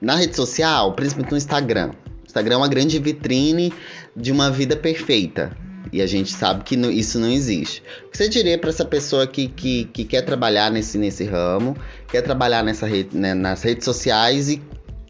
na 0.00 0.16
rede 0.16 0.36
social, 0.36 0.92
principalmente 0.92 1.30
no 1.30 1.36
Instagram. 1.38 1.90
O 2.22 2.26
Instagram 2.26 2.54
é 2.54 2.58
uma 2.58 2.68
grande 2.68 2.98
vitrine 2.98 3.72
de 4.16 4.30
uma 4.30 4.50
vida 4.50 4.76
perfeita. 4.76 5.50
E 5.92 6.00
a 6.00 6.06
gente 6.06 6.32
sabe 6.32 6.62
que 6.62 6.76
isso 6.76 7.18
não 7.18 7.28
existe. 7.28 7.82
O 8.06 8.10
que 8.10 8.18
você 8.18 8.28
diria 8.28 8.56
para 8.58 8.70
essa 8.70 8.84
pessoa 8.84 9.26
que, 9.26 9.48
que, 9.48 9.86
que 9.86 10.04
quer 10.04 10.22
trabalhar 10.22 10.70
nesse, 10.70 10.96
nesse 10.98 11.24
ramo, 11.24 11.76
quer 12.08 12.22
trabalhar 12.22 12.62
nessa 12.62 12.86
rede, 12.86 13.16
né, 13.16 13.34
nas 13.34 13.62
redes 13.62 13.84
sociais 13.84 14.48
e, 14.48 14.62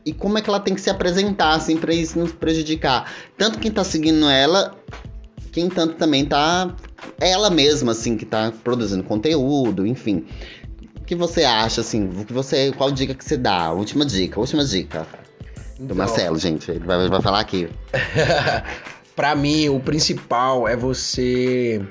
e 0.07 0.13
como 0.13 0.39
é 0.39 0.41
que 0.41 0.49
ela 0.49 0.61
tem 0.61 0.75
que 0.75 0.81
se 0.81 0.89
apresentar, 0.89 1.55
assim, 1.55 1.77
para 1.77 1.93
isso 1.93 2.19
não 2.19 2.27
prejudicar? 2.27 3.13
Tanto 3.37 3.59
quem 3.59 3.71
tá 3.71 3.85
seguindo 3.85 4.27
ela, 4.29 4.75
quem 5.53 5.69
tanto 5.69 5.95
também 5.97 6.25
tá. 6.25 6.75
Ela 7.21 7.51
mesma, 7.51 7.93
assim, 7.93 8.17
que 8.17 8.25
tá 8.25 8.53
produzindo 8.65 9.03
conteúdo, 9.03 9.87
enfim. 9.87 10.25
O 11.01 11.05
que 11.05 11.15
você 11.15 11.45
acha, 11.45 11.81
assim? 11.81 12.09
O 12.09 12.25
que 12.25 12.33
você, 12.33 12.73
qual 12.73 12.91
dica 12.91 13.15
que 13.15 13.25
você 13.25 13.37
dá? 13.37 13.73
Última 13.73 14.05
dica, 14.05 14.39
última 14.39 14.65
dica. 14.65 15.07
Do 15.79 15.85
Então, 15.85 15.97
Marcelo, 15.97 16.39
gente. 16.39 16.71
Ele 16.71 16.81
vai, 16.81 17.09
vai 17.09 17.23
falar 17.23 17.41
aqui. 17.41 17.69
Pra 19.17 19.35
mim, 19.35 19.69
o 19.69 19.81
principal 19.81 20.67
é 20.67 20.77
você 20.77 21.85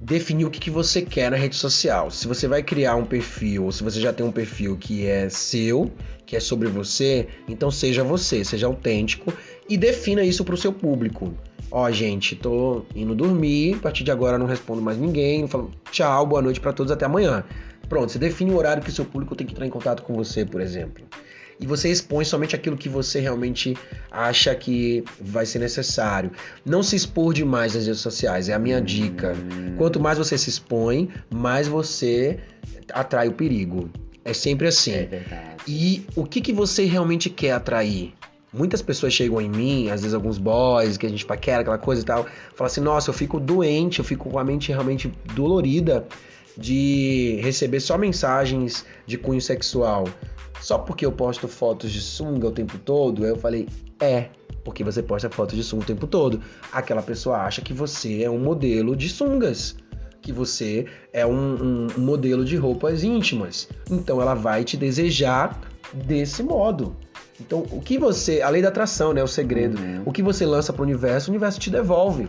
definir 0.00 0.46
o 0.46 0.50
que, 0.50 0.58
que 0.58 0.70
você 0.70 1.02
quer 1.02 1.30
na 1.30 1.36
rede 1.36 1.54
social. 1.54 2.10
Se 2.10 2.26
você 2.26 2.48
vai 2.48 2.62
criar 2.62 2.96
um 2.96 3.04
perfil, 3.04 3.64
ou 3.64 3.72
se 3.72 3.84
você 3.84 4.00
já 4.00 4.12
tem 4.12 4.24
um 4.24 4.32
perfil 4.32 4.76
que 4.76 5.06
é 5.06 5.28
seu, 5.28 5.92
que 6.24 6.34
é 6.34 6.40
sobre 6.40 6.68
você, 6.68 7.28
então 7.46 7.70
seja 7.70 8.02
você, 8.02 8.44
seja 8.44 8.66
autêntico 8.66 9.32
e 9.70 9.76
defina 9.76 10.24
isso 10.24 10.44
pro 10.44 10.56
seu 10.56 10.72
público. 10.72 11.32
Ó, 11.70 11.88
gente, 11.92 12.34
tô 12.34 12.84
indo 12.94 13.14
dormir, 13.14 13.76
a 13.76 13.78
partir 13.78 14.02
de 14.02 14.10
agora 14.10 14.36
não 14.36 14.46
respondo 14.46 14.82
mais 14.82 14.98
ninguém, 14.98 15.46
falo 15.46 15.70
tchau, 15.92 16.26
boa 16.26 16.42
noite 16.42 16.60
pra 16.60 16.72
todos, 16.72 16.90
até 16.90 17.06
amanhã. 17.06 17.44
Pronto, 17.88 18.10
você 18.10 18.18
define 18.18 18.50
o 18.50 18.56
horário 18.56 18.82
que 18.82 18.90
o 18.90 18.92
seu 18.92 19.04
público 19.04 19.36
tem 19.36 19.46
que 19.46 19.52
entrar 19.52 19.64
em 19.64 19.70
contato 19.70 20.02
com 20.02 20.12
você, 20.12 20.44
por 20.44 20.60
exemplo. 20.60 21.04
E 21.60 21.66
você 21.66 21.88
expõe 21.90 22.24
somente 22.24 22.56
aquilo 22.56 22.76
que 22.76 22.88
você 22.88 23.20
realmente 23.20 23.76
acha 24.10 24.52
que 24.54 25.04
vai 25.20 25.46
ser 25.46 25.60
necessário. 25.60 26.32
Não 26.64 26.82
se 26.82 26.96
expor 26.96 27.32
demais 27.32 27.74
nas 27.74 27.86
redes 27.86 28.00
sociais, 28.00 28.48
é 28.48 28.54
a 28.54 28.58
minha 28.58 28.80
dica. 28.80 29.34
Quanto 29.76 30.00
mais 30.00 30.18
você 30.18 30.36
se 30.36 30.48
expõe, 30.48 31.08
mais 31.28 31.68
você 31.68 32.40
atrai 32.92 33.28
o 33.28 33.32
perigo. 33.32 33.90
É 34.24 34.32
sempre 34.32 34.66
assim. 34.66 34.92
verdade. 35.06 35.56
E 35.68 36.04
o 36.16 36.24
que, 36.24 36.40
que 36.40 36.52
você 36.52 36.84
realmente 36.84 37.28
quer 37.28 37.52
atrair? 37.52 38.14
Muitas 38.52 38.82
pessoas 38.82 39.12
chegam 39.12 39.40
em 39.40 39.48
mim, 39.48 39.90
às 39.90 40.00
vezes 40.00 40.14
alguns 40.14 40.38
boys, 40.38 40.96
que 40.96 41.06
a 41.06 41.08
gente 41.08 41.24
paquera, 41.24 41.60
aquela 41.60 41.78
coisa 41.78 42.02
e 42.02 42.04
tal, 42.04 42.24
falam 42.54 42.66
assim, 42.66 42.80
nossa, 42.80 43.10
eu 43.10 43.14
fico 43.14 43.38
doente, 43.38 44.00
eu 44.00 44.04
fico 44.04 44.28
com 44.28 44.38
a 44.38 44.44
mente 44.44 44.72
realmente 44.72 45.12
dolorida 45.34 46.06
de 46.56 47.38
receber 47.42 47.80
só 47.80 47.96
mensagens 47.96 48.84
de 49.06 49.16
cunho 49.16 49.40
sexual. 49.40 50.04
Só 50.60 50.78
porque 50.78 51.06
eu 51.06 51.12
posto 51.12 51.48
fotos 51.48 51.90
de 51.90 52.00
sunga 52.00 52.48
o 52.48 52.50
tempo 52.50 52.76
todo? 52.78 53.24
Eu 53.24 53.36
falei, 53.36 53.68
é, 54.00 54.26
porque 54.64 54.84
você 54.84 55.02
posta 55.02 55.30
fotos 55.30 55.56
de 55.56 55.62
sunga 55.64 55.84
o 55.84 55.86
tempo 55.86 56.06
todo. 56.06 56.40
Aquela 56.72 57.02
pessoa 57.02 57.38
acha 57.38 57.62
que 57.62 57.72
você 57.72 58.22
é 58.24 58.30
um 58.30 58.38
modelo 58.38 58.94
de 58.94 59.08
sungas 59.08 59.76
que 60.20 60.32
você 60.32 60.84
é 61.14 61.24
um- 61.24 61.86
um 61.96 62.00
modelo 62.00 62.44
de 62.44 62.56
roupas 62.56 63.02
íntimas. 63.02 63.68
Então 63.90 64.20
ela 64.20 64.34
vai 64.34 64.64
te 64.64 64.76
desejar 64.76 65.58
desse 65.94 66.42
modo. 66.42 66.94
Então, 67.40 67.66
o 67.70 67.80
que 67.80 67.98
você. 67.98 68.42
A 68.42 68.48
lei 68.50 68.62
da 68.62 68.68
atração, 68.68 69.12
né? 69.12 69.22
O 69.22 69.28
segredo. 69.28 69.80
Uhum. 69.80 70.02
O 70.04 70.12
que 70.12 70.22
você 70.22 70.44
lança 70.44 70.72
pro 70.72 70.82
universo, 70.82 71.30
o 71.30 71.32
universo 71.32 71.58
te 71.58 71.70
devolve. 71.70 72.28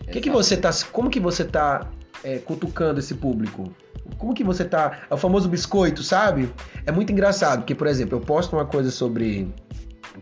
O 0.00 0.10
que, 0.10 0.20
que 0.20 0.30
você 0.30 0.56
tá. 0.56 0.70
Como 0.92 1.10
que 1.10 1.20
você 1.20 1.44
tá 1.44 1.88
é, 2.22 2.38
cutucando 2.38 3.00
esse 3.00 3.14
público? 3.14 3.72
Como 4.18 4.34
que 4.34 4.44
você 4.44 4.64
tá. 4.64 5.00
É 5.10 5.14
o 5.14 5.16
famoso 5.16 5.48
biscoito, 5.48 6.02
sabe? 6.02 6.52
É 6.84 6.92
muito 6.92 7.12
engraçado, 7.12 7.60
porque, 7.60 7.74
por 7.74 7.86
exemplo, 7.86 8.18
eu 8.18 8.20
posto 8.20 8.54
uma 8.54 8.66
coisa 8.66 8.90
sobre 8.90 9.48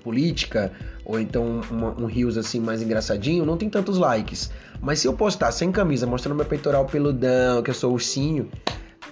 política 0.02 0.72
ou 1.04 1.18
então 1.18 1.60
uma, 1.70 1.90
um 2.00 2.06
rios 2.06 2.38
assim 2.38 2.60
mais 2.60 2.80
engraçadinho, 2.80 3.44
não 3.44 3.56
tem 3.56 3.68
tantos 3.68 3.98
likes. 3.98 4.50
Mas 4.80 5.00
se 5.00 5.08
eu 5.08 5.12
postar 5.12 5.50
sem 5.52 5.72
camisa, 5.72 6.06
mostrando 6.06 6.36
meu 6.36 6.44
peitoral 6.44 6.86
peludão, 6.86 7.62
que 7.62 7.70
eu 7.70 7.74
sou 7.74 7.92
ursinho, 7.92 8.48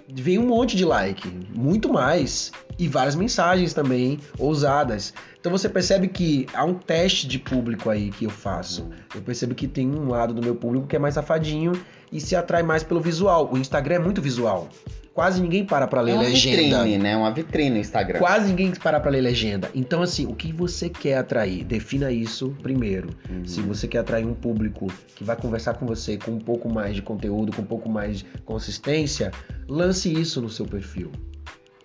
vem 0.09 0.39
um 0.39 0.47
monte 0.47 0.77
de 0.77 0.85
like, 0.85 1.29
muito 1.55 1.93
mais. 1.93 2.53
E 2.79 2.87
várias 2.87 3.17
mensagens 3.17 3.75
também 3.75 4.19
ousadas. 4.39 5.13
Então 5.41 5.51
você 5.51 5.69
percebe 5.69 6.09
que 6.09 6.47
há 6.55 6.65
um 6.65 6.75
teste 6.75 7.27
de 7.27 7.39
público 7.39 7.91
aí 7.91 8.11
que 8.11 8.25
eu 8.25 8.31
faço. 8.31 8.89
Eu 9.15 9.21
percebo 9.21 9.55
que 9.55 9.67
tem 9.67 9.89
um 9.89 10.09
lado 10.09 10.33
do 10.33 10.43
meu 10.43 10.55
público 10.55 10.87
que 10.87 10.95
é 10.95 10.99
mais 10.99 11.15
safadinho 11.15 11.73
e 12.13 12.21
se 12.21 12.37
atrai 12.37 12.63
mais 12.63 12.83
pelo 12.83 13.01
visual. 13.01 13.51
O 13.53 13.59
Instagram 13.59 13.97
é 13.97 13.99
muito 13.99 14.23
visual. 14.23 14.69
Quase 15.15 15.43
ninguém 15.43 15.65
para 15.65 15.87
pra 15.87 16.01
ler 16.01 16.13
é 16.13 16.15
uma 16.15 16.23
legenda. 16.23 16.79
vitrine, 16.79 16.99
né? 16.99 17.17
Uma 17.17 17.33
vitrine 17.33 17.71
no 17.71 17.79
Instagram. 17.79 18.19
Quase 18.21 18.49
ninguém 18.49 18.71
para 18.73 19.01
pra 19.01 19.11
ler 19.11 19.21
legenda. 19.21 19.69
Então, 19.75 20.01
assim, 20.01 20.27
o 20.27 20.35
que 20.35 20.53
você 20.53 20.89
quer 20.89 21.19
atrair? 21.19 21.65
Defina 21.65 22.13
isso 22.13 22.57
primeiro. 22.63 23.11
Uhum. 23.29 23.45
Se 23.45 23.61
você 23.61 23.89
quer 23.89 23.99
atrair 23.99 24.25
um 24.25 24.35
público 24.35 24.87
que 25.17 25.25
vai 25.25 25.35
conversar 25.35 25.75
com 25.75 25.87
você 25.87 26.17
com 26.17 26.31
um 26.33 26.39
pouco 26.39 26.69
mais 26.73 26.95
de 26.95 27.03
conteúdo, 27.03 27.53
com 27.53 27.63
um 27.63 27.67
pouco 27.67 27.89
mais 27.89 28.19
de 28.19 28.27
consistência, 28.45 29.33
lance 29.69 30.13
isso 30.13 30.41
no 30.41 30.49
seu 30.49 30.67
perfil. 30.67 31.11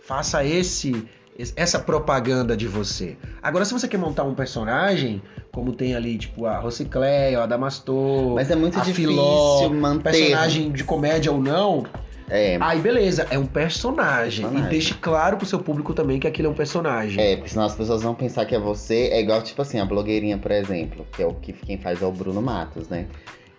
Faça 0.01 0.43
esse 0.45 1.07
essa 1.55 1.79
propaganda 1.79 2.55
de 2.55 2.67
você. 2.67 3.17
Agora, 3.41 3.65
se 3.65 3.73
você 3.73 3.87
quer 3.87 3.97
montar 3.97 4.23
um 4.23 4.35
personagem, 4.35 5.19
como 5.51 5.73
tem 5.73 5.95
ali, 5.95 6.17
tipo, 6.17 6.45
a 6.45 6.59
Rocicléia, 6.59 7.41
a 7.41 7.45
Damastor, 7.47 8.35
Mas 8.35 8.51
é 8.51 8.55
muito 8.55 8.79
a 8.79 8.83
difícil 8.83 9.11
Filó, 9.11 9.69
manter. 9.69 10.11
personagem 10.11 10.71
de 10.71 10.83
comédia 10.83 11.31
ou 11.31 11.41
não, 11.41 11.85
É, 12.29 12.57
aí 12.61 12.79
beleza, 12.79 13.27
é 13.29 13.37
um 13.37 13.45
personagem. 13.45 14.41
Personagem. 14.45 14.67
E 14.67 14.69
deixe 14.69 14.93
claro 14.95 15.37
pro 15.37 15.45
seu 15.45 15.59
público 15.59 15.93
também 15.93 16.19
que 16.19 16.27
aquilo 16.27 16.47
é 16.47 16.51
um 16.51 16.55
personagem. 16.55 17.21
É, 17.23 17.35
porque 17.35 17.49
senão 17.49 17.65
as 17.65 17.75
pessoas 17.75 18.01
vão 18.03 18.15
pensar 18.15 18.45
que 18.45 18.55
é 18.55 18.59
você. 18.59 19.09
É 19.11 19.19
igual, 19.19 19.41
tipo 19.41 19.61
assim, 19.61 19.79
a 19.79 19.85
blogueirinha, 19.85 20.37
por 20.37 20.51
exemplo, 20.51 21.05
que 21.11 21.21
é 21.21 21.25
o 21.27 21.33
que 21.33 21.53
quem 21.53 21.77
faz 21.77 22.01
é 22.01 22.05
o 22.05 22.11
Bruno 22.11 22.41
Matos, 22.41 22.87
né? 22.89 23.05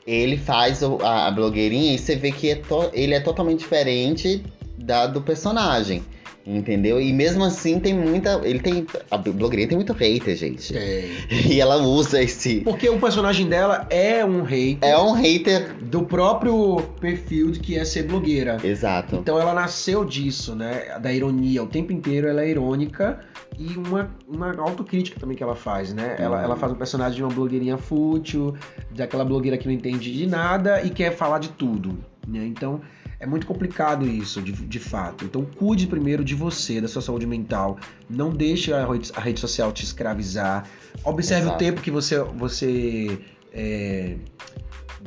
Ele 0.06 0.36
faz 0.36 0.82
a 0.82 1.30
blogueirinha 1.30 1.94
e 1.94 1.98
você 1.98 2.14
vê 2.16 2.30
que 2.30 2.50
é 2.50 2.56
to- 2.56 2.90
ele 2.92 3.14
é 3.14 3.20
totalmente 3.20 3.60
diferente 3.60 4.42
da 4.76 5.06
do 5.06 5.22
personagem. 5.22 6.02
Entendeu? 6.46 7.00
E 7.00 7.10
mesmo 7.12 7.42
assim 7.42 7.80
tem 7.80 7.94
muita. 7.94 8.38
Ele 8.44 8.58
tem. 8.58 8.86
A 9.10 9.16
blogueirinha 9.16 9.66
tem 9.68 9.78
muito 9.78 9.92
hater, 9.94 10.36
gente. 10.36 10.76
É. 10.76 11.08
E 11.50 11.60
ela 11.60 11.76
usa 11.78 12.22
esse. 12.22 12.60
Porque 12.60 12.88
o 12.88 12.98
personagem 13.00 13.48
dela 13.48 13.86
é 13.88 14.24
um 14.24 14.42
rei 14.42 14.76
É 14.82 14.96
um 14.98 15.12
hater. 15.12 15.74
do 15.82 16.02
próprio 16.02 16.76
perfil 17.00 17.50
de 17.50 17.60
que 17.60 17.78
é 17.78 17.84
ser 17.84 18.02
blogueira. 18.04 18.58
Exato. 18.62 19.16
Então 19.16 19.40
ela 19.40 19.54
nasceu 19.54 20.04
disso, 20.04 20.54
né? 20.54 20.98
Da 21.00 21.10
ironia. 21.12 21.62
O 21.62 21.66
tempo 21.66 21.92
inteiro 21.92 22.28
ela 22.28 22.42
é 22.42 22.50
irônica 22.50 23.20
e 23.58 23.76
uma, 23.78 24.10
uma 24.28 24.54
autocrítica 24.60 25.18
também 25.18 25.36
que 25.36 25.42
ela 25.42 25.54
faz, 25.56 25.94
né? 25.94 26.16
Ela, 26.18 26.38
Uhum. 26.38 26.44
ela 26.44 26.56
faz 26.56 26.72
um 26.72 26.76
personagem 26.76 27.16
de 27.16 27.22
uma 27.22 27.32
blogueirinha 27.32 27.78
fútil, 27.78 28.54
daquela 28.90 29.24
blogueira 29.24 29.56
que 29.56 29.66
não 29.66 29.72
entende 29.72 30.12
de 30.12 30.26
nada 30.26 30.82
e 30.82 30.90
quer 30.90 31.12
falar 31.16 31.38
de 31.38 31.48
tudo, 31.50 31.98
né? 32.28 32.44
Então 32.46 32.80
é 33.24 33.26
muito 33.26 33.46
complicado 33.46 34.06
isso, 34.06 34.42
de, 34.42 34.52
de 34.52 34.78
fato. 34.78 35.24
Então 35.24 35.46
cuide 35.46 35.86
primeiro 35.86 36.22
de 36.22 36.34
você, 36.34 36.78
da 36.78 36.86
sua 36.86 37.00
saúde 37.00 37.26
mental. 37.26 37.78
Não 38.08 38.28
deixe 38.30 38.70
a 38.70 38.86
rede, 38.86 39.10
a 39.16 39.20
rede 39.20 39.40
social 39.40 39.72
te 39.72 39.82
escravizar. 39.82 40.68
Observe 41.02 41.46
Exato. 41.46 41.56
o 41.56 41.58
tempo 41.58 41.80
que 41.80 41.90
você, 41.90 42.18
você 42.18 43.18
é, 43.50 44.16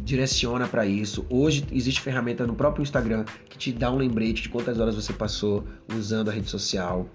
direciona 0.01 0.68
para 0.68 0.84
isso. 0.84 1.28
Hoje 1.30 1.63
existe 1.72 2.01
ferramenta 2.01 2.47
no 2.47 2.55
próprio 2.55 2.82
Instagram 2.82 3.24
que 3.47 3.55
te 3.55 3.72
dá 3.72 3.91
um 3.91 3.97
lembrete 3.97 4.41
de 4.41 4.49
quantas 4.49 4.80
horas 4.80 4.95
você 4.95 5.13
passou 5.13 5.63
usando 5.95 6.30
a 6.30 6.34
rede 6.34 6.49
social. 6.49 7.07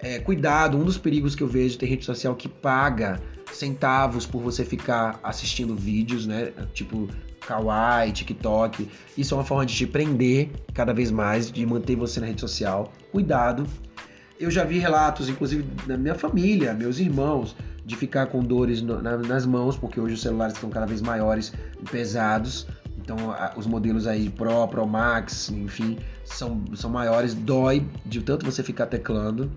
É, 0.00 0.18
cuidado, 0.18 0.78
um 0.78 0.84
dos 0.84 0.96
perigos 0.96 1.34
que 1.34 1.42
eu 1.42 1.48
vejo 1.48 1.76
tem 1.76 1.86
rede 1.86 2.06
social 2.06 2.34
que 2.34 2.48
paga 2.48 3.20
centavos 3.52 4.24
por 4.24 4.40
você 4.40 4.64
ficar 4.64 5.20
assistindo 5.22 5.76
vídeos, 5.76 6.26
né? 6.26 6.52
Tipo 6.72 7.06
Kawaii, 7.48 8.12
TikTok. 8.12 8.86
Isso 9.16 9.32
é 9.34 9.38
uma 9.38 9.44
forma 9.44 9.64
de 9.64 9.74
te 9.74 9.86
prender 9.86 10.50
cada 10.74 10.92
vez 10.92 11.10
mais, 11.10 11.50
de 11.50 11.64
manter 11.64 11.96
você 11.96 12.20
na 12.20 12.26
rede 12.26 12.42
social. 12.42 12.92
Cuidado. 13.10 13.66
Eu 14.38 14.50
já 14.50 14.64
vi 14.64 14.78
relatos, 14.78 15.28
inclusive 15.30 15.62
da 15.86 15.96
minha 15.96 16.14
família, 16.14 16.74
meus 16.74 16.98
irmãos, 16.98 17.56
de 17.84 17.96
ficar 17.96 18.26
com 18.26 18.40
dores 18.42 18.82
no- 18.82 19.00
na- 19.02 19.16
nas 19.16 19.46
mãos, 19.46 19.76
porque 19.78 19.98
hoje 19.98 20.14
os 20.14 20.20
celulares 20.20 20.54
estão 20.54 20.68
cada 20.68 20.84
vez 20.86 21.00
maiores 21.00 21.52
e 21.80 21.84
pesados. 21.90 22.66
Então 22.98 23.30
a- 23.30 23.54
os 23.56 23.66
modelos 23.66 24.06
aí 24.06 24.28
Pro, 24.28 24.68
Pro 24.68 24.86
Max, 24.86 25.48
enfim, 25.48 25.98
são, 26.26 26.62
são 26.74 26.90
maiores, 26.90 27.32
dói 27.32 27.84
de 28.04 28.20
tanto 28.20 28.44
você 28.44 28.62
ficar 28.62 28.86
teclando. 28.86 29.50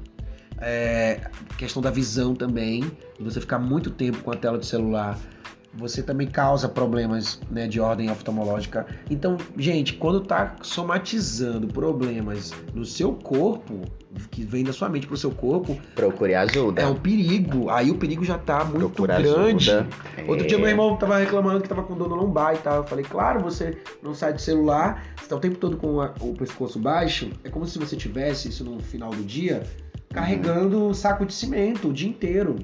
É, 0.64 1.30
questão 1.58 1.82
da 1.82 1.92
visão 1.92 2.34
também, 2.36 2.82
de 3.18 3.24
você 3.24 3.42
ficar 3.42 3.60
muito 3.60 3.90
tempo 3.90 4.20
com 4.20 4.32
a 4.32 4.36
tela 4.36 4.58
do 4.58 4.66
celular, 4.66 5.18
você 5.74 6.04
também 6.04 6.28
causa 6.28 6.68
problemas 6.68 7.40
né, 7.50 7.66
de 7.68 7.80
ordem 7.80 8.12
oftalmológica. 8.12 8.86
Então, 9.10 9.38
gente, 9.58 9.94
quando 9.94 10.20
tá 10.22 10.56
somatizando 10.62 11.68
problemas 11.68 12.52
no 12.74 12.84
seu 12.86 13.14
corpo, 13.14 13.80
que 14.30 14.44
vem 14.44 14.64
da 14.66 14.74
sua 14.74 14.90
mente 14.90 15.08
pro 15.08 15.16
seu 15.16 15.32
corpo, 15.32 15.80
Procure 15.96 16.36
ajuda. 16.36 16.82
é 16.82 16.86
um 16.86 16.96
perigo. 16.96 17.70
Aí 17.70 17.90
o 17.90 17.96
perigo 17.96 18.26
já 18.26 18.38
tá 18.38 18.66
muito 18.66 18.80
Procura 18.90 19.22
grande. 19.22 19.72
ajuda. 19.72 19.88
Outro 20.28 20.44
É. 20.44 20.48
dia 20.50 20.58
meu 20.58 20.68
irmão 20.68 20.98
tava 20.98 21.18
reclamando 21.18 21.62
que 21.62 21.70
tava 21.70 21.84
com 21.84 21.96
dor 21.96 22.10
no 22.10 22.16
lombar 22.16 22.54
e 22.56 22.58
tal. 22.58 22.78
Eu 22.78 22.84
falei, 22.84 23.06
claro, 23.06 23.40
você 23.40 23.78
não 24.04 24.14
sai 24.14 24.34
do 24.34 24.42
celular, 24.42 25.02
você 25.18 25.30
tá 25.30 25.36
o 25.38 25.40
tempo 25.40 25.56
todo 25.58 25.78
com 25.78 26.02
a- 26.02 26.14
o 26.20 26.34
pescoço 26.34 26.78
baixo. 26.78 27.30
É 27.46 27.50
como 27.50 27.66
se 27.66 27.80
você 27.80 27.96
tivesse 27.96 28.50
isso 28.50 28.66
no 28.66 28.80
final 28.82 29.12
do 29.12 29.24
dia, 29.24 29.64
carregando 30.10 30.84
um 30.88 30.94
saco 30.94 31.26
de 31.26 31.34
cimento 31.34 31.88
o 31.88 31.94
dia 31.94 32.10
inteiro. 32.10 32.58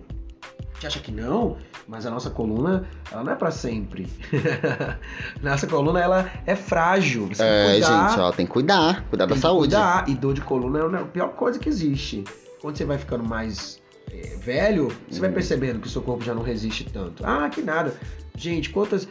Você 0.79 0.87
acha 0.87 0.99
que 0.99 1.11
não? 1.11 1.57
Mas 1.87 2.05
a 2.05 2.09
nossa 2.11 2.29
coluna, 2.29 2.87
ela 3.11 3.23
não 3.23 3.31
é 3.31 3.35
pra 3.35 3.49
sempre. 3.51 4.07
nossa 5.41 5.65
coluna, 5.67 5.99
ela 5.99 6.29
é 6.45 6.55
frágil. 6.55 7.27
Você 7.27 7.43
É, 7.43 7.71
cuidar. 7.71 8.09
gente, 8.09 8.19
ó, 8.19 8.31
tem 8.31 8.45
que 8.45 8.51
cuidar. 8.51 9.03
Cuidar 9.09 9.25
da 9.25 9.35
saúde. 9.35 9.73
Cuidar. 9.75 10.07
E 10.07 10.13
dor 10.15 10.33
de 10.33 10.41
coluna 10.41 10.97
é 10.97 11.01
a 11.01 11.05
pior 11.05 11.29
coisa 11.29 11.57
que 11.59 11.67
existe. 11.69 12.23
Quando 12.61 12.77
você 12.77 12.85
vai 12.85 12.97
ficando 12.97 13.23
mais 13.23 13.81
é, 14.11 14.37
velho, 14.37 14.91
você 15.09 15.19
vai 15.19 15.29
Uhum. 15.29 15.35
percebendo 15.35 15.79
que 15.79 15.87
o 15.87 15.89
seu 15.89 16.01
corpo 16.01 16.23
já 16.23 16.33
não 16.33 16.41
resiste 16.43 16.83
tanto. 16.85 17.23
Ah, 17.25 17.49
que 17.49 17.61
nada. 17.61 17.93
Gente, 18.35 18.69
quantas. 18.69 19.07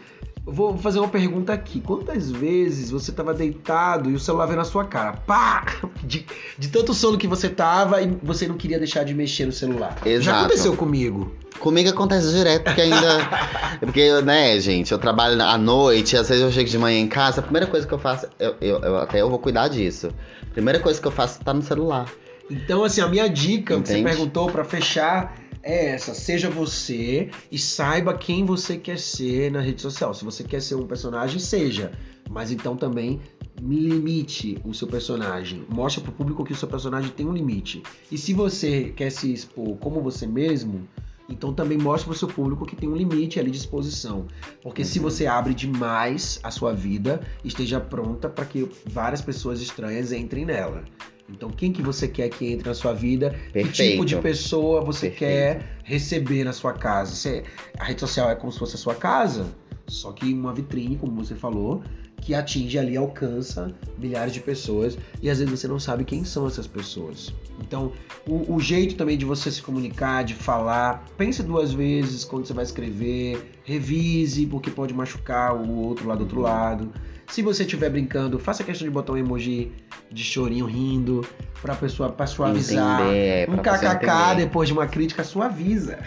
Vou 0.49 0.79
fazer 0.79 1.01
uma 1.01 1.09
pergunta 1.09 1.53
aqui. 1.53 1.81
Quantas 1.81 2.31
vezes 2.31 2.91
você 2.91 3.11
tava 3.11 3.35
deitado 3.35 4.09
e 4.09 4.15
o 4.15 4.21
celular 4.21 4.47
veio 4.47 4.59
na 4.59 4.65
sua 4.65 4.85
cara? 4.85 5.15
Pá! 5.27 5.67
De, 6.05 6.25
de 6.57 6.69
tanto 6.69 6.95
sono 6.95 7.19
que 7.19 7.27
você 7.27 7.49
tava 7.49 8.01
e 8.01 8.17
você 8.23 8.47
não 8.47 8.57
queria 8.57 8.79
deixar 8.79 9.03
de 9.05 9.13
mexer 9.13 9.45
no 9.47 9.51
celular. 9.53 9.97
Já 10.05 10.09
Exato. 10.11 10.39
aconteceu 10.39 10.77
comigo. 10.77 11.35
Comigo 11.59 11.89
acontece 11.91 12.31
direto, 12.33 12.63
porque 12.63 12.81
ainda. 12.83 13.19
porque, 13.81 14.21
né, 14.23 14.61
gente, 14.61 14.93
eu 14.93 14.99
trabalho 14.99 15.43
à 15.43 15.59
noite, 15.59 16.17
às 16.17 16.29
vezes 16.29 16.45
eu 16.45 16.53
chego 16.53 16.69
de 16.71 16.79
manhã 16.79 17.01
em 17.01 17.09
casa, 17.09 17.41
a 17.41 17.43
primeira 17.43 17.67
coisa 17.67 17.85
que 17.87 17.93
eu 17.95 17.99
faço, 17.99 18.27
eu, 18.39 18.55
eu- 18.61 18.79
eu- 18.79 18.97
até 18.99 19.21
eu 19.23 19.29
vou 19.29 19.41
cuidar 19.41 19.67
disso. 19.67 20.11
A 20.49 20.53
primeira 20.53 20.79
coisa 20.79 21.01
que 21.01 21.07
eu 21.09 21.13
faço 21.13 21.41
tá 21.41 21.53
no 21.53 21.63
celular. 21.63 22.07
Então, 22.49 22.85
assim, 22.85 23.01
a 23.01 23.09
minha 23.09 23.29
dica 23.29 23.81
que 23.81 23.89
você 23.89 23.95
Entende? 23.99 24.11
perguntou 24.11 24.49
pra 24.49 24.65
fechar 24.65 25.35
é 25.63 25.87
essa: 25.91 26.15
seja 26.15 26.49
você 26.51 27.31
e 27.51 27.59
saiba 27.59 28.17
quem 28.17 28.45
você 28.45 28.77
quer 28.77 28.99
ser 28.99 29.51
na 29.51 29.61
rede 29.61 29.81
social. 29.83 30.15
Se 30.15 30.25
você 30.25 30.45
quer 30.45 30.61
ser 30.61 30.75
um 30.75 30.87
personagem, 30.87 31.39
seja. 31.39 31.93
Mas 32.29 32.51
então 32.51 32.77
também 32.77 33.21
limite 33.61 34.59
o 34.65 34.75
seu 34.75 34.87
personagem. 34.89 35.65
Mostre 35.69 36.03
pro 36.03 36.13
público 36.13 36.45
que 36.45 36.53
o 36.53 36.57
seu 36.57 36.69
personagem 36.69 37.11
tem 37.11 37.27
um 37.27 37.33
limite. 37.33 37.83
E 38.11 38.19
se 38.19 38.33
você 38.33 38.93
quer 38.97 39.11
se 39.11 39.33
expor 39.33 39.77
como 39.79 40.01
você 40.01 40.27
mesmo, 40.27 40.89
então 41.29 41.53
também 41.53 41.79
mostre 41.79 42.09
pro 42.09 42.19
seu 42.19 42.29
público 42.29 42.67
que 42.67 42.77
tem 42.77 42.89
um 42.89 42.97
limite 42.97 43.39
ali 43.41 43.51
de 43.51 43.59
exposição. 43.59 44.27
Porque 44.63 44.85
se 44.85 44.99
Uhum. 44.99 45.05
você 45.05 45.27
abre 45.27 45.55
demais 45.55 46.39
a 46.43 46.51
sua 46.51 46.73
vida, 46.73 47.21
esteja 47.45 47.81
pronta 47.81 48.29
para 48.29 48.45
que 48.45 48.69
várias 48.85 49.21
pessoas 49.21 49.61
estranhas 49.61 50.13
entrem 50.13 50.45
nela. 50.45 50.85
Então, 51.29 51.51
quem 51.51 51.73
que 51.73 51.83
você 51.83 52.07
quer 52.07 52.29
que 52.29 52.47
entre 52.53 52.69
na 52.69 52.75
sua 52.75 52.93
vida? 52.93 53.31
Que 53.31 53.37
tipo 53.37 53.53
Perfeito. 53.53 54.05
de 54.07 54.17
pessoa 54.17 54.81
você 54.85 55.09
Perfeito. 55.11 55.19
quer 55.19 55.79
receber 55.83 56.45
na 56.45 56.53
sua 56.53 56.73
casa? 56.73 57.15
Você- 57.15 57.43
a 57.79 57.85
rede 57.85 58.01
social 58.01 58.31
é 58.31 58.35
como 58.35 58.53
se 58.53 58.59
fosse 58.59 58.77
a 58.77 58.79
sua 58.79 58.95
casa, 58.95 59.47
só 59.89 60.13
que 60.13 60.33
uma 60.33 60.53
vitrine, 60.55 60.97
como 60.97 61.25
você 61.25 61.35
falou, 61.35 61.83
que 62.21 62.35
atinge 62.35 62.77
ali, 62.79 62.97
alcança 62.97 63.73
milhares 63.99 64.33
de 64.33 64.41
pessoas 64.41 64.97
e 65.23 65.29
às 65.31 65.39
vezes 65.39 65.61
você 65.61 65.69
não 65.69 65.79
sabe 65.79 66.05
quem 66.05 66.25
são 66.25 66.47
essas 66.47 66.67
pessoas. 66.67 67.33
Então, 67.61 67.93
o, 68.27 68.55
o 68.55 68.61
jeito 68.61 68.95
também 68.97 69.17
de 69.19 69.25
você 69.25 69.51
se 69.51 69.63
comunicar, 69.63 70.25
de 70.25 70.35
falar, 70.35 71.05
pense 71.17 71.43
duas 71.43 71.73
vezes 71.73 72.25
quando 72.25 72.47
você 72.47 72.53
vai 72.53 72.65
escrever, 72.65 73.53
revise, 73.65 74.47
porque 74.47 74.71
pode 74.71 74.93
machucar 74.95 75.55
o 75.55 75.77
outro 75.77 76.09
lá 76.09 76.15
do 76.15 76.23
outro 76.23 76.41
lado. 76.41 76.91
Se 77.29 77.43
você 77.43 77.65
estiver 77.65 77.91
brincando, 77.91 78.39
faça 78.39 78.63
questão 78.63 78.87
de 78.87 78.93
botar 78.93 79.13
um 79.13 79.17
emoji 79.17 79.73
de 80.11 80.23
chorinho 80.23 80.65
rindo 80.67 81.27
pra 81.61 81.75
pessoa 81.75 82.09
pra 82.11 82.27
suavizar. 82.27 83.01
Entender, 83.03 83.51
Um 83.51 83.57
kkk 83.57 84.37
depois 84.37 84.69
de 84.69 84.73
uma 84.73 84.87
crítica 84.87 85.25
suaviza. 85.25 85.99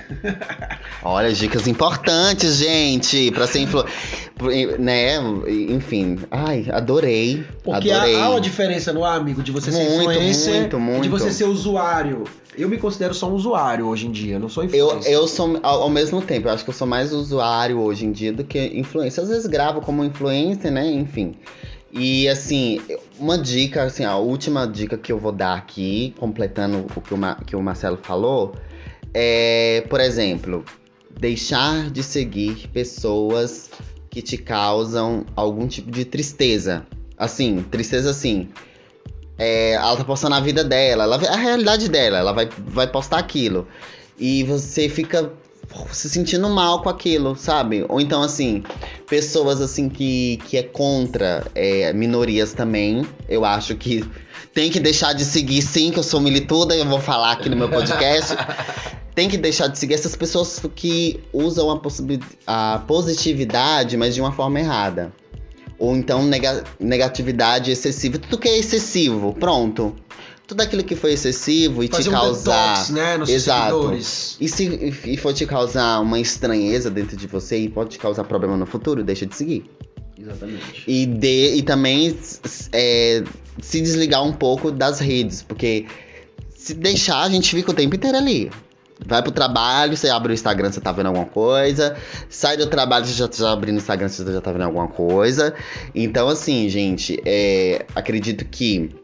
Olha, 1.04 1.32
dicas 1.34 1.68
importantes, 1.68 2.56
gente, 2.56 3.32
pra 3.32 3.46
ser 3.48 3.60
influ... 3.60 3.84
Né? 4.80 5.18
Enfim. 5.70 6.18
Ai, 6.32 6.66
adorei. 6.72 7.44
Porque 7.64 7.92
adorei. 7.92 8.16
há 8.16 8.30
uma 8.30 8.40
diferença 8.42 8.94
no 8.94 9.04
amigo 9.04 9.44
de 9.44 9.52
você 9.52 9.72
ser 9.72 9.90
Muito, 9.90 10.12
influencer 10.12 10.60
muito, 10.62 10.80
muito. 10.80 11.00
e 11.00 11.02
de 11.04 11.10
você 11.10 11.32
ser 11.32 11.44
usuário. 11.44 12.24
Eu 12.58 12.68
me 12.68 12.78
considero 12.78 13.14
só 13.14 13.30
um 13.30 13.34
usuário 13.34 13.86
hoje 13.86 14.08
em 14.08 14.12
dia, 14.12 14.38
não 14.40 14.50
sou 14.50 14.64
Eu, 14.64 14.68
influencer. 14.88 15.12
eu 15.14 15.28
sou, 15.28 15.60
ao, 15.64 15.84
ao 15.84 15.90
mesmo 15.90 16.22
tempo, 16.22 16.48
eu 16.48 16.52
acho 16.54 16.64
que 16.64 16.70
eu 16.70 16.74
sou 16.74 16.88
mais 16.88 17.14
usuário 17.14 17.80
hoje 17.80 18.06
em 18.06 18.12
dia 18.12 18.34
do 18.34 18.44
que 18.44 18.60
influencer. 18.78 19.24
Às 19.24 19.30
vezes 19.30 19.46
gravo 19.46 19.82
como 19.82 20.04
influencer, 20.04 20.72
né? 20.72 20.86
Enfim. 21.10 21.36
E 21.92 22.30
assim, 22.30 22.80
uma 23.18 23.36
dica, 23.36 23.84
assim, 23.84 24.06
a 24.06 24.16
última 24.16 24.68
dica 24.68 24.96
que 24.96 25.12
eu 25.12 25.18
vou 25.18 25.32
dar 25.32 25.56
aqui, 25.56 26.14
completando 26.20 26.86
o 26.96 27.02
que 27.02 27.14
o, 27.14 27.18
Ma- 27.18 27.36
que 27.36 27.56
o 27.56 27.62
Marcelo 27.62 27.98
falou, 27.98 28.56
é, 29.12 29.84
por 29.90 30.00
exemplo, 30.00 30.64
deixar 31.20 31.90
de 31.90 32.04
seguir 32.04 32.68
pessoas 32.72 33.72
que 34.10 34.22
te 34.22 34.38
causam 34.38 35.26
algum 35.36 35.68
tipo 35.68 35.90
de 35.90 36.06
tristeza. 36.06 36.86
Assim, 37.18 37.64
tristeza 37.72 38.12
assim. 38.12 38.50
É, 39.38 39.72
ela 39.72 39.98
tá 39.98 40.04
postando 40.04 40.36
a 40.36 40.40
vida 40.40 40.64
dela, 40.64 41.06
ela, 41.06 41.16
a 41.16 41.36
realidade 41.38 41.90
dela, 41.90 42.20
ela 42.20 42.34
vai, 42.34 42.50
vai 42.68 42.88
postar 42.88 43.18
aquilo. 43.18 43.68
E 44.18 44.44
você 44.44 44.90
fica 44.90 45.32
se 45.92 46.10
sentindo 46.10 46.50
mal 46.50 46.82
com 46.82 46.90
aquilo, 46.90 47.36
sabe? 47.36 47.86
Ou 47.88 48.02
então, 48.02 48.22
assim, 48.22 48.64
pessoas 49.08 49.62
assim 49.62 49.90
que, 49.90 50.38
que 50.46 50.58
é 50.58 50.64
contra 50.64 51.46
é, 51.54 51.94
minorias 51.94 52.54
também. 52.54 53.06
Eu 53.28 53.46
acho 53.46 53.76
que 53.76 54.04
tem 54.54 54.70
que 54.70 54.80
deixar 54.80 55.14
de 55.14 55.24
seguir, 55.24 55.62
sim, 55.62 55.92
que 55.92 56.00
eu 56.00 56.04
sou 56.04 56.20
milituda, 56.20 56.76
eu 56.76 56.86
vou 56.86 57.00
falar 57.00 57.34
aqui 57.34 57.50
no 57.50 57.56
meu 57.56 57.70
podcast. 57.70 58.36
tem 59.14 59.28
que 59.28 59.38
deixar 59.38 59.68
de 59.68 59.78
seguir 59.78 59.96
essas 59.96 60.16
pessoas 60.16 60.62
que 60.76 61.20
usam 61.34 61.70
a, 61.70 62.76
a 62.76 62.80
positividade, 62.80 63.98
mas 63.98 64.16
de 64.16 64.22
uma 64.22 64.32
forma 64.32 64.60
errada. 64.60 65.12
Ou 65.78 65.96
então 65.96 66.24
nega- 66.26 66.64
negatividade 66.80 67.72
excessiva. 67.72 68.18
Tudo 68.18 68.38
que 68.38 68.48
é 68.48 68.58
excessivo, 68.58 69.34
pronto. 69.34 69.96
Tudo 70.50 70.62
aquilo 70.62 70.84
que 70.84 70.96
foi 70.96 71.14
excessivo 71.14 71.84
e 71.84 71.88
Fazer 71.88 72.04
te 72.04 72.10
um 72.10 72.12
causar. 72.14 72.72
detox, 72.72 72.90
né, 72.90 73.18
nos 73.18 73.30
Exato. 73.30 73.76
seguidores. 73.76 74.38
E 74.42 74.48
se 74.50 74.94
e 75.06 75.16
for 75.16 75.32
te 75.32 75.46
causar 75.46 76.00
uma 76.00 76.20
estranheza 76.20 76.90
dentro 76.90 77.16
de 77.16 77.28
você 77.28 77.60
e 77.60 77.70
pode 77.70 77.92
te 77.92 78.00
causar 78.00 78.24
problema 78.24 78.58
no 78.58 78.66
futuro, 78.66 79.04
deixa 79.04 79.28
de 79.28 79.36
seguir. 79.36 79.70
Exatamente. 80.20 80.84
E, 80.88 81.06
de, 81.06 81.54
e 81.54 81.62
também 81.62 82.18
é, 82.74 83.24
se 83.62 83.80
desligar 83.80 84.24
um 84.24 84.34
pouco 84.34 84.72
das 84.72 85.00
redes, 85.00 85.44
porque 85.44 85.86
se 86.50 86.74
deixar, 86.74 87.22
a 87.22 87.30
gente 87.30 87.56
fica 87.56 87.70
o 87.70 87.74
tempo 87.76 87.96
inteiro 87.96 88.18
ali. 88.18 88.50
Vai 89.06 89.22
pro 89.22 89.32
trabalho, 89.32 89.96
você 89.96 90.10
abre 90.10 90.32
o 90.32 90.34
Instagram, 90.34 90.72
você 90.72 90.82
tá 90.82 90.92
vendo 90.92 91.06
alguma 91.06 91.26
coisa. 91.28 91.96
Sai 92.28 92.58
do 92.58 92.66
trabalho, 92.66 93.06
você 93.06 93.14
já 93.14 93.28
tá 93.28 93.52
abrindo 93.52 93.76
o 93.76 93.78
Instagram, 93.78 94.10
você 94.10 94.26
já 94.26 94.42
tá 94.42 94.52
vendo 94.52 94.64
alguma 94.64 94.88
coisa. 94.88 95.54
Então, 95.94 96.28
assim, 96.28 96.68
gente, 96.70 97.22
é, 97.24 97.86
acredito 97.94 98.44
que 98.46 98.96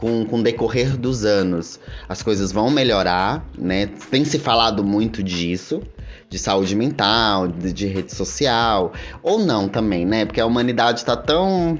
com, 0.00 0.24
com 0.24 0.40
o 0.40 0.42
decorrer 0.42 0.96
dos 0.96 1.24
anos 1.24 1.78
as 2.08 2.22
coisas 2.22 2.50
vão 2.50 2.70
melhorar, 2.70 3.44
né? 3.56 3.86
Tem 4.10 4.24
se 4.24 4.38
falado 4.38 4.82
muito 4.82 5.22
disso, 5.22 5.82
de 6.28 6.38
saúde 6.38 6.74
mental, 6.74 7.46
de, 7.46 7.72
de 7.72 7.86
rede 7.86 8.14
social, 8.14 8.92
ou 9.22 9.38
não 9.38 9.68
também, 9.68 10.06
né? 10.06 10.24
Porque 10.24 10.40
a 10.40 10.46
humanidade 10.46 11.04
tá 11.04 11.16
tão. 11.16 11.78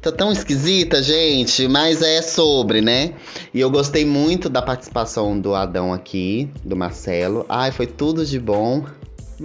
Tá 0.00 0.10
tão 0.10 0.32
esquisita, 0.32 1.00
gente, 1.02 1.68
mas 1.68 2.02
é 2.02 2.20
sobre, 2.22 2.80
né? 2.80 3.14
E 3.54 3.60
eu 3.60 3.70
gostei 3.70 4.04
muito 4.04 4.48
da 4.48 4.60
participação 4.60 5.38
do 5.38 5.54
Adão 5.54 5.92
aqui, 5.92 6.50
do 6.64 6.76
Marcelo. 6.76 7.46
Ai, 7.48 7.70
foi 7.70 7.86
tudo 7.86 8.26
de 8.26 8.38
bom. 8.38 8.84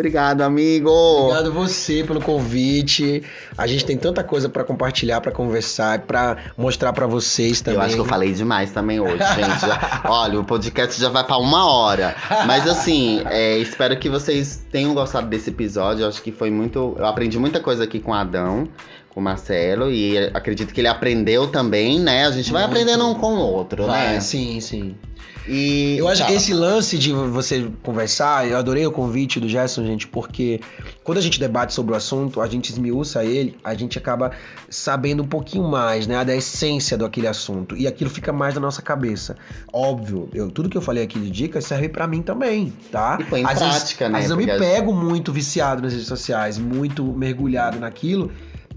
Obrigado, 0.01 0.41
amigo! 0.41 0.91
Obrigado 0.91 1.51
você 1.51 2.03
pelo 2.03 2.21
convite. 2.21 3.23
A 3.57 3.65
gente 3.65 3.83
tem 3.83 3.97
tanta 3.97 4.23
coisa 4.23 4.47
pra 4.47 4.63
compartilhar, 4.63 5.19
pra 5.21 5.31
conversar, 5.31 6.01
pra 6.01 6.37
mostrar 6.55 6.93
pra 6.93 7.07
vocês 7.07 7.61
também. 7.61 7.79
Eu 7.79 7.83
acho 7.83 7.95
que 7.95 8.01
eu 8.01 8.05
falei 8.05 8.31
demais 8.31 8.71
também 8.71 8.99
hoje, 8.99 9.17
gente. 9.33 9.59
Já- 9.59 10.01
olha, 10.05 10.39
o 10.39 10.43
podcast 10.43 11.01
já 11.01 11.09
vai 11.09 11.23
pra 11.23 11.37
uma 11.39 11.65
hora. 11.67 12.15
Mas 12.45 12.67
assim, 12.67 13.23
é, 13.25 13.57
espero 13.57 13.97
que 13.97 14.07
vocês 14.07 14.63
tenham 14.71 14.93
gostado 14.93 15.25
desse 15.27 15.49
episódio. 15.49 16.03
Eu 16.03 16.09
acho 16.09 16.21
que 16.21 16.31
foi 16.31 16.51
muito. 16.51 16.95
Eu 16.95 17.05
aprendi 17.07 17.39
muita 17.39 17.59
coisa 17.59 17.83
aqui 17.83 17.99
com 17.99 18.11
o 18.11 18.13
Adão, 18.13 18.67
o 19.17 19.21
Marcelo, 19.21 19.91
e 19.91 20.15
acredito 20.31 20.71
que 20.71 20.79
ele 20.79 20.87
aprendeu 20.87 21.47
também, 21.47 21.99
né? 21.99 22.27
A 22.27 22.31
gente 22.31 22.51
vai 22.51 22.61
Muito. 22.61 22.73
aprendendo 22.73 23.07
um 23.07 23.15
com 23.15 23.33
o 23.33 23.39
outro, 23.39 23.87
Vai, 23.87 24.13
né? 24.13 24.19
sim, 24.19 24.61
sim. 24.61 24.95
E. 25.47 25.97
Eu 25.97 26.07
acho 26.07 26.23
que 26.27 26.33
esse 26.33 26.53
lance 26.53 26.99
de 26.99 27.11
você 27.11 27.67
conversar, 27.81 28.47
eu 28.47 28.55
adorei 28.55 28.85
o 28.85 28.91
convite 28.91 29.39
do 29.39 29.49
Gerson, 29.49 29.83
gente, 29.85 30.07
porque 30.07 30.61
quando 31.03 31.17
a 31.17 31.21
gente 31.21 31.39
debate 31.39 31.73
sobre 31.73 31.93
o 31.93 31.95
assunto, 31.95 32.41
a 32.41 32.47
gente 32.47 32.69
esmiuça 32.69 33.25
ele, 33.25 33.57
a 33.63 33.73
gente 33.73 33.97
acaba 33.97 34.33
sabendo 34.69 35.23
um 35.23 35.27
pouquinho 35.27 35.67
mais, 35.67 36.05
né, 36.05 36.23
da 36.23 36.35
essência 36.35 36.95
daquele 36.95 37.25
assunto, 37.25 37.75
e 37.75 37.87
aquilo 37.87 38.11
fica 38.11 38.31
mais 38.31 38.53
na 38.53 38.61
nossa 38.61 38.83
cabeça. 38.83 39.35
Óbvio, 39.73 40.29
eu, 40.31 40.51
tudo 40.51 40.69
que 40.69 40.77
eu 40.77 40.81
falei 40.81 41.03
aqui 41.03 41.17
de 41.19 41.31
dicas 41.31 41.65
serve 41.65 41.89
pra 41.89 42.05
mim 42.05 42.21
também, 42.21 42.71
tá? 42.91 43.17
E 43.19 43.23
põe 43.23 43.41
em 43.41 43.45
às 43.45 43.57
vezes, 43.57 43.75
prática, 43.77 44.09
né? 44.09 44.19
Às 44.19 44.25
vezes 44.25 44.31
eu 44.31 44.37
me 44.37 44.45
pego 44.45 44.93
muito 44.93 45.33
viciado 45.33 45.81
nas 45.81 45.91
redes 45.91 46.07
sociais, 46.07 46.59
muito 46.59 47.03
mergulhado 47.03 47.79
naquilo, 47.79 48.31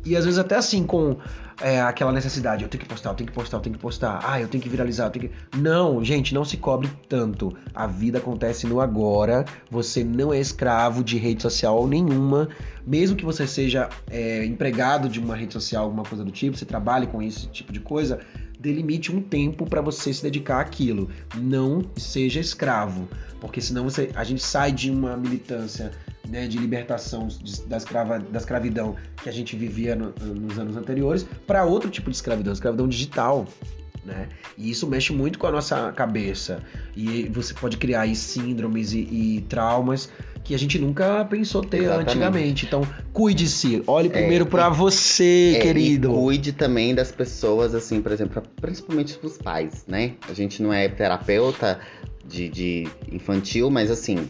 e 0.04 0.16
às 0.16 0.24
vezes 0.24 0.38
até 0.38 0.56
assim 0.56 0.84
com 0.84 1.16
é, 1.60 1.80
aquela 1.80 2.10
necessidade, 2.10 2.62
eu 2.62 2.68
tenho 2.68 2.82
que 2.82 2.88
postar, 2.88 3.10
eu 3.10 3.14
tenho 3.14 3.28
que 3.28 3.34
postar, 3.34 3.58
eu 3.58 3.60
tenho 3.60 3.74
que 3.76 3.82
postar, 3.82 4.20
ah, 4.24 4.40
eu 4.40 4.48
tenho 4.48 4.62
que 4.62 4.68
viralizar, 4.68 5.06
eu 5.06 5.10
tenho 5.10 5.28
que. 5.28 5.58
Não, 5.58 6.02
gente, 6.02 6.32
não 6.32 6.44
se 6.44 6.56
cobre 6.56 6.88
tanto. 7.08 7.54
A 7.74 7.86
vida 7.86 8.18
acontece 8.18 8.66
no 8.66 8.80
agora, 8.80 9.44
você 9.70 10.02
não 10.02 10.32
é 10.32 10.40
escravo 10.40 11.04
de 11.04 11.18
rede 11.18 11.42
social 11.42 11.86
nenhuma, 11.86 12.48
mesmo 12.86 13.14
que 13.14 13.24
você 13.24 13.46
seja 13.46 13.90
é, 14.10 14.44
empregado 14.46 15.08
de 15.08 15.20
uma 15.20 15.36
rede 15.36 15.52
social, 15.52 15.84
alguma 15.84 16.04
coisa 16.04 16.24
do 16.24 16.30
tipo, 16.30 16.56
você 16.56 16.64
trabalhe 16.64 17.06
com 17.06 17.20
esse 17.20 17.46
tipo 17.48 17.72
de 17.72 17.80
coisa, 17.80 18.20
delimite 18.58 19.14
um 19.14 19.20
tempo 19.20 19.66
para 19.66 19.82
você 19.82 20.14
se 20.14 20.22
dedicar 20.22 20.60
àquilo. 20.60 21.10
Não 21.36 21.84
seja 21.96 22.40
escravo, 22.40 23.06
porque 23.38 23.60
senão 23.60 23.84
você, 23.84 24.10
a 24.14 24.24
gente 24.24 24.42
sai 24.42 24.72
de 24.72 24.90
uma 24.90 25.14
militância 25.16 25.92
né, 26.30 26.46
de 26.46 26.56
libertação 26.58 27.26
de- 27.28 27.62
da, 27.66 27.76
escrava, 27.76 28.18
da 28.18 28.38
escravidão 28.38 28.94
que 29.22 29.28
a 29.28 29.32
gente 29.32 29.56
vivia 29.56 29.96
no- 29.96 30.14
nos 30.34 30.58
anos 30.58 30.76
anteriores 30.76 31.26
para 31.46 31.64
outro 31.64 31.90
tipo 31.90 32.08
de 32.08 32.16
escravidão, 32.16 32.52
escravidão 32.52 32.86
digital. 32.88 33.46
Né? 34.04 34.28
E 34.56 34.70
isso 34.70 34.86
mexe 34.86 35.12
muito 35.12 35.38
com 35.38 35.46
a 35.46 35.50
nossa 35.52 35.92
cabeça. 35.92 36.62
E 36.96 37.28
você 37.30 37.52
pode 37.52 37.76
criar 37.76 38.02
aí 38.02 38.16
síndromes 38.16 38.92
e, 38.94 39.00
e 39.00 39.44
traumas 39.46 40.08
que 40.42 40.54
a 40.54 40.58
gente 40.58 40.78
nunca 40.78 41.22
pensou 41.26 41.62
ter 41.62 41.82
Exatamente. 41.82 42.08
antigamente. 42.08 42.64
Então, 42.66 42.80
cuide-se. 43.12 43.82
Olhe 43.86 44.08
É, 44.08 44.10
primeiro 44.10 44.46
para 44.46 44.70
você, 44.70 45.54
É, 45.56 45.60
querido. 45.60 46.10
E 46.10 46.14
cuide 46.14 46.52
também 46.52 46.94
das 46.94 47.12
pessoas, 47.12 47.74
assim, 47.74 48.00
por 48.00 48.10
exemplo, 48.10 48.42
principalmente 48.58 49.18
dos 49.20 49.36
pais, 49.36 49.84
né? 49.86 50.12
A 50.26 50.32
gente 50.32 50.62
não 50.62 50.72
é 50.72 50.88
terapeuta 50.88 51.78
de, 52.26 52.48
de 52.48 52.88
infantil, 53.12 53.70
mas 53.70 53.90
assim. 53.90 54.26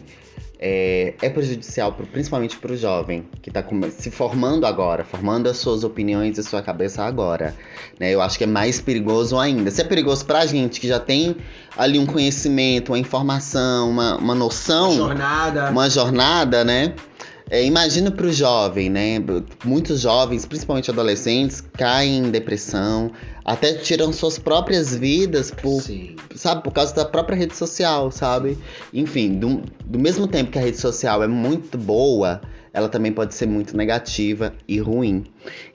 É, 0.63 1.15
é 1.23 1.27
prejudicial, 1.29 1.91
pro- 1.93 2.05
principalmente 2.05 2.55
para 2.57 2.71
o 2.71 2.77
jovem 2.77 3.25
que 3.41 3.49
está 3.49 3.65
se 3.89 4.11
formando 4.11 4.67
agora, 4.67 5.03
formando 5.03 5.49
as 5.49 5.57
suas 5.57 5.83
opiniões 5.83 6.37
e 6.37 6.43
sua 6.43 6.61
cabeça 6.61 7.03
agora. 7.03 7.55
né? 7.99 8.11
Eu 8.13 8.21
acho 8.21 8.37
que 8.37 8.43
é 8.43 8.47
mais 8.47 8.79
perigoso 8.79 9.39
ainda. 9.39 9.71
Se 9.71 9.81
é 9.81 9.83
perigoso 9.83 10.23
pra 10.23 10.45
gente 10.45 10.79
que 10.79 10.87
já 10.87 10.99
tem 10.99 11.35
ali 11.75 11.97
um 11.97 12.05
conhecimento, 12.05 12.89
uma 12.91 12.99
informação, 12.99 13.89
uma, 13.89 14.17
uma 14.17 14.35
noção 14.35 14.93
Jornada. 14.93 15.71
uma 15.71 15.89
jornada, 15.89 16.63
né? 16.63 16.93
É, 17.49 17.63
imagina 17.65 18.11
para 18.11 18.27
o 18.27 18.31
jovem, 18.31 18.89
né? 18.89 19.17
Muitos 19.65 20.01
jovens, 20.01 20.45
principalmente 20.45 20.89
adolescentes, 20.89 21.61
caem 21.73 22.19
em 22.19 22.31
depressão, 22.31 23.11
até 23.43 23.73
tiram 23.73 24.13
suas 24.13 24.37
próprias 24.37 24.95
vidas 24.95 25.51
por, 25.51 25.81
Sim. 25.81 26.15
sabe, 26.35 26.63
por 26.63 26.71
causa 26.71 26.95
da 26.95 27.05
própria 27.05 27.35
rede 27.35 27.55
social, 27.55 28.11
sabe? 28.11 28.57
Enfim, 28.93 29.37
do, 29.37 29.61
do 29.85 29.99
mesmo 29.99 30.27
tempo 30.27 30.51
que 30.51 30.59
a 30.59 30.61
rede 30.61 30.77
social 30.77 31.23
é 31.23 31.27
muito 31.27 31.77
boa, 31.77 32.41
ela 32.73 32.87
também 32.87 33.11
pode 33.11 33.33
ser 33.33 33.47
muito 33.47 33.75
negativa 33.75 34.53
e 34.67 34.79
ruim. 34.79 35.25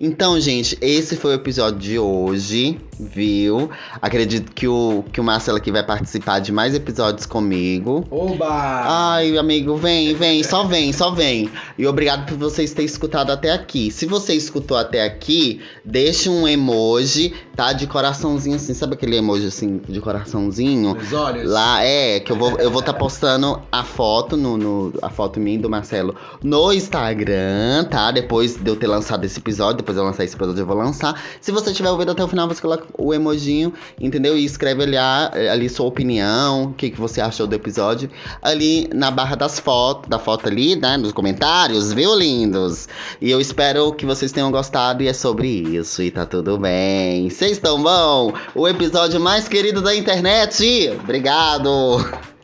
Então, 0.00 0.38
gente, 0.38 0.76
esse 0.80 1.16
foi 1.16 1.32
o 1.32 1.34
episódio 1.34 1.78
de 1.78 1.98
hoje, 1.98 2.78
viu? 2.98 3.70
Acredito 4.00 4.52
que 4.52 4.68
o, 4.68 5.04
que 5.12 5.20
o 5.20 5.24
Marcelo 5.24 5.58
aqui 5.58 5.72
vai 5.72 5.84
participar 5.84 6.38
de 6.38 6.52
mais 6.52 6.74
episódios 6.74 7.26
comigo. 7.26 8.06
Oba! 8.10 8.46
Ai, 8.48 9.36
amigo, 9.36 9.76
vem, 9.76 10.14
vem, 10.14 10.42
só 10.42 10.64
vem, 10.64 10.92
só 10.92 11.10
vem. 11.10 11.50
E 11.78 11.86
obrigado 11.86 12.26
por 12.26 12.36
vocês 12.36 12.72
terem 12.72 12.86
escutado 12.86 13.30
até 13.32 13.50
aqui. 13.50 13.90
Se 13.90 14.06
você 14.06 14.34
escutou 14.34 14.76
até 14.76 15.04
aqui, 15.04 15.60
deixa 15.84 16.30
um 16.30 16.46
emoji, 16.46 17.34
tá? 17.54 17.72
De 17.72 17.86
coraçãozinho 17.86 18.56
assim, 18.56 18.74
sabe 18.74 18.94
aquele 18.94 19.16
emoji 19.16 19.46
assim, 19.46 19.80
de 19.88 20.00
coraçãozinho? 20.00 20.96
Os 20.96 21.12
olhos. 21.12 21.50
Lá 21.50 21.82
é, 21.82 22.20
que 22.20 22.30
eu 22.30 22.36
vou 22.36 22.58
eu 22.58 22.70
vou 22.70 22.82
tá 22.82 22.92
postando 22.92 23.60
a 23.72 23.82
foto 23.82 24.36
no, 24.36 24.56
no 24.56 24.92
a 25.02 25.10
foto 25.10 25.40
minha 25.40 25.58
do 25.58 25.68
Marcelo 25.68 26.14
no 26.42 26.72
Instagram, 26.72 27.84
tá? 27.90 28.10
Depois 28.10 28.56
de 28.56 28.68
eu 28.70 28.76
ter 28.76 28.86
lançado 28.86 29.24
esse 29.24 29.38
episódio 29.38 29.55
episódio. 29.56 29.76
Depois 29.78 29.96
eu 29.96 30.04
lançar 30.04 30.24
esse 30.24 30.36
episódio, 30.36 30.60
eu 30.60 30.66
vou 30.66 30.76
lançar. 30.76 31.20
Se 31.40 31.50
você 31.50 31.72
tiver 31.72 31.90
ouvido 31.90 32.12
até 32.12 32.22
o 32.22 32.28
final, 32.28 32.46
você 32.46 32.60
coloca 32.60 32.86
o 32.98 33.12
emojinho, 33.12 33.72
entendeu? 34.00 34.36
E 34.36 34.44
escreve 34.44 34.82
ali, 34.82 34.96
ali 34.96 35.68
sua 35.68 35.86
opinião, 35.86 36.64
o 36.64 36.74
que, 36.74 36.90
que 36.90 37.00
você 37.00 37.20
achou 37.20 37.46
do 37.46 37.54
episódio. 37.54 38.10
Ali 38.42 38.88
na 38.92 39.10
barra 39.10 39.36
das 39.36 39.58
fotos, 39.58 40.08
da 40.08 40.18
foto 40.18 40.46
ali, 40.48 40.76
né? 40.76 40.96
Nos 40.96 41.12
comentários, 41.12 41.92
viu, 41.92 42.14
lindos? 42.14 42.88
E 43.20 43.30
eu 43.30 43.40
espero 43.40 43.92
que 43.92 44.04
vocês 44.04 44.30
tenham 44.30 44.50
gostado 44.50 45.02
e 45.02 45.08
é 45.08 45.12
sobre 45.12 45.48
isso. 45.48 46.02
E 46.02 46.10
tá 46.10 46.26
tudo 46.26 46.58
bem. 46.58 47.28
Vocês 47.30 47.52
estão 47.52 47.82
bom? 47.82 48.32
O 48.54 48.68
episódio 48.68 49.18
mais 49.18 49.48
querido 49.48 49.80
da 49.80 49.94
internet. 49.94 50.90
Obrigado! 51.02 52.35